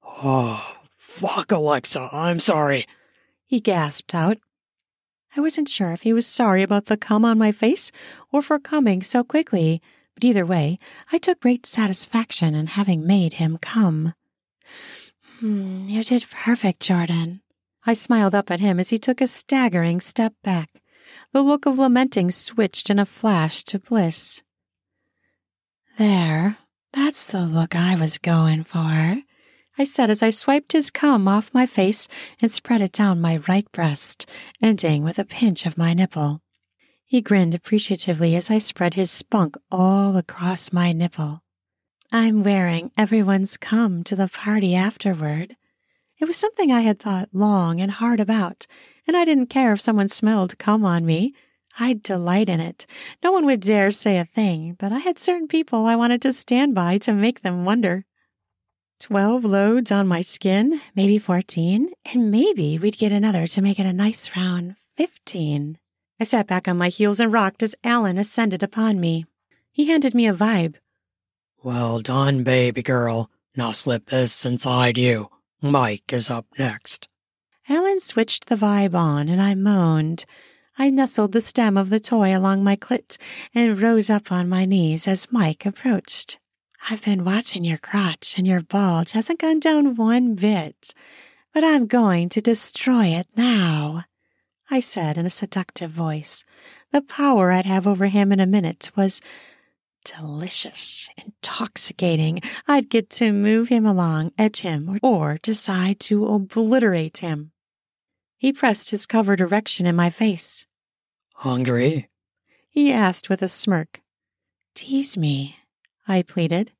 Oh, 0.04 0.82
fuck, 0.98 1.52
Alexa, 1.52 2.10
I'm 2.14 2.40
sorry. 2.40 2.86
He 3.46 3.60
gasped 3.60 4.16
out. 4.16 4.38
I 5.36 5.42
wasn't 5.42 5.68
sure 5.68 5.92
if 5.92 6.04
he 6.04 6.14
was 6.14 6.28
sorry 6.28 6.62
about 6.62 6.86
the 6.86 6.96
cum 6.96 7.26
on 7.26 7.40
my 7.40 7.52
face 7.52 7.92
or 8.32 8.42
for 8.42 8.60
coming 8.60 9.02
so 9.02 9.24
quickly 9.24 9.82
but 10.14 10.24
either 10.24 10.46
way, 10.46 10.80
I 11.12 11.18
took 11.18 11.40
great 11.40 11.66
satisfaction 11.66 12.56
in 12.56 12.68
having 12.68 13.06
made 13.06 13.34
him 13.34 13.58
come. 13.58 14.14
Hmm, 15.40 15.88
you 15.88 16.04
did 16.04 16.26
perfect, 16.30 16.82
Jordan. 16.82 17.42
I 17.86 17.94
smiled 17.94 18.34
up 18.34 18.50
at 18.50 18.60
him 18.60 18.80
as 18.80 18.90
he 18.90 18.98
took 18.98 19.20
a 19.20 19.28
staggering 19.28 20.00
step 20.00 20.34
back. 20.44 20.70
The 21.34 21.42
look 21.42 21.66
of 21.66 21.78
lamenting 21.78 22.32
switched 22.32 22.90
in 22.90 23.00
a 23.00 23.06
flash 23.06 23.64
to 23.66 23.80
bliss. 23.80 24.42
There, 25.98 26.58
that's 26.94 27.28
the 27.28 27.42
look 27.42 27.76
I 27.76 27.96
was 27.96 28.18
going 28.18 28.64
for, 28.64 29.24
I 29.76 29.86
said 29.86 30.12
as 30.12 30.22
I 30.22 30.30
swiped 30.30 30.74
his 30.74 30.92
cum 30.92 31.28
off 31.28 31.54
my 31.54 31.66
face 31.66 32.08
and 32.40 32.52
spread 32.52 32.82
it 32.82 32.92
down 32.92 33.20
my 33.20 33.38
right 33.48 33.70
breast, 33.72 34.30
ending 34.62 35.04
with 35.04 35.18
a 35.18 35.26
pinch 35.26 35.66
of 35.66 35.80
my 35.80 35.96
nipple. 35.96 36.43
He 37.14 37.22
grinned 37.22 37.54
appreciatively 37.54 38.36
as 38.36 38.50
I 38.50 38.58
spread 38.58 38.96
his 38.96 39.12
spunk 39.12 39.56
all 39.70 40.18
across 40.18 40.74
my 40.74 40.94
nipple. 40.94 41.44
I'm 42.12 42.42
wearing 42.42 42.90
everyone's 42.98 43.56
come 43.56 44.04
to 44.06 44.16
the 44.16 44.28
party 44.28 44.74
afterward. 44.74 45.56
It 46.18 46.26
was 46.26 46.38
something 46.38 46.72
I 46.72 46.82
had 46.82 46.98
thought 46.98 47.30
long 47.32 47.80
and 47.80 47.92
hard 47.92 48.20
about, 48.20 48.66
and 49.06 49.16
I 49.16 49.26
didn't 49.26 49.52
care 49.52 49.74
if 49.74 49.80
someone 49.80 50.08
smelled 50.08 50.58
cum 50.58 50.84
on 50.84 51.06
me. 51.06 51.36
I'd 51.80 52.02
delight 52.02 52.50
in 52.50 52.60
it. 52.60 52.88
No 53.22 53.32
one 53.32 53.46
would 53.46 53.60
dare 53.60 53.92
say 53.92 54.18
a 54.18 54.26
thing, 54.26 54.76
but 54.80 54.92
I 54.92 54.98
had 54.98 55.20
certain 55.20 55.48
people 55.48 55.86
I 55.86 55.96
wanted 55.96 56.20
to 56.24 56.34
stand 56.34 56.74
by 56.74 56.98
to 56.98 57.14
make 57.14 57.44
them 57.44 57.64
wonder. 57.64 58.06
Twelve 59.00 59.46
loads 59.46 59.92
on 59.92 60.08
my 60.08 60.22
skin, 60.22 60.82
maybe 60.96 61.20
fourteen, 61.20 61.92
and 62.12 62.32
maybe 62.32 62.80
we'd 62.80 62.98
get 62.98 63.12
another 63.12 63.46
to 63.46 63.62
make 63.62 63.80
it 63.80 63.86
a 63.86 63.94
nice 63.94 64.36
round 64.36 64.78
fifteen. 64.98 65.78
I 66.24 66.26
sat 66.26 66.48
back 66.48 66.70
on 66.70 66.78
my 66.78 66.88
heels 66.88 67.20
and 67.20 67.34
rocked 67.34 67.62
as 67.64 67.76
Alan 67.84 68.18
ascended 68.18 68.64
upon 68.64 69.02
me. 69.02 69.26
He 69.74 69.90
handed 69.90 70.16
me 70.16 70.26
a 70.26 70.34
vibe. 70.34 70.76
Well 71.62 72.00
done, 72.00 72.44
baby 72.44 72.82
girl. 72.82 73.30
Now 73.58 73.74
slip 73.74 74.06
this 74.06 74.46
inside 74.46 74.98
you. 74.98 75.30
Mike 75.62 76.14
is 76.14 76.32
up 76.32 76.46
next. 76.58 77.10
Alan 77.68 78.00
switched 78.00 78.46
the 78.46 78.56
vibe 78.56 78.96
on, 78.96 79.28
and 79.28 79.42
I 79.42 79.54
moaned. 79.54 80.24
I 80.78 80.90
nestled 80.90 81.34
the 81.34 81.42
stem 81.42 81.76
of 81.76 81.90
the 81.90 82.00
toy 82.00 82.34
along 82.34 82.64
my 82.64 82.78
clit 82.78 83.18
and 83.54 83.78
rose 83.78 84.10
up 84.10 84.32
on 84.32 84.48
my 84.48 84.64
knees 84.64 85.10
as 85.10 85.30
Mike 85.30 85.66
approached. 85.66 86.40
I've 86.90 87.04
been 87.04 87.26
watching 87.26 87.66
your 87.66 87.80
crotch, 87.80 88.38
and 88.38 88.48
your 88.48 88.62
bulge 88.62 89.12
hasn't 89.12 89.42
gone 89.42 89.60
down 89.60 89.96
one 89.96 90.36
bit. 90.36 90.94
but 91.54 91.66
I'm 91.66 91.86
going 91.86 92.30
to 92.30 92.40
destroy 92.40 93.08
it 93.08 93.28
now. 93.36 94.06
I 94.70 94.80
said 94.80 95.18
in 95.18 95.26
a 95.26 95.30
seductive 95.30 95.92
voice. 95.92 96.44
The 96.92 97.02
power 97.02 97.52
I'd 97.52 97.66
have 97.66 97.86
over 97.86 98.08
him 98.08 98.32
in 98.32 98.40
a 98.40 98.46
minute 98.46 98.92
was 98.96 99.22
delicious, 100.06 101.10
intoxicating. 101.18 102.42
I'd 102.68 102.90
get 102.90 103.10
to 103.12 103.32
move 103.32 103.70
him 103.70 103.86
along, 103.86 104.32
edge 104.38 104.62
him, 104.62 105.00
or, 105.02 105.38
decide 105.42 106.00
to 106.02 106.28
obliterate 106.28 107.18
him. 107.18 107.52
He 108.38 108.52
pressed 108.52 108.92
his 108.92 109.06
covered 109.06 109.42
erection 109.42 109.86
in 109.86 109.96
my 109.96 110.10
face. 110.10 110.66
Hungry? 111.36 112.10
He 112.70 112.92
asked 112.92 113.30
with 113.30 113.42
a 113.42 113.48
smirk. 113.48 114.02
Tease 114.76 115.18
me, 115.18 115.58
I 116.08 116.24
pleaded. 116.24 116.72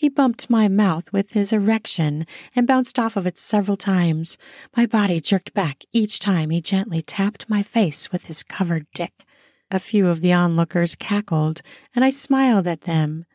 He 0.00 0.08
bumped 0.08 0.48
my 0.48 0.66
mouth 0.66 1.12
with 1.12 1.34
his 1.34 1.52
erection 1.52 2.26
and 2.56 2.66
bounced 2.66 2.98
off 2.98 3.18
of 3.18 3.26
it 3.26 3.36
several 3.36 3.76
times. 3.76 4.38
My 4.74 4.86
body 4.86 5.20
jerked 5.20 5.52
back 5.52 5.84
each 5.92 6.18
time 6.18 6.48
he 6.48 6.62
gently 6.62 7.02
tapped 7.02 7.50
my 7.50 7.62
face 7.62 8.10
with 8.10 8.24
his 8.24 8.42
covered 8.42 8.86
dick. 8.94 9.26
A 9.70 9.78
few 9.78 10.08
of 10.08 10.22
the 10.22 10.32
onlookers 10.32 10.94
cackled, 10.94 11.60
and 11.94 12.02
I 12.02 12.08
smiled 12.08 12.66
at 12.66 12.84
them. 12.84 13.26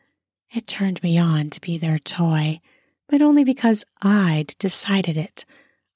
It 0.52 0.66
turned 0.66 1.00
me 1.04 1.16
on 1.16 1.50
to 1.50 1.60
be 1.60 1.78
their 1.78 2.00
toy, 2.00 2.58
but 3.08 3.22
only 3.22 3.44
because 3.44 3.84
I'd 4.02 4.56
decided 4.58 5.16
it. 5.16 5.44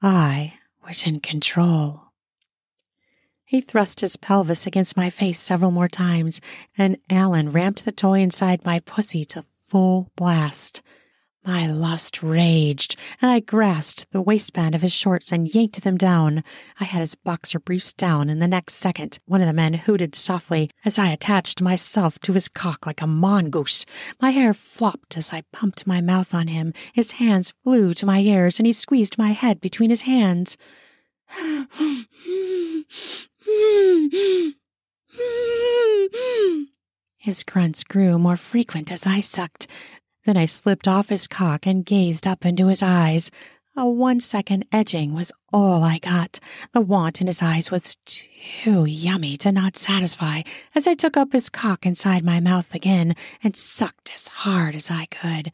I 0.01 0.55
was 0.87 1.05
in 1.05 1.19
control. 1.19 2.13
He 3.45 3.61
thrust 3.61 4.03
his 4.03 4.15
pelvis 4.15 4.69
against 4.69 4.97
my 4.97 5.11
face 5.11 5.41
several 5.41 5.73
more 5.73 5.89
times, 5.89 6.41
and 6.79 6.97
Alan 7.11 7.51
ramped 7.51 7.85
the 7.85 7.91
toy 7.91 8.21
inside 8.21 8.65
my 8.65 8.79
pussy 8.79 9.25
to 9.25 9.43
full 9.71 10.11
blast. 10.17 10.83
My 11.47 11.67
lust 11.67 12.23
raged, 12.23 12.97
and 13.23 13.31
I 13.31 13.41
grasped 13.41 14.11
the 14.11 14.21
waistband 14.21 14.75
of 14.75 14.83
his 14.83 14.93
shorts 14.93 15.33
and 15.33 15.53
yanked 15.55 15.83
them 15.83 15.97
down. 15.97 16.45
I 16.79 16.85
had 16.85 17.01
his 17.01 17.15
boxer 17.15 17.59
briefs 17.59 17.95
down 17.95 18.29
in 18.29 18.41
the 18.41 18.49
next 18.49 18.75
second. 18.75 19.19
One 19.25 19.41
of 19.41 19.47
the 19.47 19.55
men 19.55 19.73
hooted 19.73 20.15
softly 20.15 20.71
as 20.85 20.99
I 20.99 21.09
attached 21.09 21.63
myself 21.63 22.19
to 22.21 22.35
his 22.35 22.49
cock 22.49 22.85
like 22.85 23.01
a 23.01 23.07
mongoose. 23.07 23.87
My 24.21 24.33
hair 24.33 24.53
flopped 24.53 25.17
as 25.17 25.33
I 25.33 25.45
pumped 25.51 25.87
my 25.87 26.03
mouth 26.03 26.35
on 26.35 26.49
him. 26.49 26.75
His 26.93 27.13
hands 27.13 27.55
flew 27.65 27.95
to 27.95 28.05
my 28.05 28.19
ears, 28.19 28.59
and 28.59 28.67
he 28.67 28.75
squeezed 28.75 29.17
my 29.17 29.31
head 29.31 29.63
between 29.63 29.89
his 29.89 30.03
hands. 30.03 30.59
His 37.21 37.45
grunts 37.45 37.85
grew 37.85 38.19
more 38.19 38.39
frequent 38.39 38.91
as 38.91 39.07
I 39.07 39.21
sucked. 39.21 39.67
Then 40.25 40.39
I 40.39 40.47
slipped 40.47 40.89
off 40.89 41.11
his 41.11 41.29
cock 41.29 41.67
and 41.67 41.85
gazed 41.85 42.27
up 42.27 42.47
into 42.47 42.69
his 42.69 42.83
eyes. 42.83 43.31
A 43.77 43.87
one 43.87 44.21
second 44.21 44.65
edging 44.73 45.13
was 45.13 45.31
all 45.53 45.85
I 45.85 45.99
got. 45.99 46.41
The 46.73 46.81
want 46.81 47.21
in 47.21 47.27
his 47.27 47.43
eyes 47.43 47.71
was 47.71 47.97
too 48.07 48.87
yummy 48.87 49.37
to 49.37 49.53
not 49.53 49.77
satisfy 49.77 50.41
as 50.75 50.89
I 50.89 50.95
took 50.95 51.19
up 51.19 51.33
his 51.33 51.51
cock 51.51 51.85
inside 51.85 52.25
my 52.25 52.41
mouth 52.41 52.75
again 52.75 53.15
and 53.45 53.55
sucked 53.55 54.13
as 54.15 54.29
hard 54.29 54.75
as 54.75 54.91
I 54.91 55.05
could. 55.05 55.53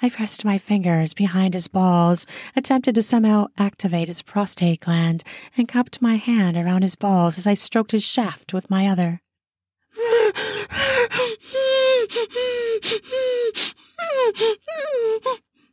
I 0.00 0.08
pressed 0.08 0.46
my 0.46 0.56
fingers 0.56 1.12
behind 1.12 1.52
his 1.52 1.68
balls, 1.68 2.26
attempted 2.56 2.94
to 2.94 3.02
somehow 3.02 3.48
activate 3.58 4.08
his 4.08 4.22
prostate 4.22 4.80
gland, 4.80 5.24
and 5.58 5.68
cupped 5.68 6.00
my 6.00 6.16
hand 6.16 6.56
around 6.56 6.82
his 6.82 6.96
balls 6.96 7.36
as 7.36 7.46
I 7.46 7.54
stroked 7.54 7.92
his 7.92 8.02
shaft 8.02 8.54
with 8.54 8.70
my 8.70 8.86
other. 8.88 9.21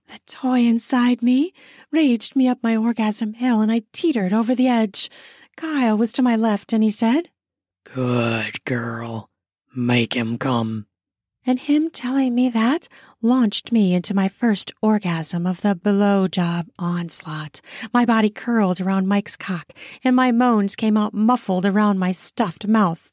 The 0.08 0.20
toy 0.26 0.62
inside 0.62 1.22
me 1.22 1.54
raged 1.92 2.36
me 2.36 2.48
up 2.48 2.60
my 2.62 2.76
orgasm 2.76 3.34
hill, 3.34 3.62
and 3.62 3.72
I 3.72 3.84
teetered 3.94 4.34
over 4.34 4.56
the 4.56 4.68
edge. 4.68 5.10
Kyle 5.58 5.98
was 5.98 6.12
to 6.14 6.22
my 6.22 6.36
left, 6.36 6.74
and 6.74 6.84
he 6.84 6.90
said, 6.90 7.30
Good 7.84 8.64
girl. 8.66 9.30
Make 9.76 10.14
him 10.16 10.38
come. 10.38 10.88
And 11.46 11.60
him 11.60 11.90
telling 11.90 12.36
me 12.36 12.50
that 12.50 12.88
launched 13.22 13.72
me 13.72 13.94
into 13.94 14.14
my 14.14 14.28
first 14.28 14.72
orgasm 14.82 15.46
of 15.48 15.62
the 15.62 15.74
below 15.74 16.28
job 16.28 16.68
onslaught. 16.78 17.62
My 17.94 18.06
body 18.06 18.30
curled 18.30 18.80
around 18.82 19.08
Mike's 19.08 19.36
cock, 19.36 19.74
and 20.04 20.16
my 20.16 20.32
moans 20.32 20.76
came 20.76 20.98
out 20.98 21.14
muffled 21.14 21.66
around 21.66 21.98
my 21.98 22.12
stuffed 22.12 22.68
mouth. 22.68 23.09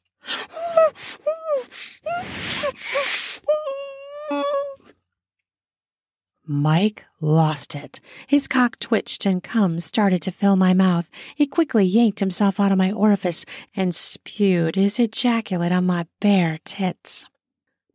Mike 6.49 7.05
lost 7.19 7.75
it. 7.75 7.99
His 8.25 8.47
cock 8.47 8.79
twitched 8.79 9.25
and 9.25 9.43
cum 9.43 9.81
started 9.81 10.21
to 10.21 10.31
fill 10.31 10.55
my 10.55 10.73
mouth. 10.73 11.09
He 11.35 11.45
quickly 11.45 11.83
yanked 11.83 12.21
himself 12.21 12.57
out 12.59 12.71
of 12.71 12.77
my 12.77 12.91
orifice 12.91 13.43
and 13.75 13.93
spewed 13.93 14.75
his 14.75 14.97
ejaculate 14.97 15.73
on 15.73 15.85
my 15.85 16.07
bare 16.21 16.59
tits. 16.63 17.25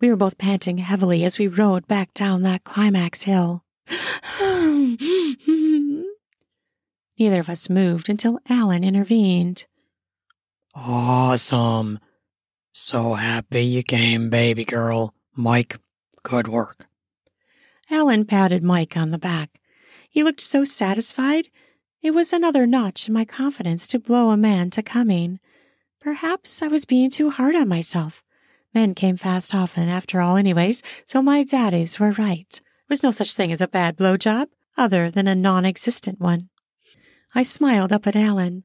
We 0.00 0.10
were 0.10 0.16
both 0.16 0.36
panting 0.36 0.78
heavily 0.78 1.24
as 1.24 1.38
we 1.38 1.46
rode 1.46 1.86
back 1.86 2.12
down 2.12 2.42
that 2.42 2.64
climax 2.64 3.22
hill. 3.22 3.64
Neither 7.18 7.40
of 7.40 7.48
us 7.48 7.70
moved 7.70 8.10
until 8.10 8.38
Alan 8.48 8.84
intervened. 8.84 9.66
Awesome. 10.74 12.00
So 12.72 13.14
happy 13.14 13.62
you 13.62 13.82
came, 13.82 14.30
baby 14.30 14.64
girl. 14.64 15.14
Mike, 15.36 15.78
good 16.22 16.48
work. 16.48 16.86
Alan 17.90 18.24
patted 18.24 18.62
Mike 18.62 18.96
on 18.96 19.10
the 19.10 19.18
back. 19.18 19.60
He 20.08 20.22
looked 20.24 20.40
so 20.40 20.64
satisfied. 20.64 21.48
It 22.00 22.12
was 22.12 22.32
another 22.32 22.66
notch 22.66 23.08
in 23.08 23.14
my 23.14 23.26
confidence 23.26 23.86
to 23.88 23.98
blow 23.98 24.30
a 24.30 24.36
man 24.36 24.70
to 24.70 24.82
coming. 24.82 25.38
Perhaps 26.00 26.62
I 26.62 26.68
was 26.68 26.86
being 26.86 27.10
too 27.10 27.30
hard 27.30 27.54
on 27.54 27.68
myself. 27.68 28.22
Men 28.74 28.94
came 28.94 29.18
fast 29.18 29.54
often, 29.54 29.90
after 29.90 30.22
all, 30.22 30.36
anyways, 30.36 30.82
so 31.04 31.20
my 31.20 31.42
daddies 31.42 32.00
were 32.00 32.12
right. 32.12 32.50
There 32.50 32.88
was 32.88 33.02
no 33.02 33.10
such 33.10 33.34
thing 33.34 33.52
as 33.52 33.60
a 33.60 33.68
bad 33.68 33.98
blowjob, 33.98 34.48
other 34.78 35.10
than 35.10 35.28
a 35.28 35.34
non 35.34 35.66
existent 35.66 36.20
one. 36.20 36.48
I 37.34 37.42
smiled 37.42 37.92
up 37.92 38.06
at 38.06 38.16
Alan. 38.16 38.64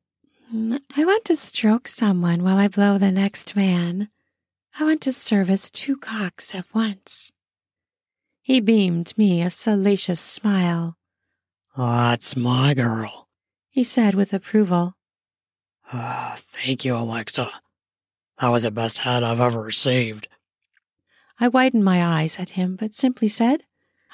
I 0.50 1.04
want 1.04 1.26
to 1.26 1.36
stroke 1.36 1.88
someone 1.88 2.42
while 2.44 2.58
I 2.58 2.70
blow 2.70 2.98
the 2.98 3.12
next 3.12 3.56
man. 3.56 4.10
I 4.80 4.86
want 4.86 5.02
to 5.02 5.12
service 5.12 5.70
two 5.70 5.98
cocks 5.98 6.56
at 6.56 6.66
once. 6.74 7.34
He 8.42 8.62
beamed 8.62 9.18
me 9.18 9.42
a 9.42 9.50
salacious 9.50 10.22
smile. 10.22 10.96
That's 11.76 12.38
my 12.38 12.74
girl. 12.74 13.28
He 13.70 13.84
said 13.84 14.16
with 14.16 14.34
approval. 14.34 14.96
Uh, 15.92 16.36
thank 16.38 16.86
you, 16.86 16.96
Alexa. 16.96 17.50
That 18.40 18.50
was 18.50 18.64
the 18.64 18.72
best 18.72 19.00
head 19.00 19.24
I've 19.24 19.42
ever 19.42 19.62
received. 19.62 20.30
I 21.40 21.50
widened 21.50 21.84
my 21.84 22.04
eyes 22.04 22.40
at 22.40 22.52
him, 22.52 22.78
but 22.78 22.94
simply 22.94 23.28
said, 23.28 23.64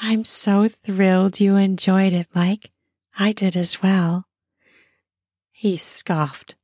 I'm 0.02 0.26
so 0.26 0.68
thrilled 0.68 1.40
you 1.40 1.58
enjoyed 1.58 2.14
it, 2.14 2.28
Mike. 2.34 2.72
I 3.18 3.34
did 3.34 3.56
as 3.56 3.84
well. 3.84 4.26
He 5.64 5.77
scoffed. 5.77 6.57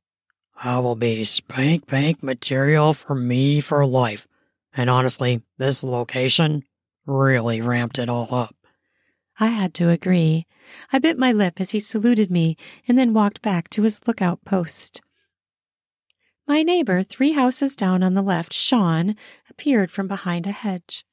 I 0.62 0.78
will 0.80 0.94
be 0.94 1.24
spank 1.24 1.86
bank 1.86 2.22
material 2.22 2.92
for 2.92 3.14
me 3.14 3.62
for 3.62 3.86
life. 3.86 4.28
And 4.76 4.90
honestly, 4.90 5.40
this 5.56 5.82
location 5.82 6.64
really 7.06 7.62
ramped 7.62 7.98
it 7.98 8.10
all 8.10 8.28
up. 8.30 8.54
I 9.38 9.46
had 9.46 9.72
to 9.76 9.88
agree. 9.88 10.46
I 10.92 10.98
bit 10.98 11.18
my 11.18 11.32
lip 11.32 11.62
as 11.62 11.70
he 11.70 11.80
saluted 11.80 12.30
me 12.30 12.58
and 12.86 12.98
then 12.98 13.14
walked 13.14 13.40
back 13.40 13.68
to 13.70 13.84
his 13.84 14.06
lookout 14.06 14.44
post. 14.44 15.00
My 16.46 16.62
neighbor, 16.62 17.02
three 17.02 17.32
houses 17.32 17.74
down 17.74 18.02
on 18.02 18.12
the 18.12 18.20
left, 18.20 18.52
Sean, 18.52 19.16
appeared 19.48 19.90
from 19.90 20.08
behind 20.08 20.46
a 20.46 20.52
hedge. 20.52 21.06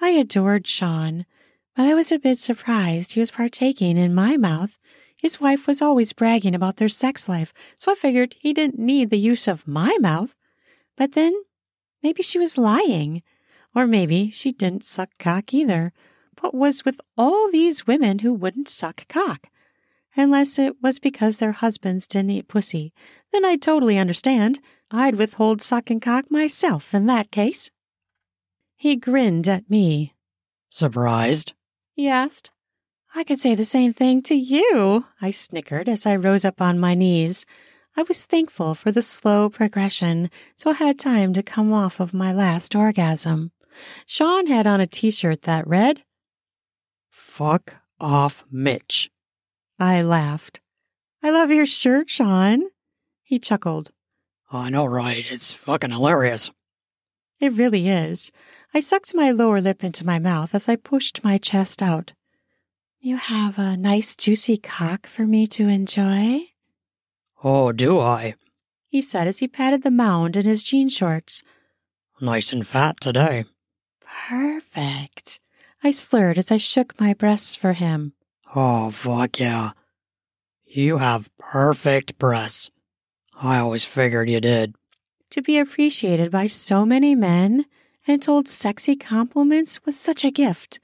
I 0.00 0.10
adored 0.10 0.68
Sean, 0.68 1.26
but 1.74 1.84
I 1.84 1.94
was 1.94 2.12
a 2.12 2.18
bit 2.20 2.38
surprised 2.38 3.14
he 3.14 3.20
was 3.20 3.32
partaking 3.32 3.96
in 3.96 4.14
my 4.14 4.36
mouth. 4.36 4.78
His 5.24 5.40
wife 5.40 5.66
was 5.66 5.80
always 5.80 6.12
bragging 6.12 6.54
about 6.54 6.76
their 6.76 6.90
sex 6.90 7.30
life, 7.30 7.54
so 7.78 7.90
I 7.90 7.94
figured 7.94 8.36
he 8.38 8.52
didn't 8.52 8.78
need 8.78 9.08
the 9.08 9.18
use 9.18 9.48
of 9.48 9.66
my 9.66 9.96
mouth. 9.98 10.34
But 10.98 11.12
then 11.12 11.32
maybe 12.02 12.22
she 12.22 12.38
was 12.38 12.58
lying. 12.58 13.22
Or 13.74 13.86
maybe 13.86 14.28
she 14.28 14.52
didn't 14.52 14.84
suck 14.84 15.08
cock 15.18 15.54
either, 15.54 15.94
but 16.36 16.54
was 16.54 16.84
with 16.84 17.00
all 17.16 17.50
these 17.50 17.86
women 17.86 18.18
who 18.18 18.34
wouldn't 18.34 18.68
suck 18.68 19.08
cock. 19.08 19.46
Unless 20.14 20.58
it 20.58 20.82
was 20.82 20.98
because 20.98 21.38
their 21.38 21.52
husbands 21.52 22.06
didn't 22.06 22.32
eat 22.32 22.46
pussy, 22.46 22.92
then 23.32 23.46
I'd 23.46 23.62
totally 23.62 23.96
understand. 23.96 24.60
I'd 24.90 25.16
withhold 25.16 25.62
sucking 25.62 26.00
cock 26.00 26.30
myself 26.30 26.92
in 26.92 27.06
that 27.06 27.30
case. 27.30 27.70
He 28.76 28.94
grinned 28.94 29.48
at 29.48 29.70
me. 29.70 30.12
Surprised? 30.68 31.54
He 31.94 32.08
asked. 32.08 32.50
I 33.16 33.22
could 33.22 33.38
say 33.38 33.54
the 33.54 33.64
same 33.64 33.92
thing 33.92 34.22
to 34.22 34.34
you, 34.34 35.04
I 35.22 35.30
snickered 35.30 35.88
as 35.88 36.04
I 36.04 36.16
rose 36.16 36.44
up 36.44 36.60
on 36.60 36.80
my 36.80 36.94
knees. 36.94 37.46
I 37.96 38.02
was 38.02 38.24
thankful 38.24 38.74
for 38.74 38.90
the 38.90 39.02
slow 39.02 39.48
progression, 39.48 40.30
so 40.56 40.70
I 40.70 40.74
had 40.74 40.98
time 40.98 41.32
to 41.34 41.42
come 41.42 41.72
off 41.72 42.00
of 42.00 42.12
my 42.12 42.32
last 42.32 42.74
orgasm. 42.74 43.52
Sean 44.04 44.48
had 44.48 44.66
on 44.66 44.80
a 44.80 44.88
t 44.88 45.12
shirt 45.12 45.42
that 45.42 45.64
read, 45.64 46.02
Fuck 47.08 47.76
off, 48.00 48.44
Mitch. 48.50 49.10
I 49.78 50.02
laughed. 50.02 50.60
I 51.22 51.30
love 51.30 51.52
your 51.52 51.66
shirt, 51.66 52.10
Sean. 52.10 52.64
He 53.22 53.38
chuckled. 53.38 53.92
I 54.50 54.70
know, 54.70 54.86
right? 54.86 55.24
It's 55.30 55.52
fucking 55.52 55.92
hilarious. 55.92 56.50
It 57.38 57.52
really 57.52 57.88
is. 57.88 58.32
I 58.72 58.80
sucked 58.80 59.14
my 59.14 59.30
lower 59.30 59.60
lip 59.60 59.84
into 59.84 60.04
my 60.04 60.18
mouth 60.18 60.52
as 60.52 60.68
I 60.68 60.74
pushed 60.74 61.22
my 61.22 61.38
chest 61.38 61.80
out. 61.80 62.12
You 63.04 63.18
have 63.18 63.58
a 63.58 63.76
nice 63.76 64.16
juicy 64.16 64.56
cock 64.56 65.06
for 65.06 65.26
me 65.26 65.46
to 65.48 65.68
enjoy? 65.68 66.46
Oh, 67.42 67.70
do 67.70 68.00
I? 68.00 68.34
He 68.88 69.02
said 69.02 69.26
as 69.26 69.40
he 69.40 69.46
patted 69.46 69.82
the 69.82 69.90
mound 69.90 70.36
in 70.36 70.46
his 70.46 70.62
jean 70.62 70.88
shorts. 70.88 71.42
Nice 72.18 72.50
and 72.50 72.66
fat 72.66 72.98
today. 73.02 73.44
Perfect. 74.00 75.38
I 75.82 75.90
slurred 75.90 76.38
as 76.38 76.50
I 76.50 76.56
shook 76.56 76.98
my 76.98 77.12
breasts 77.12 77.54
for 77.54 77.74
him. 77.74 78.14
Oh, 78.56 78.90
fuck 78.90 79.38
yeah. 79.38 79.72
You 80.64 80.96
have 80.96 81.28
perfect 81.36 82.16
breasts. 82.18 82.70
I 83.38 83.58
always 83.58 83.84
figured 83.84 84.30
you 84.30 84.40
did. 84.40 84.76
To 85.28 85.42
be 85.42 85.58
appreciated 85.58 86.30
by 86.30 86.46
so 86.46 86.86
many 86.86 87.14
men 87.14 87.66
and 88.06 88.22
told 88.22 88.48
sexy 88.48 88.96
compliments 88.96 89.84
was 89.84 90.00
such 90.00 90.24
a 90.24 90.30
gift. 90.30 90.80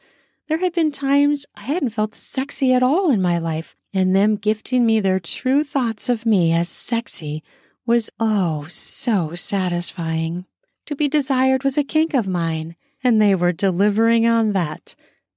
There 0.50 0.58
had 0.58 0.72
been 0.72 0.90
times 0.90 1.46
I 1.54 1.60
hadn't 1.60 1.90
felt 1.90 2.12
sexy 2.12 2.74
at 2.74 2.82
all 2.82 3.08
in 3.08 3.22
my 3.22 3.38
life, 3.38 3.76
and 3.94 4.16
them 4.16 4.34
gifting 4.34 4.84
me 4.84 4.98
their 4.98 5.20
true 5.20 5.62
thoughts 5.62 6.08
of 6.08 6.26
me 6.26 6.52
as 6.52 6.68
sexy 6.68 7.44
was 7.86 8.10
oh 8.18 8.66
so 8.68 9.36
satisfying. 9.36 10.46
To 10.86 10.96
be 10.96 11.06
desired 11.06 11.62
was 11.62 11.78
a 11.78 11.84
kink 11.84 12.14
of 12.14 12.26
mine, 12.26 12.74
and 13.04 13.22
they 13.22 13.36
were 13.36 13.52
delivering 13.52 14.26
on 14.26 14.50
that 14.50 14.96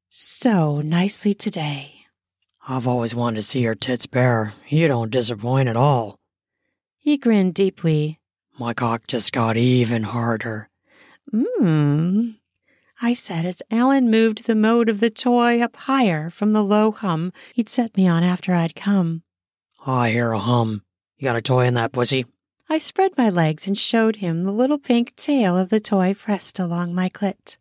so 0.10 0.82
nicely 0.82 1.36
today. 1.36 2.08
I've 2.68 2.88
always 2.88 3.14
wanted 3.14 3.36
to 3.36 3.42
see 3.44 3.60
your 3.60 3.76
tits 3.76 4.08
bare. 4.08 4.56
You 4.68 4.88
don't 4.88 5.12
disappoint 5.12 5.70
at 5.70 5.78
all. 5.78 6.18
He 6.98 7.20
grinned 7.20 7.54
deeply. 7.54 8.20
My 8.58 8.74
cock 8.74 9.06
just 9.06 9.32
got 9.32 9.58
even 9.58 10.02
harder. 10.06 10.70
Mmm, 11.32 12.38
I 13.04 13.12
said 13.12 13.44
as 13.44 13.62
Alan 13.70 14.10
moved 14.10 14.46
the 14.46 14.56
mode 14.56 14.88
of 14.88 15.02
the 15.02 15.10
toy 15.10 15.62
up 15.62 15.76
higher 15.76 16.30
from 16.30 16.54
the 16.54 16.64
low 16.64 16.94
hum 16.94 17.34
he'd 17.54 17.68
set 17.68 17.98
me 17.98 18.08
on 18.08 18.24
after 18.24 18.54
I'd 18.54 18.78
come. 18.78 19.24
I 19.86 20.12
hear 20.12 20.32
a 20.32 20.40
hum. 20.40 20.84
You 21.18 21.26
got 21.26 21.36
a 21.36 21.42
toy 21.42 21.66
in 21.66 21.74
that 21.74 21.92
pussy? 21.92 22.26
I 22.70 22.78
spread 22.78 23.18
my 23.18 23.30
legs 23.30 23.68
and 23.68 23.78
showed 23.78 24.16
him 24.16 24.46
the 24.46 24.54
little 24.54 24.78
pink 24.78 25.18
tail 25.18 25.58
of 25.58 25.68
the 25.68 25.82
toy 25.82 26.14
pressed 26.14 26.60
along 26.60 26.96
my 26.96 27.10
clit. 27.10 27.58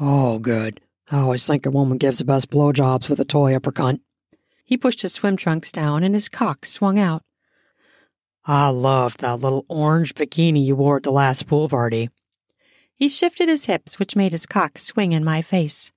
Oh, 0.00 0.38
good. 0.38 0.80
I 1.10 1.18
always 1.18 1.46
think 1.46 1.66
a 1.66 1.70
woman 1.70 1.98
gives 1.98 2.16
the 2.16 2.24
best 2.24 2.48
blowjobs 2.48 3.10
with 3.10 3.20
a 3.20 3.26
toy 3.26 3.54
up 3.54 3.66
her 3.66 3.70
cunt. 3.70 4.00
He 4.64 4.78
pushed 4.78 5.02
his 5.02 5.12
swim 5.12 5.36
trunks 5.36 5.70
down 5.70 6.02
and 6.02 6.14
his 6.14 6.30
cock 6.30 6.64
swung 6.64 6.98
out. 6.98 7.22
I 8.46 8.70
loved 8.70 9.20
that 9.20 9.40
little 9.40 9.66
orange 9.68 10.14
bikini 10.14 10.64
you 10.64 10.74
wore 10.74 10.96
at 10.96 11.02
the 11.02 11.12
last 11.12 11.46
pool 11.46 11.68
party. 11.68 12.08
He 13.02 13.08
shifted 13.08 13.48
his 13.48 13.64
hips, 13.64 13.98
which 13.98 14.14
made 14.14 14.30
his 14.30 14.46
cock 14.46 14.78
swing 14.78 15.10
in 15.10 15.24
my 15.24 15.42
face. 15.42 15.90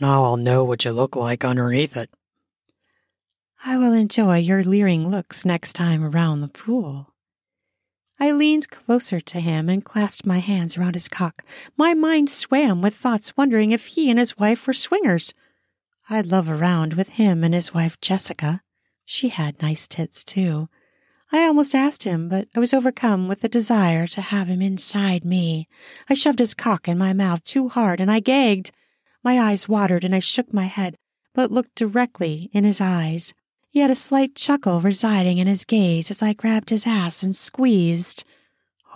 Now 0.00 0.24
I'll 0.24 0.38
know 0.38 0.64
what 0.64 0.86
you 0.86 0.90
look 0.90 1.14
like 1.14 1.44
underneath 1.44 1.98
it. 1.98 2.08
I 3.62 3.76
will 3.76 3.92
enjoy 3.92 4.38
your 4.38 4.64
leering 4.64 5.10
looks 5.10 5.44
next 5.44 5.74
time 5.74 6.02
around 6.02 6.40
the 6.40 6.48
pool. 6.48 7.12
I 8.18 8.32
leaned 8.32 8.70
closer 8.70 9.20
to 9.20 9.40
him 9.40 9.68
and 9.68 9.84
clasped 9.84 10.24
my 10.24 10.38
hands 10.38 10.78
around 10.78 10.94
his 10.94 11.08
cock. 11.08 11.44
My 11.76 11.92
mind 11.92 12.30
swam 12.30 12.80
with 12.80 12.94
thoughts 12.94 13.36
wondering 13.36 13.72
if 13.72 13.88
he 13.88 14.08
and 14.08 14.18
his 14.18 14.38
wife 14.38 14.66
were 14.66 14.72
swingers. 14.72 15.34
I'd 16.08 16.24
love 16.24 16.48
around 16.48 16.94
with 16.94 17.10
him 17.10 17.44
and 17.44 17.52
his 17.52 17.74
wife 17.74 18.00
Jessica. 18.00 18.62
She 19.04 19.28
had 19.28 19.60
nice 19.60 19.86
tits, 19.86 20.24
too. 20.24 20.70
I 21.32 21.44
almost 21.44 21.74
asked 21.74 22.02
him, 22.02 22.28
but 22.28 22.48
I 22.56 22.60
was 22.60 22.74
overcome 22.74 23.28
with 23.28 23.40
the 23.40 23.48
desire 23.48 24.06
to 24.08 24.20
have 24.20 24.48
him 24.48 24.60
inside 24.60 25.24
me. 25.24 25.68
I 26.08 26.14
shoved 26.14 26.40
his 26.40 26.54
cock 26.54 26.88
in 26.88 26.98
my 26.98 27.12
mouth 27.12 27.44
too 27.44 27.68
hard 27.68 28.00
and 28.00 28.10
I 28.10 28.18
gagged. 28.18 28.72
My 29.22 29.38
eyes 29.38 29.68
watered 29.68 30.02
and 30.02 30.14
I 30.14 30.18
shook 30.18 30.52
my 30.52 30.64
head, 30.64 30.96
but 31.32 31.52
looked 31.52 31.76
directly 31.76 32.50
in 32.52 32.64
his 32.64 32.80
eyes. 32.80 33.32
He 33.70 33.78
had 33.78 33.90
a 33.90 33.94
slight 33.94 34.34
chuckle 34.34 34.80
residing 34.80 35.38
in 35.38 35.46
his 35.46 35.64
gaze 35.64 36.10
as 36.10 36.20
I 36.20 36.32
grabbed 36.32 36.70
his 36.70 36.86
ass 36.86 37.22
and 37.22 37.36
squeezed. 37.36 38.24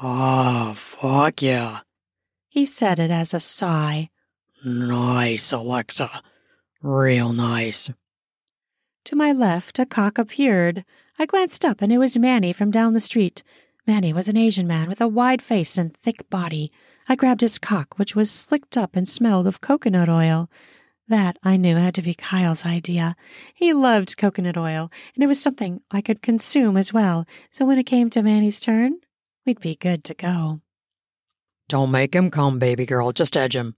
Oh, 0.03 0.75
fuck 0.77 1.41
yeah. 1.41 1.81
He 2.49 2.67
said 2.67 2.99
it 2.99 3.13
as 3.13 3.33
a 3.33 3.39
sigh. 3.39 4.11
Nice, 4.65 5.53
Alexa. 5.53 6.11
Real 6.83 7.33
nice. 7.33 7.91
To 9.05 9.15
my 9.15 9.31
left, 9.31 9.79
a 9.79 9.87
cock 9.87 10.19
appeared. 10.19 10.85
I 11.19 11.27
glanced 11.27 11.65
up 11.65 11.81
and 11.81 11.93
it 11.93 11.99
was 11.99 12.19
Manny 12.19 12.53
from 12.53 12.71
down 12.71 12.93
the 12.93 13.01
street. 13.01 13.43
Manny 13.87 14.13
was 14.13 14.29
an 14.29 14.37
Asian 14.37 14.67
man 14.67 14.89
with 14.89 15.01
a 15.01 15.09
wide 15.09 15.43
face 15.43 15.79
and 15.79 15.97
thick 15.97 16.29
body. 16.31 16.73
I 17.09 17.15
grabbed 17.15 17.43
his 17.43 17.59
cock, 17.59 17.99
which 17.99 18.17
was 18.17 18.31
slicked 18.31 18.77
up 18.77 18.97
and 18.97 19.07
smelled 19.07 19.47
of 19.47 19.61
coconut 19.61 20.09
oil. 20.09 20.51
That, 21.07 21.39
I 21.43 21.59
knew, 21.59 21.77
had 21.77 21.95
to 21.97 22.03
be 22.03 22.15
Kyle's 22.15 22.65
idea. 22.65 23.15
He 23.53 23.75
loved 23.75 24.17
coconut 24.17 24.57
oil, 24.57 24.91
and 25.15 25.23
it 25.23 25.27
was 25.27 25.41
something 25.41 25.83
I 25.91 26.01
could 26.01 26.23
consume 26.23 26.79
as 26.79 26.95
well, 26.95 27.27
so 27.51 27.67
when 27.67 27.79
it 27.79 27.85
came 27.85 28.09
to 28.11 28.23
Manny's 28.23 28.59
turn, 28.59 29.01
we'd 29.45 29.61
be 29.61 29.77
good 29.77 30.03
to 30.05 30.15
go. 30.15 30.63
Don't 31.69 31.91
make 31.91 32.15
him 32.15 32.31
come, 32.31 32.59
baby 32.59 32.87
girl. 32.87 33.13
Just 33.13 33.37
edge 33.37 33.55
him. 33.55 33.77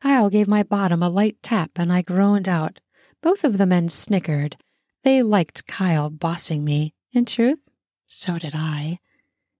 Kyle 0.00 0.30
gave 0.30 0.46
my 0.46 0.62
bottom 0.62 1.02
a 1.02 1.08
light 1.08 1.38
tap, 1.42 1.72
and 1.74 1.92
I 1.92 2.02
groaned 2.02 2.48
out. 2.48 2.78
Both 3.20 3.42
of 3.42 3.58
the 3.58 3.66
men 3.66 3.88
snickered. 3.88 4.56
They 5.04 5.22
liked 5.22 5.66
Kyle 5.66 6.10
bossing 6.10 6.64
me. 6.64 6.94
In 7.12 7.26
truth, 7.26 7.60
so 8.08 8.38
did 8.38 8.54
I. 8.56 8.98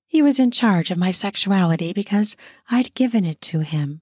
He 0.09 0.23
was 0.23 0.41
in 0.41 0.51
charge 0.51 0.91
of 0.91 0.99
my 0.99 1.13
sexuality 1.13 1.93
because 1.93 2.37
I'd 2.69 2.95
given 2.95 3.25
it 3.25 3.41
to 3.43 3.61
him. 3.61 4.01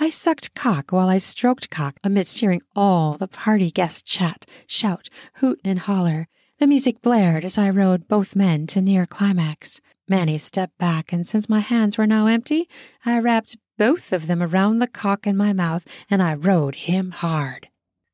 I 0.00 0.10
sucked 0.10 0.54
cock 0.54 0.90
while 0.90 1.08
I 1.08 1.18
stroked 1.18 1.70
cock 1.70 1.98
amidst 2.02 2.38
hearing 2.38 2.62
all 2.74 3.16
the 3.16 3.28
party 3.28 3.70
guests 3.70 4.02
chat, 4.02 4.46
shout, 4.66 5.08
hoot, 5.34 5.60
and 5.62 5.78
holler. 5.78 6.26
The 6.58 6.66
music 6.66 7.02
blared 7.02 7.44
as 7.44 7.56
I 7.56 7.70
rode 7.70 8.08
both 8.08 8.34
men 8.34 8.66
to 8.68 8.80
near 8.80 9.06
climax. 9.06 9.80
Manny 10.08 10.38
stepped 10.38 10.76
back, 10.76 11.12
and 11.12 11.24
since 11.26 11.48
my 11.48 11.60
hands 11.60 11.98
were 11.98 12.06
now 12.06 12.26
empty, 12.26 12.68
I 13.06 13.20
wrapped 13.20 13.56
both 13.78 14.12
of 14.12 14.26
them 14.26 14.42
around 14.42 14.80
the 14.80 14.88
cock 14.88 15.26
in 15.26 15.36
my 15.36 15.52
mouth 15.52 15.86
and 16.10 16.22
I 16.22 16.34
rode 16.34 16.74
him 16.74 17.12
hard. 17.12 17.69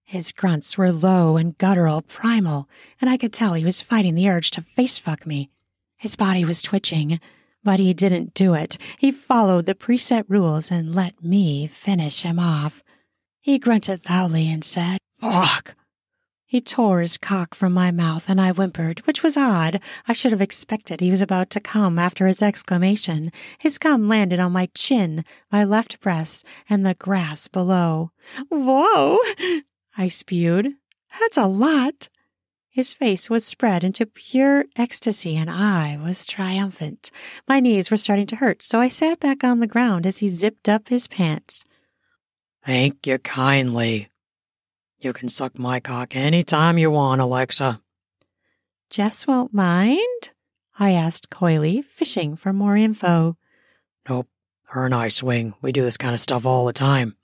His 0.06 0.30
grunts 0.30 0.78
were 0.78 0.92
low 0.92 1.36
and 1.36 1.58
guttural, 1.58 2.00
primal, 2.00 2.68
and 3.00 3.10
I 3.10 3.16
could 3.16 3.32
tell 3.32 3.54
he 3.54 3.64
was 3.64 3.82
fighting 3.82 4.14
the 4.14 4.28
urge 4.30 4.52
to 4.52 4.62
face 4.62 4.98
fuck 4.98 5.26
me. 5.26 5.50
His 5.96 6.14
body 6.14 6.44
was 6.44 6.62
twitching, 6.62 7.18
but 7.64 7.80
he 7.80 7.92
didn't 7.92 8.32
do 8.32 8.54
it. 8.54 8.78
He 8.98 9.10
followed 9.10 9.66
the 9.66 9.74
preset 9.74 10.24
rules 10.28 10.70
and 10.70 10.94
let 10.94 11.24
me 11.24 11.66
finish 11.66 12.22
him 12.22 12.38
off. 12.38 12.84
He 13.40 13.58
grunted 13.58 14.08
loudly 14.08 14.48
and 14.48 14.64
said, 14.64 14.98
Fuck! 15.20 15.74
He 16.44 16.60
tore 16.60 17.00
his 17.00 17.18
cock 17.18 17.56
from 17.56 17.72
my 17.72 17.90
mouth 17.90 18.30
and 18.30 18.40
I 18.40 18.52
whimpered, 18.52 19.00
which 19.00 19.24
was 19.24 19.36
odd. 19.36 19.80
I 20.06 20.12
should 20.12 20.30
have 20.30 20.40
expected 20.40 21.00
he 21.00 21.10
was 21.10 21.20
about 21.20 21.50
to 21.50 21.60
come 21.60 21.98
after 21.98 22.28
his 22.28 22.40
exclamation. 22.40 23.32
His 23.58 23.76
cum 23.76 24.06
landed 24.06 24.38
on 24.38 24.52
my 24.52 24.68
chin, 24.72 25.24
my 25.50 25.64
left 25.64 25.98
breast, 25.98 26.46
and 26.70 26.86
the 26.86 26.94
grass 26.94 27.48
below. 27.48 28.12
Whoa! 28.48 29.18
I 29.96 30.08
spewed. 30.08 30.74
That's 31.20 31.36
a 31.36 31.46
lot. 31.46 32.08
His 32.68 32.92
face 32.92 33.30
was 33.30 33.44
spread 33.44 33.82
into 33.82 34.04
pure 34.04 34.66
ecstasy, 34.76 35.34
and 35.36 35.48
I 35.48 35.98
was 36.02 36.26
triumphant. 36.26 37.10
My 37.48 37.58
knees 37.58 37.90
were 37.90 37.96
starting 37.96 38.26
to 38.26 38.36
hurt, 38.36 38.62
so 38.62 38.80
I 38.80 38.88
sat 38.88 39.18
back 39.18 39.42
on 39.42 39.60
the 39.60 39.66
ground 39.66 40.04
as 40.04 40.18
he 40.18 40.28
zipped 40.28 40.68
up 40.68 40.88
his 40.88 41.08
pants. 41.08 41.64
Thank 42.62 43.06
you 43.06 43.18
kindly. 43.18 44.10
You 44.98 45.14
can 45.14 45.28
suck 45.30 45.58
my 45.58 45.80
cock 45.80 46.14
any 46.14 46.42
time 46.42 46.76
you 46.76 46.90
want, 46.90 47.20
Alexa. 47.20 47.80
Jess 48.90 49.26
won't 49.26 49.54
mind? 49.54 50.32
I 50.78 50.92
asked 50.92 51.30
coyly, 51.30 51.80
fishing 51.80 52.36
for 52.36 52.52
more 52.52 52.76
info. 52.76 53.36
Nope. 54.08 54.28
Her 54.64 54.84
and 54.84 54.94
I 54.94 55.08
swing. 55.08 55.54
We 55.62 55.72
do 55.72 55.82
this 55.82 55.96
kind 55.96 56.14
of 56.14 56.20
stuff 56.20 56.44
all 56.44 56.66
the 56.66 56.72
time. 56.72 57.16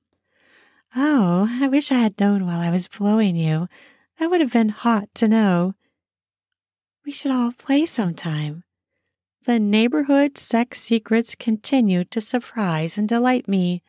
Oh, 0.95 1.49
I 1.51 1.69
wish 1.69 1.91
I 1.91 1.99
had 1.99 2.21
known 2.21 2.47
while 2.47 2.61
I 2.61 2.71
was 2.71 2.89
blowing 2.89 3.37
you. 3.37 3.69
That 4.19 4.31
would 4.31 4.41
have 4.41 4.53
been 4.53 4.69
hot 4.69 5.09
to 5.15 5.29
know. 5.29 5.75
We 7.05 7.13
should 7.13 7.33
all 7.33 7.53
play 7.53 7.87
sometime. 7.87 8.65
The 9.45 9.59
neighborhood 9.59 10.39
sex 10.39 10.81
secrets 10.81 11.35
continued 11.35 12.11
to 12.13 12.21
surprise 12.21 12.97
and 12.97 13.09
delight 13.09 13.49
me. 13.49 13.83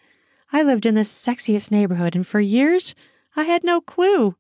I 0.52 0.64
lived 0.64 0.86
in 0.86 0.96
the 0.96 1.02
sexiest 1.02 1.72
neighborhood, 1.72 2.16
and 2.16 2.26
for 2.26 2.40
years 2.40 2.96
I 3.36 3.44
had 3.44 3.64
no 3.64 3.82
clue. 3.82 4.36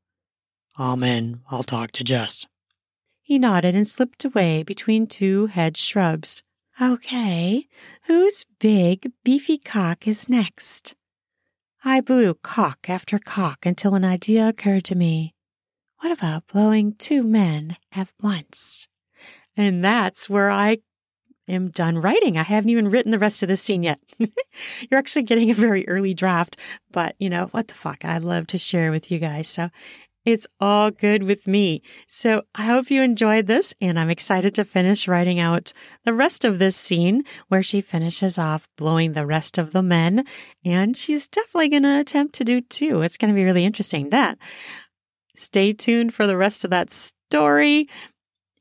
Amen. 0.80 1.42
I'll 1.52 1.64
talk 1.64 1.92
to 1.94 2.04
Jess. 2.04 2.48
He 3.22 3.38
nodded 3.38 3.76
and 3.76 3.88
slipped 3.88 4.26
away 4.26 4.64
between 4.64 5.06
two 5.06 5.48
hedge 5.48 5.78
shrubs. 5.78 6.44
Okay, 6.82 7.68
whose 8.08 8.46
big, 8.60 9.12
beefy 9.24 9.58
cock 9.58 10.08
is 10.08 10.28
next? 10.28 10.96
I 11.86 12.00
blew 12.00 12.34
cock 12.36 12.90
after 12.90 13.20
cock 13.20 13.66
until 13.66 13.94
an 13.94 14.06
idea 14.06 14.48
occurred 14.48 14.86
to 14.86 14.96
me. 14.96 15.34
what 16.00 16.14
about 16.14 16.48
blowing 16.48 16.96
two 16.96 17.24
men 17.24 17.76
at 17.92 18.08
once? 18.22 18.88
And 19.58 19.84
that's 19.84 20.30
where 20.30 20.50
I 20.50 20.78
am 21.46 21.72
done 21.72 21.98
writing. 21.98 22.38
I 22.38 22.44
haven't 22.44 22.70
even 22.70 22.90
written 22.90 23.12
the 23.12 23.20
rest 23.20 23.44
of 23.44 23.50
the 23.50 23.58
scene 23.58 23.84
yet. 23.84 24.00
You're 24.18 24.98
actually 24.98 25.24
getting 25.24 25.52
a 25.52 25.56
very 25.56 25.86
early 25.90 26.14
draft, 26.14 26.58
but 26.90 27.16
you 27.20 27.30
know, 27.30 27.48
what 27.48 27.68
the 27.68 27.74
fuck? 27.74 28.06
I'd 28.06 28.24
love 28.24 28.48
to 28.48 28.58
share 28.58 28.90
with 28.90 29.12
you 29.12 29.20
guys. 29.20 29.50
So 29.50 29.70
it's 30.26 30.48
all 30.60 30.92
good 30.92 31.24
with 31.24 31.48
me. 31.48 31.82
So 32.08 32.44
I 32.56 32.64
hope 32.64 32.90
you 32.90 33.02
enjoyed 33.02 33.48
this 33.48 33.74
and 33.82 34.00
I'm 34.00 34.10
excited 34.10 34.56
to 34.56 34.66
finish 34.66 35.08
writing 35.08 35.40
out 35.40 35.74
the 36.06 36.14
rest 36.14 36.46
of 36.46 36.60
this 36.60 36.76
scene 36.76 37.24
where 37.50 37.64
she 37.64 37.82
finishes 37.82 38.40
off 38.40 38.70
blowing 38.78 39.14
the 39.14 39.26
rest 39.26 39.58
of 39.58 39.72
the 39.72 39.84
men. 39.84 40.26
And 40.64 40.96
she's 40.96 41.28
definitely 41.28 41.70
going 41.70 41.84
to 41.84 42.00
attempt 42.00 42.36
to 42.36 42.46
do 42.46 42.62
two. 42.62 43.02
It's 43.02 43.18
going 43.18 43.34
to 43.34 43.36
be 43.36 43.44
really 43.44 43.66
interesting 43.66 44.10
that. 44.10 44.38
Stay 45.36 45.74
tuned 45.74 46.14
for 46.14 46.28
the 46.28 46.38
rest 46.38 46.64
of 46.64 46.70
that 46.70 46.90
story. 46.90 47.90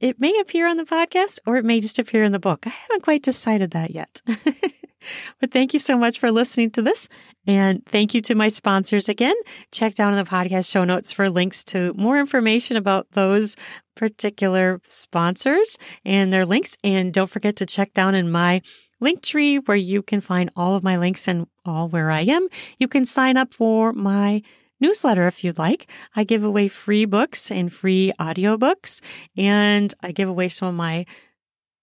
It 0.03 0.21
may 0.21 0.37
appear 0.41 0.67
on 0.67 0.79
the 0.79 0.85
podcast 0.85 1.39
or 1.47 1.57
it 1.59 1.65
may 1.65 1.81
just 1.81 2.01
appear 2.01 2.25
in 2.25 2.33
the 2.33 2.41
book. 2.41 2.67
I 2.67 2.71
haven't 2.71 3.05
quite 3.05 3.23
decided 3.23 3.71
that 3.71 3.93
yet. 3.93 4.21
but 5.39 5.53
thank 5.53 5.73
you 5.73 5.79
so 5.79 5.97
much 5.97 6.19
for 6.19 6.33
listening 6.33 6.73
to 6.73 6.83
this. 6.83 7.09
And 7.47 7.87
thank 7.87 8.13
you 8.13 8.21
to 8.23 8.35
my 8.35 8.49
sponsors 8.49 9.09
again. 9.09 9.37
Check 9.71 9.95
down 9.95 10.13
in 10.13 10.19
the 10.19 10.29
podcast 10.29 10.69
show 10.69 10.83
notes 10.83 11.13
for 11.13 11.31
links 11.31 11.63
to 11.67 11.95
more 11.95 12.19
information 12.19 12.77
about 12.77 13.13
those 13.13 13.55
particular 13.95 14.81
sponsors 14.89 15.79
and 16.05 16.33
their 16.33 16.47
links. 16.47 16.77
And 16.83 17.15
don't 17.15 17.31
forget 17.31 17.55
to 17.57 17.67
check 17.67 17.95
down 17.95 18.17
in 18.17 18.29
my 18.29 18.61
link 18.99 19.23
tree 19.23 19.61
where 19.61 19.77
you 19.77 20.03
can 20.03 20.21
find 20.21 20.51
all 20.57 20.75
of 20.75 20.83
my 20.83 20.97
links 20.97 21.29
and 21.29 21.47
all 21.65 21.89
where 21.89 22.11
I 22.11 22.23
am. 22.23 22.49
You 22.77 22.89
can 22.89 23.05
sign 23.05 23.37
up 23.37 23.55
for 23.55 23.93
my 23.93 24.43
newsletter 24.83 25.27
if 25.27 25.43
you'd 25.43 25.59
like. 25.59 25.91
I 26.15 26.25
give 26.25 26.45
away 26.45 26.69
free 26.69 27.07
books 27.07 27.51
and 27.51 27.73
free 27.73 28.13
audiobooks, 28.21 29.01
and 29.37 29.95
I 30.03 30.13
give 30.13 30.29
away 30.29 30.49
some 30.49 30.69
of 30.69 30.75
my 30.75 31.07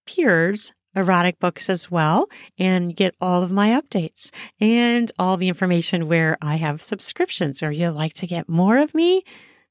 peers 0.06 0.72
erotic 0.94 1.38
books 1.38 1.70
as 1.70 1.90
well 1.90 2.28
and 2.58 2.96
get 2.96 3.14
all 3.20 3.42
of 3.42 3.50
my 3.50 3.68
updates 3.68 4.30
and 4.60 5.10
all 5.18 5.36
the 5.36 5.48
information 5.48 6.08
where 6.08 6.36
I 6.42 6.56
have 6.56 6.82
subscriptions 6.82 7.62
or 7.62 7.70
you'd 7.70 7.92
like 7.92 8.14
to 8.14 8.26
get 8.26 8.48
more 8.48 8.78
of 8.78 8.94
me, 8.94 9.22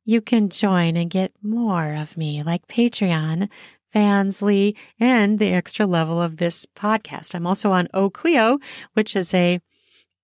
you 0.06 0.22
can 0.22 0.49
join 0.49 0.95
and 0.95 1.10
get 1.10 1.34
more 1.41 1.93
of 1.93 2.18
me 2.18 2.41
like 2.41 2.68
Patreon, 2.68 3.49
Fansly, 3.93 4.76
and 4.99 5.39
the 5.39 5.51
extra 5.51 5.85
level 5.85 6.22
of 6.22 6.38
this 6.38 6.65
podcast. 6.76 7.35
I'm 7.35 7.47
also 7.47 7.72
on 7.72 7.88
Ocleo, 7.93 8.61
which 8.93 9.15
is 9.15 9.34
a 9.34 9.60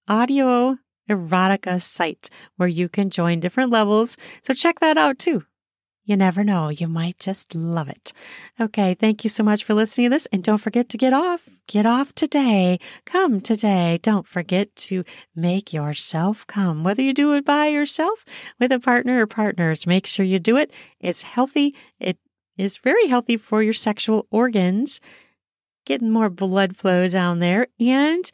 audio 0.07 0.77
erotica 1.09 1.81
site 1.81 2.29
where 2.57 2.69
you 2.69 2.89
can 2.89 3.09
join 3.09 3.39
different 3.39 3.71
levels. 3.71 4.17
So 4.41 4.53
check 4.53 4.79
that 4.79 4.97
out 4.97 5.19
too. 5.19 5.43
You 6.07 6.15
never 6.15 6.43
know. 6.43 6.69
You 6.69 6.87
might 6.87 7.17
just 7.17 7.55
love 7.55 7.89
it. 7.89 8.13
Okay. 8.61 8.93
Thank 8.93 9.23
you 9.23 9.29
so 9.29 9.43
much 9.43 9.63
for 9.63 9.73
listening 9.73 10.05
to 10.11 10.15
this. 10.15 10.27
And 10.27 10.43
don't 10.43 10.59
forget 10.59 10.87
to 10.89 10.97
get 10.97 11.13
off. 11.13 11.49
Get 11.67 11.87
off 11.87 12.13
today. 12.13 12.79
Come 13.05 13.41
today. 13.41 13.99
Don't 14.03 14.27
forget 14.27 14.75
to 14.75 15.03
make 15.35 15.73
yourself 15.73 16.45
come. 16.45 16.83
Whether 16.83 17.01
you 17.01 17.11
do 17.11 17.33
it 17.33 17.43
by 17.43 17.67
yourself, 17.67 18.23
with 18.59 18.71
a 18.71 18.79
partner 18.79 19.21
or 19.21 19.25
partners, 19.25 19.87
make 19.87 20.05
sure 20.05 20.25
you 20.25 20.37
do 20.37 20.57
it. 20.57 20.71
It's 20.99 21.23
healthy. 21.23 21.75
It 21.99 22.19
is 22.55 22.77
very 22.77 23.07
healthy 23.07 23.35
for 23.35 23.63
your 23.63 23.73
sexual 23.73 24.27
organs, 24.29 25.01
getting 25.85 26.11
more 26.11 26.29
blood 26.29 26.77
flow 26.77 27.07
down 27.07 27.39
there 27.39 27.67
and 27.79 28.29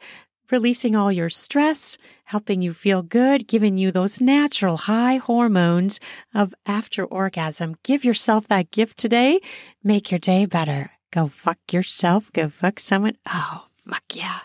releasing 0.52 0.94
all 0.94 1.10
your 1.10 1.30
stress, 1.30 1.96
helping 2.24 2.62
you 2.62 2.72
feel 2.74 3.02
good, 3.02 3.48
giving 3.48 3.78
you 3.78 3.90
those 3.90 4.20
natural 4.20 4.76
high 4.76 5.16
hormones 5.16 5.98
of 6.34 6.54
after 6.66 7.04
orgasm. 7.04 7.76
Give 7.82 8.04
yourself 8.04 8.46
that 8.48 8.70
gift 8.70 8.98
today. 8.98 9.40
Make 9.82 10.10
your 10.10 10.18
day 10.18 10.44
better. 10.44 10.92
Go 11.10 11.26
fuck 11.26 11.58
yourself. 11.72 12.32
Go 12.32 12.48
fuck 12.48 12.78
someone. 12.78 13.16
Oh, 13.28 13.64
fuck 13.74 14.04
yeah. 14.12 14.40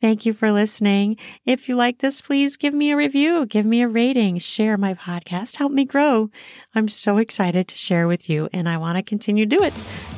Thank 0.00 0.26
you 0.26 0.34
for 0.34 0.52
listening. 0.52 1.16
If 1.46 1.68
you 1.68 1.76
like 1.76 1.98
this, 1.98 2.20
please 2.20 2.56
give 2.58 2.74
me 2.74 2.90
a 2.90 2.96
review, 2.96 3.46
give 3.46 3.64
me 3.64 3.80
a 3.80 3.88
rating, 3.88 4.38
share 4.38 4.76
my 4.76 4.92
podcast, 4.92 5.56
help 5.56 5.72
me 5.72 5.86
grow. 5.86 6.30
I'm 6.74 6.88
so 6.88 7.16
excited 7.16 7.66
to 7.68 7.78
share 7.78 8.06
with 8.06 8.28
you 8.28 8.50
and 8.52 8.68
I 8.68 8.76
want 8.76 8.98
to 8.98 9.02
continue 9.02 9.46
to 9.46 9.56
do 9.56 9.62
it 9.62 9.72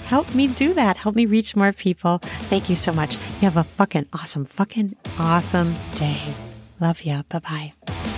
help 0.08 0.34
me 0.34 0.48
do 0.48 0.74
that. 0.74 0.96
Help 0.96 1.14
me 1.14 1.26
reach 1.26 1.54
more 1.54 1.72
people. 1.72 2.18
Thank 2.50 2.68
you 2.70 2.76
so 2.76 2.92
much. 2.92 3.16
You 3.40 3.48
have 3.50 3.56
a 3.56 3.64
fucking 3.64 4.06
awesome, 4.12 4.44
fucking 4.44 4.96
awesome 5.18 5.74
day. 5.94 6.20
Love 6.80 7.04
ya. 7.04 7.22
Bye 7.28 7.40
bye. 7.40 8.17